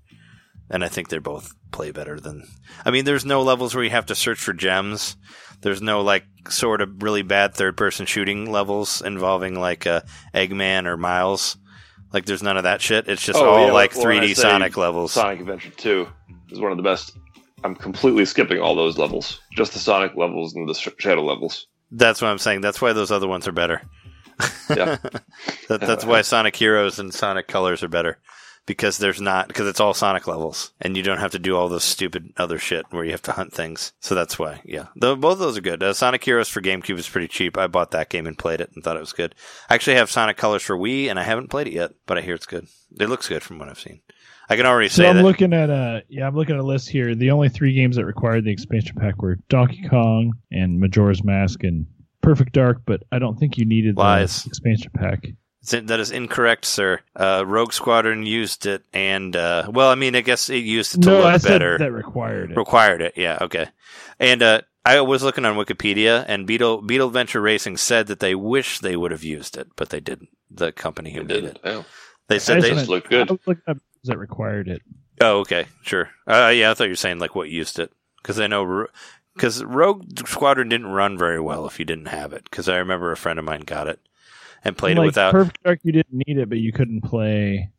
[0.68, 2.42] and I think they're both play better than.
[2.84, 5.16] I mean, there's no levels where you have to search for gems.
[5.62, 10.00] There's no like sort of really bad third person shooting levels involving like uh,
[10.34, 11.56] Eggman or Miles.
[12.12, 13.08] Like, there's none of that shit.
[13.08, 15.12] It's just Oh, all yeah, like well, 3D Sonic levels.
[15.12, 16.08] Sonic Adventure Two
[16.50, 17.16] is one of the best.
[17.64, 21.66] I'm completely skipping all those levels, just the Sonic levels and the Shadow levels.
[21.90, 22.60] That's what I'm saying.
[22.60, 23.82] That's why those other ones are better.
[24.68, 24.96] Yeah,
[25.68, 28.18] That, that's why Sonic Heroes and Sonic Colors are better
[28.66, 31.68] because there's not because it's all Sonic levels and you don't have to do all
[31.68, 33.92] this stupid other shit where you have to hunt things.
[34.00, 35.82] So that's why, yeah, Though both of those are good.
[35.82, 37.56] Uh, Sonic Heroes for GameCube is pretty cheap.
[37.56, 39.34] I bought that game and played it and thought it was good.
[39.70, 42.20] I actually have Sonic Colors for Wii and I haven't played it yet, but I
[42.20, 42.66] hear it's good.
[42.98, 44.00] It looks good from what I've seen.
[44.48, 45.02] I can already say.
[45.02, 45.22] So I'm that.
[45.24, 47.16] looking at a yeah, I'm looking at a list here.
[47.16, 51.64] The only three games that required the expansion pack were Donkey Kong and Majora's Mask
[51.64, 51.84] and
[52.22, 54.44] Perfect Dark, but I don't think you needed Lies.
[54.44, 55.26] the expansion pack.
[55.66, 57.00] It's in- that is incorrect, sir.
[57.16, 61.02] Uh, Rogue Squadron used it, and uh, well, I mean, I guess it used it
[61.02, 61.78] to no, look I said better.
[61.78, 62.56] that required it.
[62.56, 63.66] Required it, yeah, okay.
[64.20, 68.36] And uh, I was looking on Wikipedia, and Beetle Beetle Adventure Racing said that they
[68.36, 70.28] wish they would have used it, but they didn't.
[70.52, 71.42] The company who did.
[71.42, 71.84] it, Oh,
[72.28, 72.68] they said they.
[72.68, 73.28] just Just looked good.
[73.28, 74.82] I was looking up games that required it.
[75.20, 76.10] Oh, okay, sure.
[76.28, 77.90] Uh, yeah, I thought you were saying like what used it
[78.22, 78.86] because I know
[79.34, 82.44] because Rogue Squadron didn't run very well if you didn't have it.
[82.44, 83.98] Because I remember a friend of mine got it
[84.66, 85.32] and played like it without.
[85.32, 87.70] Perfect Dark, you didn't need it, but you couldn't play.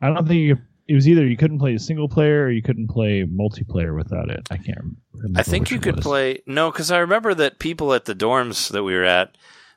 [0.00, 0.58] I don't think you.
[0.88, 4.30] It was either you couldn't play a single player or you couldn't play multiplayer without
[4.30, 4.46] it.
[4.52, 4.78] I can't
[5.12, 5.40] remember.
[5.40, 6.04] I think you could was.
[6.04, 9.36] play no, because I remember that people at the dorms that we were at,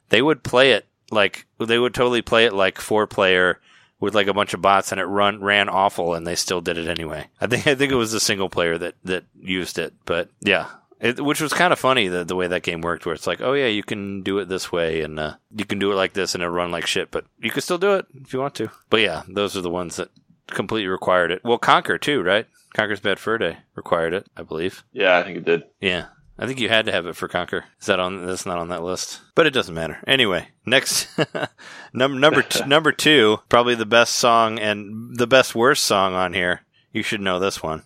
[0.10, 3.60] they would play it like they would totally play it like four player
[4.00, 6.78] with like a bunch of bots, and it run ran awful, and they still did
[6.78, 7.26] it anyway.
[7.42, 10.68] I think I think it was the single player that that used it, but yeah.
[11.00, 13.40] It, which was kind of funny the the way that game worked, where it's like,
[13.42, 16.14] oh yeah, you can do it this way, and uh, you can do it like
[16.14, 18.56] this, and it run like shit, but you can still do it if you want
[18.56, 18.70] to.
[18.90, 20.10] But yeah, those are the ones that
[20.48, 21.42] completely required it.
[21.44, 22.48] Well, Conker too, right?
[22.76, 24.84] Conker's Bad Fur Day required it, I believe.
[24.92, 25.64] yeah, I think it did.
[25.80, 26.08] Yeah.
[26.42, 27.66] I think you had to have it for Conquer.
[27.82, 28.26] Is that on?
[28.26, 29.98] That's not on that list, but it doesn't matter.
[30.08, 31.10] Anyway, next
[31.94, 36.32] number number t- number two, probably the best song and the best worst song on
[36.32, 36.62] here.
[36.94, 37.84] You should know this one.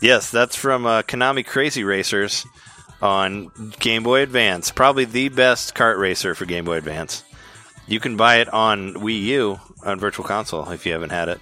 [0.00, 2.46] Yes, that's from uh, Konami Crazy Racers
[3.02, 4.70] on Game Boy Advance.
[4.70, 7.22] Probably the best kart racer for Game Boy Advance.
[7.86, 11.40] You can buy it on Wii U on Virtual Console if you haven't had it.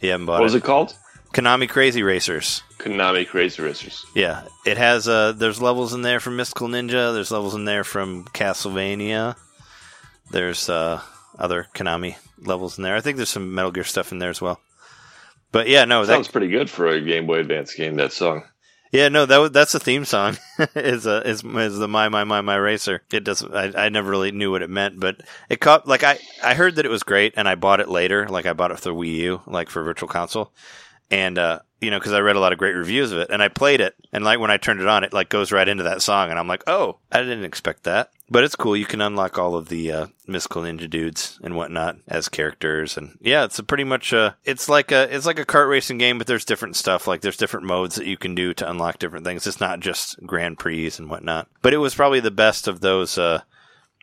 [0.00, 0.94] You haven't bought What was it called?
[1.32, 2.62] Konami Crazy Racers.
[2.78, 4.04] Konami Crazy Racers.
[4.14, 5.08] Yeah, it has.
[5.08, 7.12] Uh, there's levels in there from Mystical Ninja.
[7.12, 9.36] There's levels in there from Castlevania.
[10.30, 11.00] There's uh,
[11.38, 12.94] other Konami levels in there.
[12.94, 14.60] I think there's some Metal Gear stuff in there as well.
[15.52, 17.96] But yeah, no, that Sounds pretty good for a Game Boy Advance game.
[17.96, 18.44] That song.
[18.92, 20.36] Yeah, no, that was, that's the theme song.
[20.74, 23.02] is a is is the my my my my racer.
[23.12, 23.42] It does.
[23.44, 26.76] I, I never really knew what it meant, but it caught like I I heard
[26.76, 28.28] that it was great, and I bought it later.
[28.28, 30.52] Like I bought it for Wii U, like for Virtual Console,
[31.10, 33.42] and uh, you know, because I read a lot of great reviews of it, and
[33.42, 35.84] I played it, and like when I turned it on, it like goes right into
[35.84, 38.10] that song, and I'm like, oh, I didn't expect that.
[38.28, 38.76] But it's cool.
[38.76, 43.18] You can unlock all of the uh, mystical ninja dudes and whatnot as characters, and
[43.20, 46.18] yeah, it's a pretty much uh it's like a it's like a kart racing game,
[46.18, 47.06] but there's different stuff.
[47.06, 49.46] Like there's different modes that you can do to unlock different things.
[49.46, 51.48] It's not just Grand Prix and whatnot.
[51.62, 53.18] But it was probably the best of those.
[53.18, 53.42] Uh,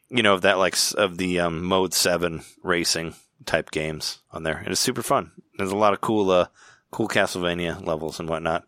[0.10, 3.16] you know, of that like of the um, mode seven racing
[3.46, 4.58] type games on there.
[4.58, 5.32] And it's super fun.
[5.58, 6.48] There's a lot of cool, uh,
[6.94, 8.64] cool Castlevania levels and whatnot.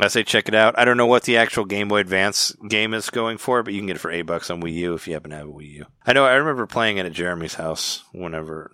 [0.00, 0.78] I say check it out.
[0.78, 3.80] I don't know what the actual Game Boy Advance game is going for, but you
[3.80, 5.52] can get it for eight bucks on Wii U if you happen to have a
[5.52, 5.86] Wii U.
[6.06, 8.70] I know I remember playing it at Jeremy's house whenever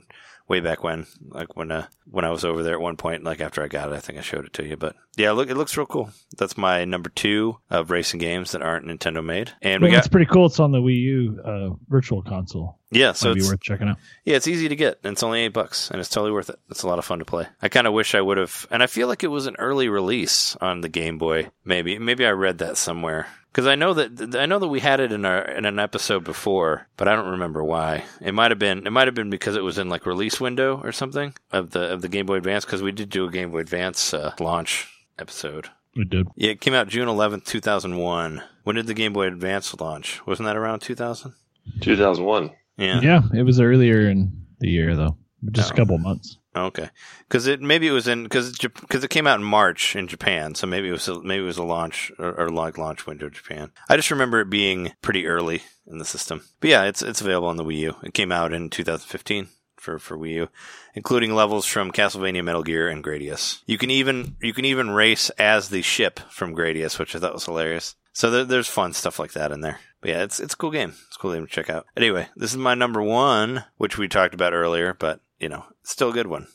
[0.49, 3.41] way back when, like when uh, when I was over there at one point, like
[3.41, 4.77] after I got it, I think I showed it to you.
[4.77, 6.11] But yeah, look, it looks real cool.
[6.37, 10.09] That's my number two of racing games that aren't Nintendo made, and we got it's
[10.09, 10.47] pretty cool.
[10.47, 12.79] It's on the Wii U uh, Virtual Console.
[12.91, 13.99] yeah, so Might be it's worth checking out.
[14.25, 16.59] Yeah, it's easy to get, and it's only eight bucks, and it's totally worth it.
[16.71, 17.47] It's a lot of fun to play.
[17.61, 19.89] I kind of wish I would have, and I feel like it was an early
[19.89, 21.51] release on the Game Boy.
[21.65, 25.01] Maybe, maybe I read that somewhere because I know that I know that we had
[25.01, 28.05] it in our in an episode before, but I don't remember why.
[28.21, 30.81] It might have been it might have been because it was in like release window
[30.83, 33.51] or something of the of the Game Boy Advance because we did do a Game
[33.51, 34.89] Boy Advance uh, launch
[35.19, 35.69] episode.
[35.97, 36.29] We did.
[36.37, 38.43] Yeah, it came out June eleventh, two thousand one.
[38.65, 40.25] When did the Game Boy Advance launch?
[40.27, 41.35] Wasn't that around two thousand?
[41.81, 42.51] 2001.
[42.77, 43.01] Yeah.
[43.01, 43.21] Yeah.
[43.35, 45.17] it was earlier in the year though,
[45.53, 45.75] just Oh.
[45.75, 46.39] a couple months.
[46.67, 46.91] Okay,
[47.29, 50.55] because it maybe it was in because because it came out in March in Japan,
[50.55, 53.27] so maybe it was a, maybe it was a launch or, or like launch window
[53.27, 53.71] in Japan.
[53.89, 56.45] I just remember it being pretty early in the system.
[56.61, 57.97] But yeah, it's it's available on the Wii U.
[58.03, 60.49] It came out in 2015 for for Wii U,
[60.95, 63.63] including levels from Castlevania, Metal Gear, and Gradius.
[63.67, 67.35] You can even you can even race as the ship from Gradius, which I thought
[67.35, 67.95] was hilarious.
[68.13, 69.79] So there, there's fun stuff like that in there.
[70.01, 70.91] But yeah, it's it's a cool game.
[71.07, 71.87] It's a cool game to check out.
[71.97, 76.11] Anyway, this is my number one, which we talked about earlier, but you know, still
[76.11, 76.47] a good one.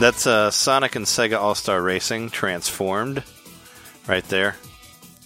[0.00, 3.22] That's uh, Sonic and Sega All Star Racing transformed,
[4.08, 4.56] right there,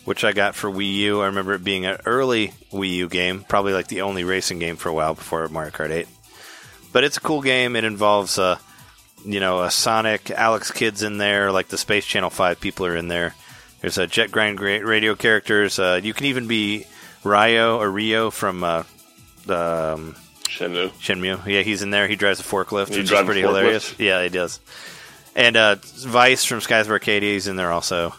[0.05, 1.20] which I got for Wii U.
[1.22, 4.75] I remember it being an early Wii U game, probably like the only racing game
[4.75, 6.09] for a while before Mario Kart 8.
[6.93, 7.77] But it's a cool game.
[7.77, 8.59] It involves, uh,
[9.25, 12.97] you know, a Sonic, Alex Kidd's in there, like the Space Channel 5 people are
[12.97, 13.37] in there.
[13.81, 15.79] There's a Jet Grind radio characters.
[15.79, 16.85] Uh, you can even be
[17.22, 18.83] Ryo or Rio from uh,
[19.47, 19.95] the.
[19.95, 20.16] Um,
[20.59, 20.90] Shenmue.
[21.00, 21.46] Shenmue.
[21.46, 22.07] Yeah, he's in there.
[22.09, 23.94] He drives a forklift, He which is drives a pretty hilarious.
[23.98, 24.61] Yeah, he does.
[25.34, 28.14] And uh, Vyse from Skies of Arcadia is in there also.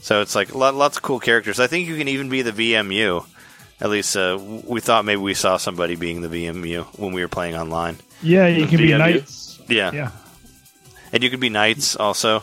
[0.00, 1.58] So it's like lot, lots of cool characters.
[1.60, 3.24] I think you can even be the VMU.
[3.80, 7.28] At least uh, we thought maybe we saw somebody being the VMU when we were
[7.28, 7.96] playing online.
[8.22, 9.62] Yeah, you The can be NiGHTS.
[9.68, 10.10] Yeah, Yeah,
[11.12, 12.42] and you can be NiGHTS also.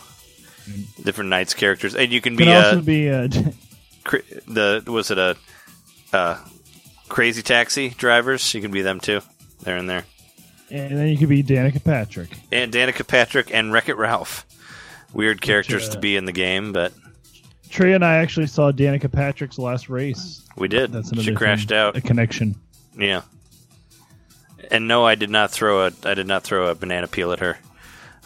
[1.01, 3.27] Different NiGHTS characters, and you can can be also uh, be uh,
[4.03, 5.35] cra- the was it a
[6.13, 6.37] uh,
[7.09, 8.53] crazy taxi drivers?
[8.53, 9.21] You can be them too.
[9.63, 10.05] They're in there.
[10.71, 12.29] and then you could be Danica Patrick.
[12.51, 14.45] and Danica Patrick and Wreck It Ralph.
[15.13, 16.93] Weird characters uh, to be in the game, but
[17.69, 20.45] Trey and I actually saw Danica Patrick's last race.
[20.55, 20.91] we did.
[20.91, 21.97] That's she another crashed thing, out.
[21.97, 22.55] A connection.
[22.97, 23.21] Yeah.
[24.71, 27.39] And no, I did not throw a I did not throw a banana peel at
[27.39, 27.57] her.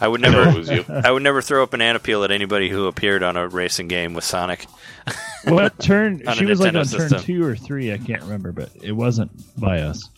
[0.00, 0.84] I would never it was you.
[0.88, 4.12] I would never throw a banana peel at anybody who appeared on a racing game
[4.12, 4.66] with Sonic.
[5.46, 6.22] What turn?
[6.26, 7.92] On she was like Nintendo on turn two or three.
[7.92, 9.30] I can't remember, but it wasn't
[9.60, 10.08] by us.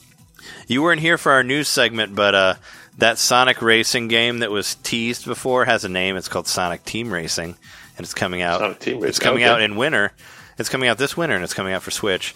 [0.68, 2.55] You weren't here for our news segment, but uh,
[2.99, 6.16] that Sonic racing game that was teased before has a name.
[6.16, 7.57] It's called Sonic Team Racing,
[7.97, 8.61] and it's coming out.
[8.61, 9.53] Sonic Team Racing, It's coming okay.
[9.53, 10.12] out in winter.
[10.59, 12.35] It's coming out this winter, and it's coming out for Switch.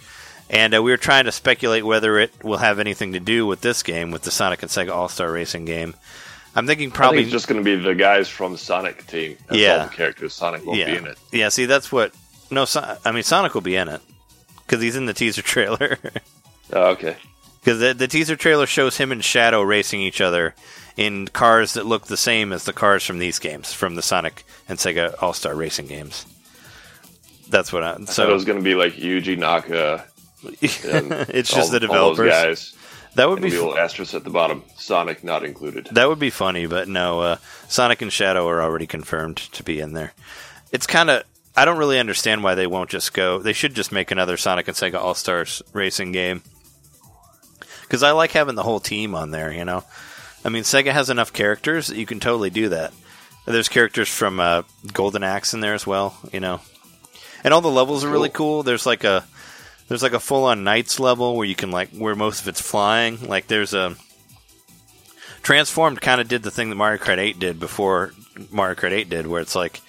[0.51, 3.61] And uh, we were trying to speculate whether it will have anything to do with
[3.61, 5.95] this game, with the Sonic and Sega All Star Racing game.
[6.57, 9.37] I'm thinking I think probably it's just going to be the guys from Sonic team.
[9.47, 9.77] That's Yeah.
[9.83, 10.35] all the characters.
[10.35, 11.19] Sonic won't yeah, be in it.
[11.31, 11.49] yeah.
[11.51, 12.13] See, that's what.
[12.51, 14.01] No, Son- I mean Sonic will be in it
[14.67, 15.99] because he's in the teaser trailer.
[16.73, 17.17] Oh, okay.
[17.65, 20.55] Because the, the teaser trailer shows him and Shadow racing each other
[20.97, 24.45] in cars that look the same as the cars from these games, from the Sonic
[24.69, 26.27] and Sega All Star Racing games.
[27.49, 28.05] That's what I.
[28.05, 30.05] So it was going to be like Yuji Naka.
[30.63, 32.31] It's all- just the developers.
[32.31, 32.77] guys.
[33.17, 34.63] That would be the little asterisk at the bottom.
[34.77, 35.89] Sonic not included.
[35.91, 37.21] that would be funny, but no.
[37.21, 40.13] Uh, Sonic and Shadow are already confirmed to be in there.
[40.71, 41.25] It's kind of.
[41.57, 43.39] I don't really understand why they won't just go.
[43.39, 46.43] They should just make another Sonic and Sega All Stars racing game.
[47.83, 49.85] Because I like having the whole team on there, you know?
[50.45, 52.93] I mean, Sega has enough characters that you can totally do that.
[53.47, 54.63] There's characters from uh,
[54.93, 56.61] Golden Axe in there as well, you know?
[57.45, 58.63] and all the levels are really cool.
[58.63, 59.25] There's like a
[59.89, 62.61] there's like a full on NiGHTS level where you can like where most of it's
[62.61, 63.27] flying.
[63.27, 63.97] Like there's a
[65.43, 68.13] Transformed kind of did the thing that Mario Kart 8 did before
[68.51, 69.81] Mario Kart 8 did, where it's like,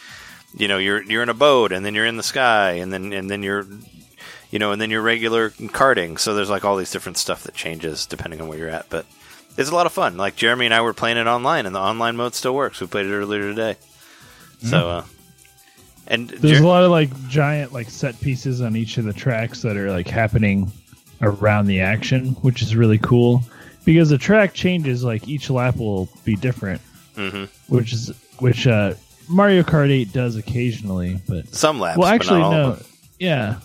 [0.55, 3.13] you know, you're you're in a boat and then you're in the sky and then
[3.13, 3.65] and then you're,
[4.49, 6.19] you know, and then you're regular karting.
[6.19, 8.89] So there's like all these different stuff that changes depending on where you're at.
[8.89, 9.05] But
[9.57, 10.17] it's a lot of fun.
[10.17, 12.79] Like Jeremy and I were playing it online, and the online mode still works.
[12.81, 13.75] We played it earlier today.
[14.63, 15.03] So, uh,
[16.07, 19.13] and There's Jer- a lot of like giant like set pieces on each of the
[19.13, 20.71] tracks that are like happening
[21.21, 23.43] around the action, which is really cool
[23.85, 25.03] because the track changes.
[25.03, 26.81] Like each lap will be different,
[27.15, 27.47] Mhm.
[27.67, 28.93] which is which uh,
[29.31, 31.97] Mario Kart 8 does occasionally, but some laps.
[31.97, 32.77] well, but actually no,
[33.19, 33.59] yeah,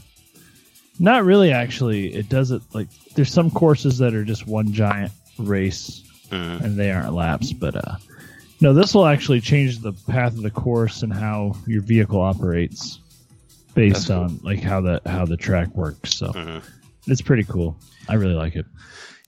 [0.99, 1.53] not really.
[1.53, 6.61] Actually, it does it like there's some courses that are just one giant race Mhm.
[6.63, 7.97] and they aren't laps, but uh,
[8.61, 12.99] no, this will actually change the path of the course and how your vehicle operates
[13.75, 14.17] based That's cool.
[14.17, 16.15] on like how the how the track works.
[16.15, 16.63] So Mhm.
[17.07, 17.77] it's pretty cool.
[18.09, 18.67] I really like it.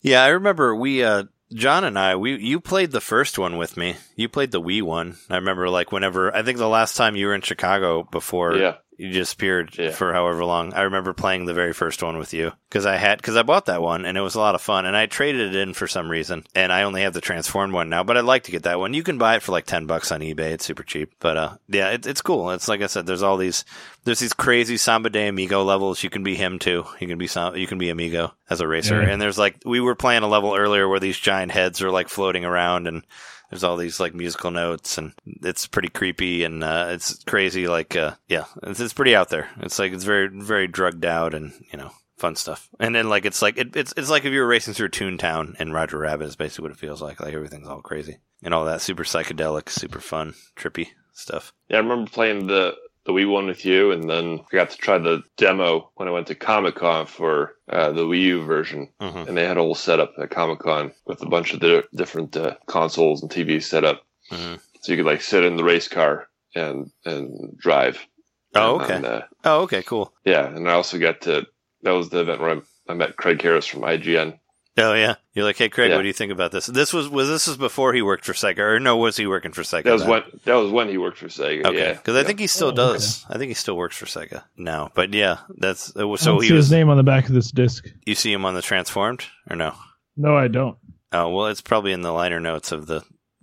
[0.03, 3.77] Yeah, I remember we uh John and I we you played the first one with
[3.77, 3.97] me.
[4.17, 5.17] You played the Wii one.
[5.31, 8.75] I remember like whenever I think the last time you were in Chicago before Yeah.
[8.99, 9.91] You disappeared Yeah.
[9.93, 10.75] for however long.
[10.75, 13.67] I remember playing the very first one with you because I had because I bought
[13.67, 15.87] that one and it was a lot of fun and I traded it in for
[15.87, 18.03] some reason and I only have the transformed one now.
[18.03, 18.95] But I'd like to get that one.
[18.95, 20.51] You can buy it for like ten bucks on eBay.
[20.51, 21.13] It's super cheap.
[21.21, 22.51] But uh, yeah, it, it's cool.
[22.51, 23.07] It's like I said.
[23.07, 23.65] There's all these
[24.03, 26.03] there's these crazy Samba de Amigo levels.
[26.03, 26.85] You can be him too.
[26.99, 29.01] You can be Sam- you can be Amigo as a racer.
[29.01, 29.11] Yeah.
[29.11, 32.09] And there's like we were playing a level earlier where these giant heads are like
[32.09, 33.05] floating around and
[33.51, 35.13] there's all these like musical notes and
[35.43, 39.49] it's pretty creepy and uh, it's crazy like uh, yeah it's, it's pretty out there.
[39.61, 42.69] It's like it's very very drugged out and you know fun stuff.
[42.79, 45.55] And then like it's like it, it's it's like if you were racing through toontown
[45.59, 47.21] and roger rabbit is basically what it feels like.
[47.21, 48.19] Like everything's all crazy.
[48.43, 51.53] And all that super psychedelic super fun trippy stuff.
[51.69, 52.75] Yeah, I remember playing the
[53.09, 56.11] the Wii one with you, and then I got to try the demo when I
[56.13, 59.27] went to Comic Con for uh, the Wii U version, Mhm.
[59.29, 62.37] and they had a whole setup at Comic Con with a bunch of di- different
[62.37, 64.61] uh, consoles and TVs set up, Mhm.
[64.83, 68.07] so you could like sit in the race car and and drive.
[68.55, 68.97] Oh, okay.
[68.97, 71.47] and, uh, oh okay cool yeah, and I also got to
[71.83, 72.61] that was the event where I,
[72.91, 74.39] I met Craig Harris from IGN.
[74.79, 75.97] Oh yeah you're like hey craig Yeah.
[75.97, 78.33] what do you think about this this was was this was before he worked for
[78.33, 80.11] sega or no was he working for sega That was then?
[80.11, 81.67] when that was when he worked for Sega.
[81.67, 82.27] Okay, Yeah, because I Yeah.
[82.27, 83.25] think he still Oh, does.
[83.29, 84.91] I think he still works for Sega now.
[84.95, 86.67] But yeah, that's uh, I so don't he see was.
[86.67, 87.87] his name on the back of this disc.
[88.07, 89.75] You see him on the Transformed or no?
[90.17, 90.77] No, I don't.
[91.13, 93.03] Oh well, it's probably in the liner notes of the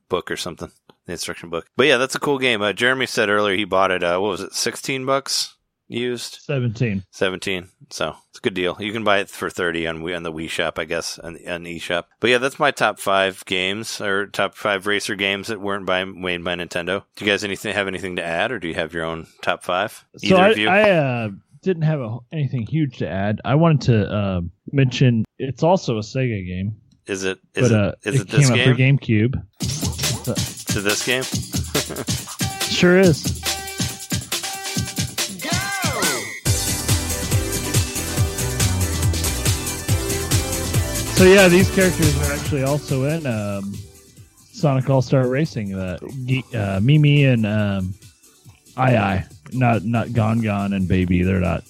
[0.10, 0.72] book or something,
[1.06, 1.66] the instruction book.
[1.76, 2.62] But yeah, that's a cool game.
[2.62, 4.03] Uh, Jeremy said earlier he bought it.
[4.03, 4.53] Uh, what was it?
[4.53, 5.55] Sixteen bucks
[5.88, 6.40] used.
[6.41, 7.03] Seventeen.
[7.12, 7.70] Seventeen.
[7.90, 8.78] So it's a good deal.
[8.80, 11.34] You can buy it for thirty on Wii- on the Wii Shop, I guess, on
[11.36, 12.06] the on eShop.
[12.20, 16.03] But yeah, that's my top five games or top five racer games that weren't by
[16.06, 17.03] made by Nintendo.
[17.16, 19.64] Do you guys anything have anything to add, or do you have your own top
[19.64, 20.06] five?
[20.18, 20.70] So Either I, of you?
[20.70, 21.30] I uh,
[21.62, 23.41] didn't have a, anything huge to add.
[23.45, 24.41] I wanted to uh,
[24.72, 26.76] mention it's also a Sega game,
[27.07, 28.76] Is it is but uh, it is it, came this game?
[28.76, 29.44] for GameCube.
[30.28, 31.24] It this game?
[32.76, 33.41] Sure is.
[41.16, 43.74] So yeah, these characters are actually also in um,
[44.52, 45.74] Sonic All Star Racing.
[45.74, 46.08] Uh, uh,
[46.82, 47.94] MeeMee and um,
[48.76, 51.24] I I, not not Gon Gon and Baby.
[51.24, 51.64] They're not.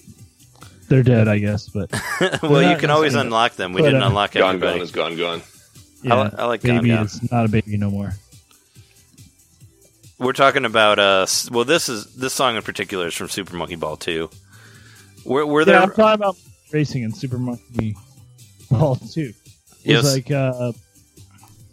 [0.88, 1.68] They're dead, I guess.
[1.68, 1.92] But
[2.42, 3.72] well, you can always unlock them.
[3.72, 4.78] We but, didn't uh, unlock Gone everybody.
[4.78, 5.42] Gone is gone gone.
[6.02, 7.04] yeah, I, li- I like Baby Gon.
[7.04, 8.14] is not a baby no more.
[10.18, 11.26] We're talking about uh.
[11.52, 14.28] Well, this is this song in particular is from Super Monkey Ball Two.
[15.24, 15.82] Were, were Yeah.
[15.82, 16.36] I'm talking about
[16.72, 17.96] racing in Super Monkey
[18.70, 19.20] Ball 2.
[19.20, 19.34] It
[19.84, 20.02] Yes.
[20.04, 20.72] was like, uh,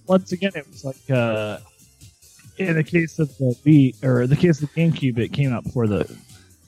[0.07, 1.57] once again, it was like, uh,
[2.57, 5.64] in the case of the Wii, or the case of the GameCube, it came out
[5.64, 6.15] before the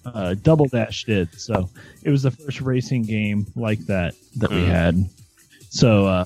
[0.05, 1.33] uh, Double Dash did.
[1.39, 1.69] So
[2.03, 4.67] it was the first racing game like that that we Mm.
[4.67, 5.09] had.
[5.69, 6.25] So uh,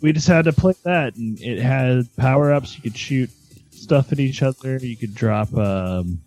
[0.00, 2.74] we just had to play that, and it had power ups.
[2.76, 3.30] You could shoot
[3.70, 4.76] stuff at each other.
[4.78, 5.54] You could drop.
[5.56, 6.20] Um,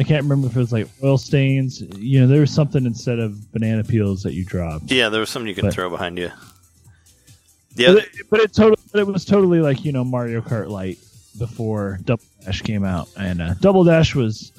[0.00, 1.82] I can't remember if it was like oil stains.
[1.96, 4.90] You know, there was something instead of banana peels that you dropped.
[4.90, 6.30] yeah, there was something you could But- throw behind you.
[7.76, 10.68] Yeah, But it, but it totally, but it was totally like you know Mario Kart
[10.68, 10.98] Light
[11.38, 14.50] before Double Dash came out, and uh, Double Dash was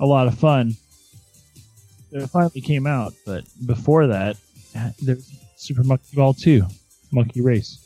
[0.00, 0.74] a lot of fun.
[2.12, 4.36] It finally came out, but before that,
[5.02, 6.64] there's Super Monkey Ball 2,
[7.10, 7.78] Monkey Race.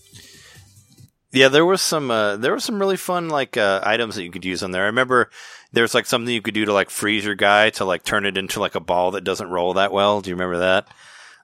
[1.32, 4.30] Yeah, there was some uh, there was some really fun like uh, items that you
[4.32, 4.82] could use on there.
[4.82, 5.30] I remember
[5.72, 8.36] there's like something you could do to like freeze your guy to like turn it
[8.36, 10.20] into like a ball that doesn't roll that well.
[10.20, 10.88] Do you remember that?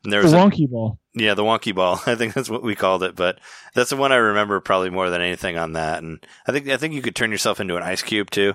[0.03, 0.99] And there The was a- Wonky Ball.
[1.15, 2.01] yeah, the wonky ball.
[2.07, 3.39] I think that's what we called it, but
[3.75, 6.03] that's the one I remember probably more than anything on that.
[6.03, 8.55] And I think I think you could turn yourself into an ice cube too.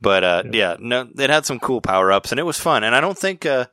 [0.00, 0.50] But uh, Yeah.
[0.52, 2.84] yeah, no, it had some cool power ups, and it was fun.
[2.84, 3.66] And I don't think, uh,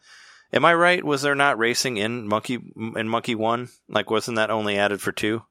[0.52, 1.04] am I right?
[1.04, 2.58] Was there not racing in Monkey
[2.96, 3.68] in Monkey One?
[3.90, 5.44] Like, wasn't that only added for two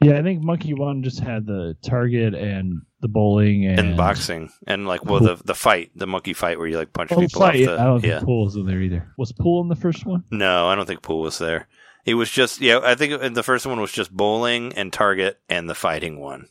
[0.00, 4.50] Yeah, I think Monkey One just had the target and the bowling and, and boxing
[4.66, 7.40] and like well the the fight, the monkey fight where you like punch Oh, people
[7.40, 7.66] fight.
[7.68, 8.14] off the I don't yeah.
[8.16, 9.08] think pool was in there either.
[9.16, 10.24] Was pool in the first one?
[10.30, 11.68] No, I don't think pool was there.
[12.04, 12.80] It was just yeah.
[12.82, 16.48] I think the first one was just bowling and target and the fighting one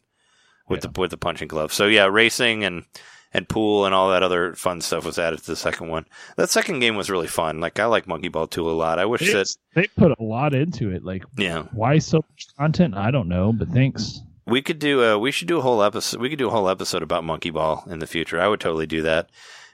[0.69, 0.91] with Yeah.
[0.93, 1.71] the with the punching glove.
[1.73, 2.85] So yeah, racing and
[3.33, 6.05] and pool and all that other fun stuff was added to the second one.
[6.37, 7.59] That second game was really fun.
[7.59, 8.99] Like I like Monkey Ball 2 a lot.
[8.99, 11.03] I wish that It's- they put a lot into it.
[11.03, 12.95] Like, yeah why so much content?
[12.95, 14.21] I don't know, but thanks.
[14.45, 16.21] we could do a we should do a whole episode.
[16.21, 18.39] We could do a whole episode about Monkey Ball in the future.
[18.39, 19.29] I would totally do that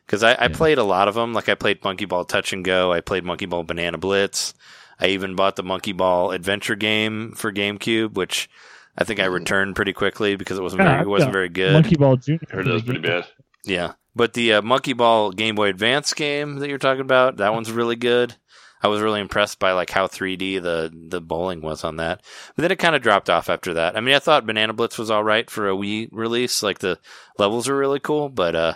[0.05, 1.33] because I, I played a lot of them.
[1.33, 2.93] Like I played Monkey Ball Touch and Go.
[2.93, 4.53] I played Monkey Ball Banana Blitz.
[5.01, 8.49] I even bought the Monkey Ball Adventure game for GameCube, which
[8.97, 9.33] I think I mm-hmm.
[9.33, 11.33] returned pretty quickly because it wasn't Yeah, very, it wasn't yeah.
[11.33, 11.73] very good.
[11.73, 12.39] Monkey Ball Junior.
[12.51, 13.25] I heard that was pretty bad.
[13.65, 17.53] Yeah, but the uh, Monkey Ball Game Boy Advance game that you're talking about, that
[17.53, 18.35] one's really good.
[18.81, 22.21] I was really impressed by like how 3D the the bowling was on that.
[22.55, 23.97] But then it kind of dropped off after that.
[23.97, 26.63] I mean, I thought Banana Blitz was all right for a Wii release.
[26.63, 26.97] Like the
[27.37, 28.73] levels were really cool, but uh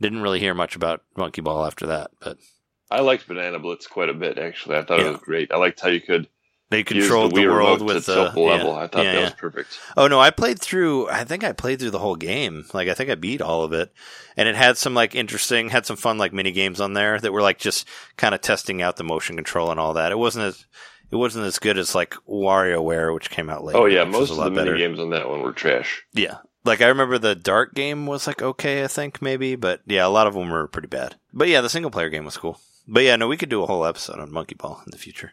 [0.00, 2.10] didn't really hear much about Monkey Ball after that.
[2.20, 2.38] But
[2.90, 4.76] I liked Banana Blitz quite a bit, actually.
[4.76, 5.08] I thought Yeah.
[5.08, 5.52] it was great.
[5.52, 6.26] I liked how you could
[6.74, 8.46] they controlled the, the, world with to uh, level.
[8.46, 9.24] yeah, I thought yeah, that yeah.
[9.24, 9.78] was perfect.
[9.96, 11.08] Oh no, I played through.
[11.08, 12.64] I think I played through the whole game.
[12.74, 13.92] Like I think I beat all of it,
[14.36, 17.32] and it had some like interesting, had some fun like mini games on there that
[17.32, 17.86] were like just
[18.16, 20.10] kind of testing out the motion control and all that.
[20.10, 20.66] It wasn't as
[21.10, 23.78] it wasn't as good as like WarioWare, which came out later.
[23.78, 24.04] Oh, yeah.
[24.04, 26.04] Most of the mini games on that one were trash.
[26.12, 30.06] Yeah, like I remember the Dart game was like okay, I think maybe, but yeah,
[30.06, 31.14] a lot of them were pretty bad.
[31.32, 32.58] But yeah, the single player game was cool.
[32.86, 35.32] But yeah, no, we could do a whole episode on Monkey Ball in the future.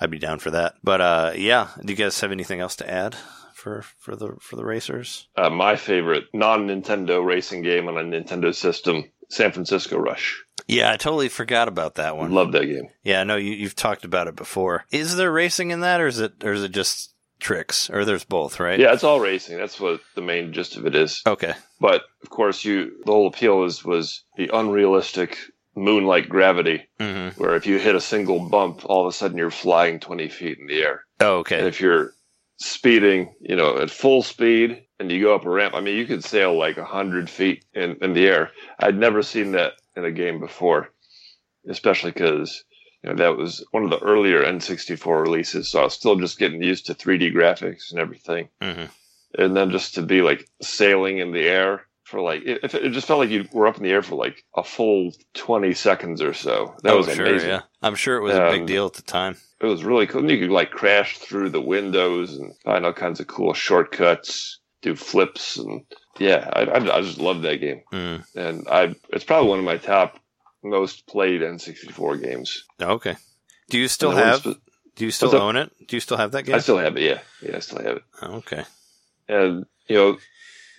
[0.00, 0.76] I'd be down for that.
[0.82, 3.16] But uh, yeah, do you guys have anything else to add
[3.54, 5.28] for for the for the racers?
[5.36, 10.42] Uh, my favorite non Nintendo racing game on a Nintendo system, San Francisco Rush.
[10.66, 12.32] Yeah, I totally forgot about that one.
[12.32, 12.88] Love that game.
[13.02, 14.84] Yeah, I know you, you've talked about it before.
[14.90, 18.24] Is there racing in that, or is it, or is it just tricks, or there's
[18.24, 18.78] both, right?
[18.78, 19.58] Yeah, it's all racing.
[19.58, 21.22] That's what the main gist of it is.
[21.26, 21.54] Okay.
[21.80, 25.38] But of course, you the whole appeal is was the unrealistic
[25.76, 27.40] moon-like gravity, Mm-hmm.
[27.40, 30.58] where if you hit a single bump, all of a sudden you're flying twenty feet
[30.58, 31.04] in the air.
[31.20, 31.66] Oh, And okay.
[31.66, 32.12] if you're
[32.58, 36.06] speeding, you know, at full speed and you go up a ramp, I mean, you
[36.06, 38.50] could sail like a hundred feet in, in the air.
[38.78, 40.90] I'd never seen that in a game before,
[41.68, 42.62] especially because,
[43.02, 45.70] you know, that was one of the earlier N64 releases.
[45.70, 48.48] So I was still just getting used to 3D graphics and everything.
[48.60, 48.84] hmm
[49.38, 53.06] And then just to be like sailing in the air for like, it, it just
[53.06, 56.34] felt like you were up in the air for like a full 20 seconds or
[56.34, 56.74] so.
[56.82, 57.26] That oh, was sure.
[57.26, 59.36] amazing Yeah, I'm sure it was a big Um, deal at the time.
[59.60, 60.20] it was really cool.
[60.20, 64.58] And you could like crash through the windows and find all kinds of cool shortcuts,
[64.82, 65.82] do flips, and
[66.18, 67.82] yeah, I, I, I just love that game.
[67.92, 68.24] Mm.
[68.34, 70.18] And I, it's probably one of my top
[70.62, 72.64] most played N64 games.
[72.80, 73.16] Okay.
[73.70, 74.40] Do you still And the one have?
[74.40, 74.60] spe-
[74.96, 75.70] Do you still own it?
[75.86, 76.54] Do you still have that game?
[76.56, 77.02] I still have it.
[77.02, 78.02] Yeah, yeah, I still have it.
[78.22, 78.64] Okay.
[79.28, 80.18] And you know,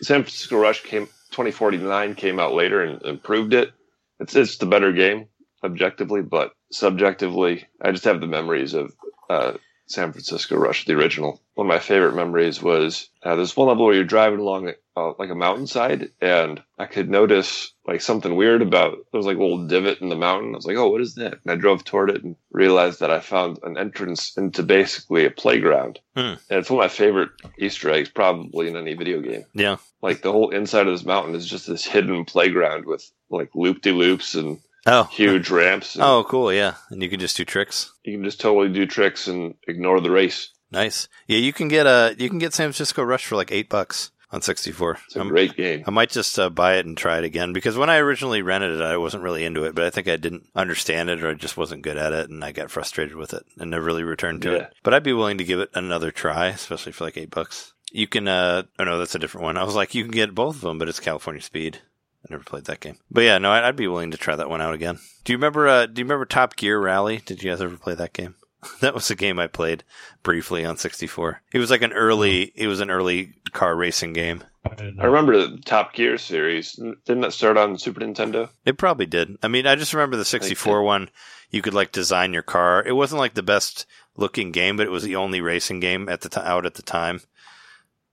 [0.01, 3.71] San Francisco Rush came 2049 came out later and improved it.
[4.19, 5.27] It's it's the better game
[5.63, 8.93] objectively, but subjectively, I just have the memories of
[9.29, 9.53] uh,
[9.91, 11.41] San Francisco Rush, the original.
[11.55, 15.13] One of my favorite memories was uh, there's one level where you're driving along uh,
[15.19, 19.41] like a mountainside, and I could notice like something weird about there was like a
[19.41, 20.53] little divot in the mountain.
[20.53, 23.11] I was like, "Oh, what is that?" And I drove toward it and realized that
[23.11, 25.99] I found an entrance into basically a playground.
[26.15, 26.35] Hmm.
[26.49, 29.45] And it's one of my favorite Easter eggs, probably in any video game.
[29.53, 29.77] Yeah.
[30.01, 33.81] Like the whole inside of this mountain is just this hidden playground with like loop
[33.81, 35.03] de loops and Oh.
[35.05, 35.95] huge ramps.
[35.95, 36.51] And Oh, cool.
[36.51, 37.91] Yeah, and you can just do tricks.
[38.03, 40.49] You can just totally do tricks and ignore the race.
[40.71, 41.07] Nice.
[41.27, 44.11] Yeah, you can get a you can get San Francisco Rush for like eight bucks
[44.31, 44.97] on sixty four.
[45.05, 45.83] It's a great game.
[45.85, 48.79] I might just uh, buy it and try it again because when I originally rented
[48.79, 51.33] it, I wasn't really into it, but I think I didn't understand it or I
[51.33, 54.41] just wasn't good at it, and I got frustrated with it and never really returned
[54.43, 54.57] to Yeah.
[54.59, 54.73] it.
[54.83, 57.73] But I'd be willing to give it another try, especially for like eight bucks.
[57.91, 59.57] You can, uh, oh no, that's a different one.
[59.57, 61.79] I was like, you can get both of them, but it's California Speed.
[62.23, 64.49] I never played that game, but yeah, no, I'd, I'd be willing to try that
[64.49, 64.99] one out again.
[65.23, 65.67] Do you remember?
[65.67, 67.21] Uh, do you remember Top Gear Rally?
[67.25, 68.35] Did you guys ever play that game?
[68.81, 69.83] that was a game I played
[70.23, 71.41] briefly on 64.
[71.53, 74.43] It was like an early, it was an early car racing game.
[74.63, 76.73] I remember the Top Gear series.
[76.73, 78.49] Didn't that start on Super Nintendo?
[78.63, 79.35] It probably did.
[79.41, 81.09] I mean, I just remember the 64 one.
[81.49, 82.83] You could like design your car.
[82.85, 86.21] It wasn't like the best looking game, but it was the only racing game at
[86.21, 87.21] the t- out at the time.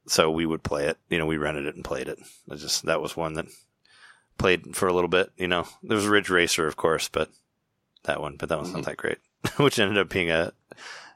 [0.06, 0.96] So we would play it.
[1.10, 2.18] You know, we rented it and played it.
[2.50, 3.46] It just that was one that
[4.38, 5.30] played for a little bit.
[5.36, 7.30] You know, there was Ridge Racer, of course, but
[8.04, 8.86] that one, but that was not Mhm.
[8.86, 9.18] that great.
[9.58, 10.52] Which ended up being a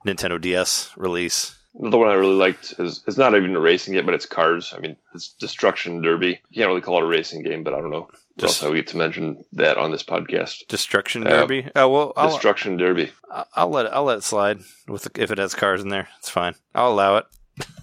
[0.07, 1.57] Nintendo DS release.
[1.79, 4.75] Another one I really liked is it's not even a racing game, but it's cars.
[4.77, 6.41] I mean, it's Destruction Derby.
[6.51, 8.09] You can't really call it a racing game, but I don't know.
[8.39, 10.67] Just- how we get to mention that on this podcast.
[10.69, 11.69] Destruction Uh, Derby.
[11.77, 13.11] oh well, I'll, Destruction Derby.
[13.55, 16.09] I'll let it, I'll let it slide with if it has cars in there.
[16.19, 16.55] It's fine.
[16.75, 17.27] I'll allow it.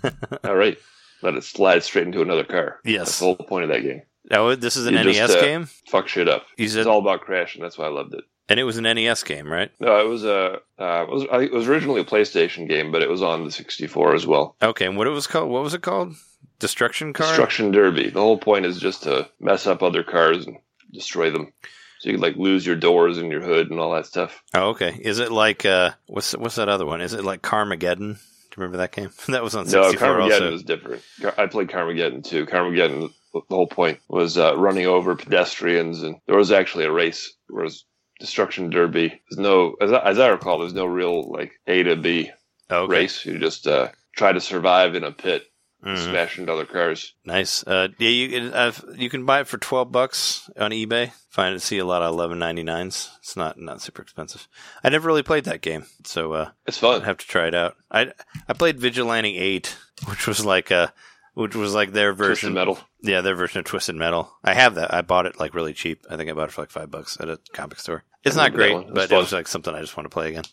[0.44, 0.78] All right.
[1.22, 2.80] Let it slide straight into another car.
[2.84, 3.00] Yes.
[3.08, 4.02] That's the whole point of that game.
[4.32, 6.46] Oh, this is an You NES just, uh, game, Fuck shit up.
[6.58, 7.62] You said- it's all about crashing.
[7.62, 8.24] That's why I loved it.
[8.48, 9.72] and it was an NES game, right?
[9.80, 10.60] No, it was a.
[10.80, 13.52] Uh, it was I, it was originally a PlayStation game, but it was on the
[13.52, 14.56] 64 as well.
[14.62, 15.50] Okay, and what it was called?
[15.50, 16.14] What was it called?
[16.60, 17.28] Destruction Car.
[17.28, 18.10] Destruction Derby.
[18.10, 20.58] The whole point is just to mess up other cars and
[20.92, 21.54] destroy them.
[22.00, 24.42] So you could like lose your doors and your hood and all that stuff.
[24.54, 24.98] Oh, okay.
[25.02, 27.02] Is it like uh, what's what's that other one?
[27.02, 27.98] Is it like Carmageddon?
[27.98, 29.10] Do you remember that game?
[29.28, 30.52] that was on 64 No, Carmageddon also.
[30.52, 31.02] was different.
[31.38, 32.46] I played Carmageddon too.
[32.46, 33.14] Carmageddon.
[33.34, 37.32] The whole point was uh, running over pedestrians, and there was actually a race.
[37.50, 37.86] Was
[38.20, 41.96] Destruction Derby, there's no, as I, as I recall, there's no real like A to
[41.96, 42.32] B
[42.70, 42.92] Oh, okay.
[42.92, 43.26] race.
[43.26, 45.44] You just uh, try to survive in a pit,
[45.86, 46.10] Mhm.
[46.10, 47.14] smash into other cars.
[47.24, 47.64] Nice.
[47.66, 51.12] Uh, yeah, you can I've, you can buy it for twelve bucks on eBay.
[51.30, 53.10] Find it see a lot of eleven ninety nines.
[53.20, 54.48] It's not not super expensive.
[54.84, 57.02] I never really played that game, so uh, It's fun.
[57.04, 57.76] have to try it out.
[57.90, 58.12] I
[58.50, 59.78] I played Vigilante Eight,
[60.10, 60.92] which was like a
[61.34, 62.52] which was like their version.
[62.52, 62.80] Twisted metal.
[63.02, 64.32] Yeah, their version of Twisted Metal.
[64.44, 64.94] I have that.
[64.94, 66.04] I bought it like really cheap.
[66.10, 68.04] I think I bought it for like five bucks at a comic store.
[68.24, 68.84] It's not great, one.
[68.84, 70.44] It was but it was like something I just want to play again.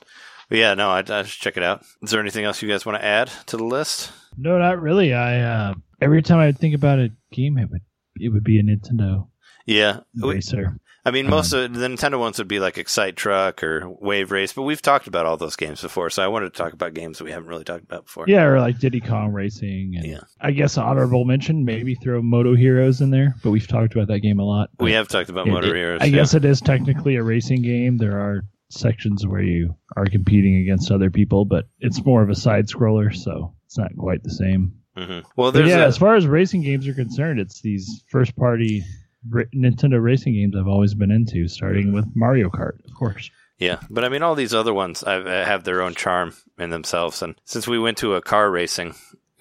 [0.48, 1.82] But yeah, no, I, I just check it out.
[2.02, 4.12] Is there anything else you guys want to add to the list?
[4.38, 5.12] No, not really.
[5.12, 7.82] I uh, every time I think about a game, it would
[8.16, 9.26] it would be a Nintendo
[9.66, 10.78] Yeah, we- racer.
[11.06, 14.52] I mean, most of the Nintendo ones would be like Excite Truck or Wave Race,
[14.52, 17.18] but we've talked about all those games before, so I wanted to talk about games
[17.18, 18.24] that we haven't really talked about before.
[18.26, 19.94] Yeah, or like Diddy Kong Racing.
[19.96, 20.20] And Yeah.
[20.40, 24.18] I guess honorable mention, maybe throw Moto Heroes in there, but we've talked about that
[24.18, 24.70] game a lot.
[24.80, 26.00] We have talked about it- Motor it- Heroes.
[26.02, 26.16] I yeah.
[26.16, 27.98] guess it is technically a racing game.
[27.98, 32.34] There are sections where you are competing against other people, but it's more of a
[32.34, 34.72] side scroller, so it's not quite the same.
[34.98, 35.22] Mhm.
[35.36, 38.82] Well, there's yeah, a, as far as racing games are concerned, it's these first party
[39.28, 43.30] ra- Nintendo racing games I've always been into, starting with Mario Kart, of course.
[43.58, 46.70] yeah, but I mean, all these other ones I, I have their own charm in
[46.70, 48.94] themselves, and since we went to a car racing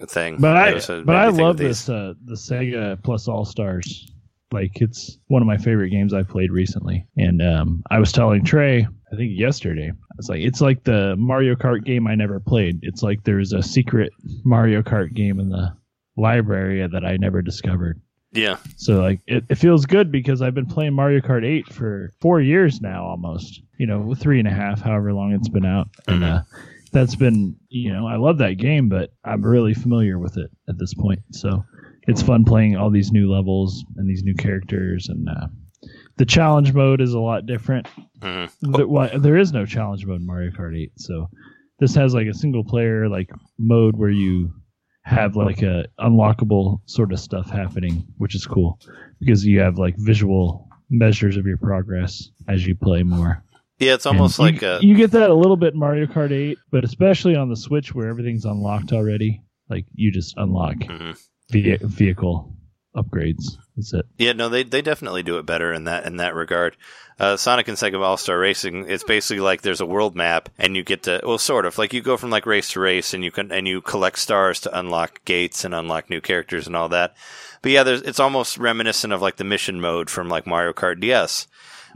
[0.08, 3.02] thing, But I was, uh, but I me think of love this uh, the Sega
[3.02, 4.10] Plus All Stars.
[4.52, 7.04] Like it's one of my favorite games I've played recently.
[7.16, 11.16] And um, I was telling Trey, I think yesterday, I was like, it's like the
[11.18, 12.78] Mario Kart game I never played.
[12.82, 14.12] It's like there's a secret
[14.44, 15.76] Mario Kart game in the
[16.16, 18.00] library that I never discovered.
[18.32, 22.10] Yeah, So like it, it feels good because I've been playing Mario Kart 8 for
[22.20, 23.62] four years now almost.
[23.78, 25.88] You know, three and a half, however long it's been out.
[26.06, 26.34] And Mhm.
[26.38, 26.42] uh,
[26.92, 30.78] that's been you know, I love that game, but I'm really familiar with it at
[30.78, 31.20] this point.
[31.32, 31.64] So
[32.08, 35.46] it's fun playing all these new levels and these new characters and uh,
[36.16, 37.86] the challenge mode is a lot different.
[38.20, 38.50] Mhm.
[38.76, 40.92] There, why, there is no challenge mode in Mario Kart 8.
[40.96, 41.28] So
[41.78, 44.52] this has like a single player like mode where you
[45.06, 48.78] have like a unlockable sort of stuff happening, which is cool
[49.20, 53.42] because you have like visual measures of your progress as you play more.
[53.78, 56.06] yeah, it's almost And like you, a you get that a little bit in Mario
[56.06, 59.42] Kart 8, but especially on the Switch where everything's unlocked already.
[59.70, 61.16] Like you just unlock Mhm.
[61.50, 62.55] ve- vehicle
[62.96, 63.58] upgrades.
[63.76, 64.06] That's it.
[64.18, 66.76] Yeah, no, they they definitely do it better in that in that regard.
[67.18, 70.76] Uh, Sonic and Sega All Star Racing, it's basically like there's a world map, and
[70.76, 73.24] you get to well, sort of like you go from like race to race, and
[73.24, 76.88] you can and you collect stars to unlock gates and unlock new characters and all
[76.90, 77.14] that.
[77.62, 81.00] But yeah, there's it's almost reminiscent of like the mission mode from like Mario Kart
[81.00, 81.46] DS,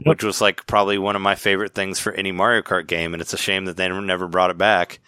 [0.05, 3.21] which was like probably one of my favorite things for any Mario Kart game, and
[3.21, 4.99] it's a shame that they never brought it back.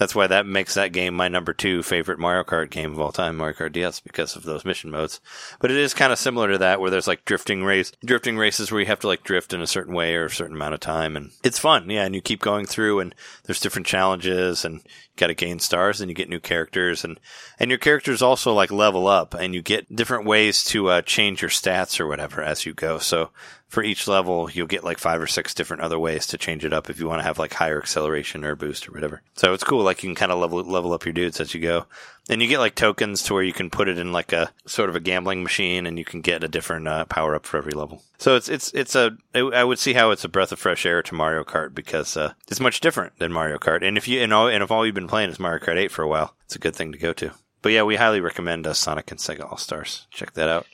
[0.00, 3.12] That's why that makes that game my number two favorite Mario Kart game of all
[3.12, 5.20] time, Mario Kart DS, because of those mission modes.
[5.60, 8.72] But it is kind of similar to that, where there's like drifting race, drifting races
[8.72, 10.80] where you have to like drift in a certain way or a certain amount of
[10.80, 12.06] time, and it's fun, yeah.
[12.06, 13.14] And you keep going through, and
[13.44, 17.20] there's different challenges, and you got to gain stars, and you get new characters, and
[17.58, 21.42] and your characters also like level up, and you get different ways to uh, change
[21.42, 22.96] your stats or whatever as you go.
[22.96, 23.32] So
[23.70, 26.72] for each level, you'll get like five or six different other ways to change it
[26.72, 29.22] up if you want to have like higher acceleration or boost or whatever.
[29.36, 29.84] So it's cool.
[29.84, 31.86] Like you can kind of level level up your dudes as you go.
[32.28, 34.88] And you get like tokens to where you can put it in like a sort
[34.88, 37.72] of a gambling machine, and you can get a different uh, power up for every
[37.72, 38.02] level.
[38.18, 40.84] So it's it's it's a I I would see how it's a breath of fresh
[40.84, 43.86] air to Mario Kart because uh, it's much different than Mario Kart.
[43.86, 45.92] And if you and all and if all you've been playing is Mario Kart 8
[45.92, 47.32] for a while, it's a good thing to go to.
[47.62, 50.06] But yeah, we highly recommend uh, Sonic and Sega All Stars.
[50.10, 50.66] Check that out.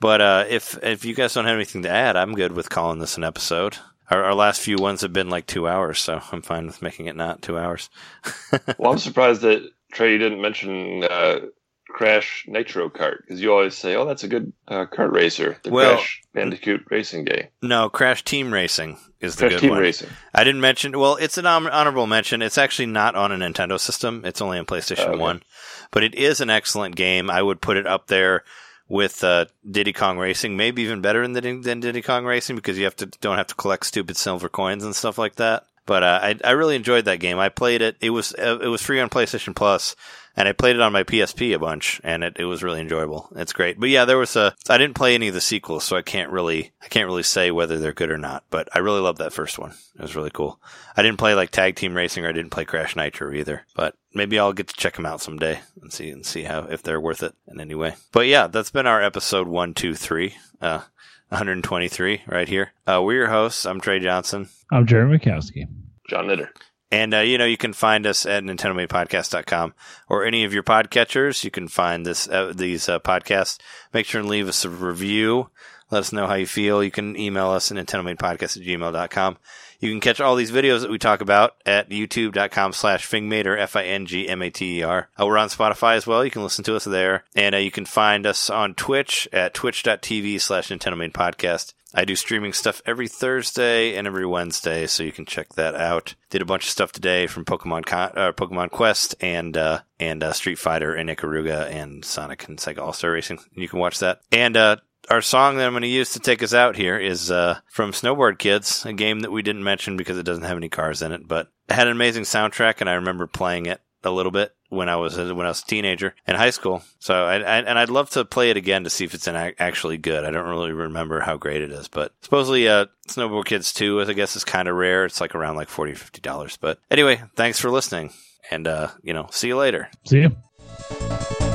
[0.00, 2.98] But uh, if if you guys don't have anything to add, I'm good with calling
[2.98, 3.78] this an episode.
[4.10, 7.06] Our, our last few ones have been like two hours, so I'm fine with making
[7.06, 7.90] it not two hours.
[8.78, 11.40] Well, I'm surprised that Trey didn't mention uh,
[11.88, 15.70] Crash Nitro Kart because you always say, "Oh, that's a good uh, kart racer." The
[15.70, 17.46] Well- Crash Bandicoot racing game.
[17.62, 19.80] No, Crash Team Racing is the Crash good Team one.
[19.80, 20.10] Racing.
[20.34, 20.98] I didn't mention.
[20.98, 22.42] Well, it's an hon- honorable mention.
[22.42, 24.22] It's actually not on a Nintendo system.
[24.26, 25.18] It's only on PlayStation Oh, okay.
[25.22, 25.42] One,
[25.90, 27.30] but it is an excellent game.
[27.30, 28.44] I would put it up there
[28.88, 32.84] with uh, Diddy Kong Racing, maybe even better than, than Diddy Kong Racing because you
[32.84, 35.64] have to don't have to collect stupid silver coins and stuff like that.
[35.86, 37.38] But uh, I I really enjoyed that game.
[37.38, 37.96] I played it.
[38.00, 39.94] It was uh, it was free on PlayStation Plus,
[40.36, 43.28] and I played it on my PSP a bunch, and it, it was really enjoyable.
[43.36, 43.80] It's great.
[43.80, 46.30] But yeah, there was a I didn't play any of the sequels, so I can't
[46.30, 48.44] really I can't really say whether they're good or not.
[48.50, 49.72] But I really loved that first one.
[49.94, 50.60] It was really cool.
[50.96, 53.66] I didn't play like Tag Team Racing, or I didn't play Crash Nitro either.
[53.74, 56.82] But maybe I'll get to check them out someday and see and see how if
[56.82, 57.94] they're worth it in any way.
[58.12, 60.36] But yeah, that's been our episode one, two, three.
[60.60, 60.82] Uh,
[61.30, 62.72] 123 right here.
[62.86, 63.66] Uh, we're your hosts.
[63.66, 64.48] I'm Trey Johnson.
[64.70, 65.66] I'm Jerry Mikowski.
[66.08, 66.52] John Knitter.
[66.90, 69.74] And, uh, you know, you can find us at NintendoMadePodcast.com
[70.08, 71.42] or any of your podcatchers.
[71.42, 73.58] You can find this, uh, these, uh, podcasts.
[73.92, 75.50] Make sure and leave us a review.
[75.90, 76.82] Let us know how you feel.
[76.82, 79.38] You can email us at NintendoMadePodcast at gmail.com.
[79.78, 83.56] You can catch all these videos that we talk about at youtube.com slash fingmate or
[83.58, 85.08] F-I-N-G-M-A-T-E-R.
[85.20, 86.24] Uh, we're on Spotify as well.
[86.24, 87.24] You can listen to us there.
[87.34, 91.74] And uh, you can find us on Twitch at twitch.tv slash Nintendo Made Podcast.
[91.96, 96.14] I do streaming stuff every Thursday and every Wednesday, so you can check that out.
[96.28, 100.22] Did a bunch of stuff today from Pokemon Con- uh, Pokemon Quest and uh, and
[100.22, 103.40] uh, Street Fighter and Ikaruga and Sonic and Sega All Star Racing.
[103.54, 104.20] You can watch that.
[104.30, 104.76] And uh,
[105.08, 107.92] our song that I'm going to use to take us out here is uh, from
[107.92, 111.12] Snowboard Kids, a game that we didn't mention because it doesn't have any cars in
[111.12, 114.54] it, but it had an amazing soundtrack, and I remember playing it a little bit
[114.68, 116.82] when I was when I was a teenager in high school.
[116.98, 119.36] So I, I and I'd love to play it again to see if it's an,
[119.36, 120.24] ac- actually good.
[120.24, 124.12] I don't really remember how great it is, but supposedly uh, Snowboard Kids 2, I
[124.12, 125.04] guess, is kind of rare.
[125.04, 126.56] It's like around like 40 50 dollars.
[126.56, 128.12] But anyway, thanks for listening,
[128.50, 129.88] and uh, you know, see you later.
[130.04, 131.45] See you.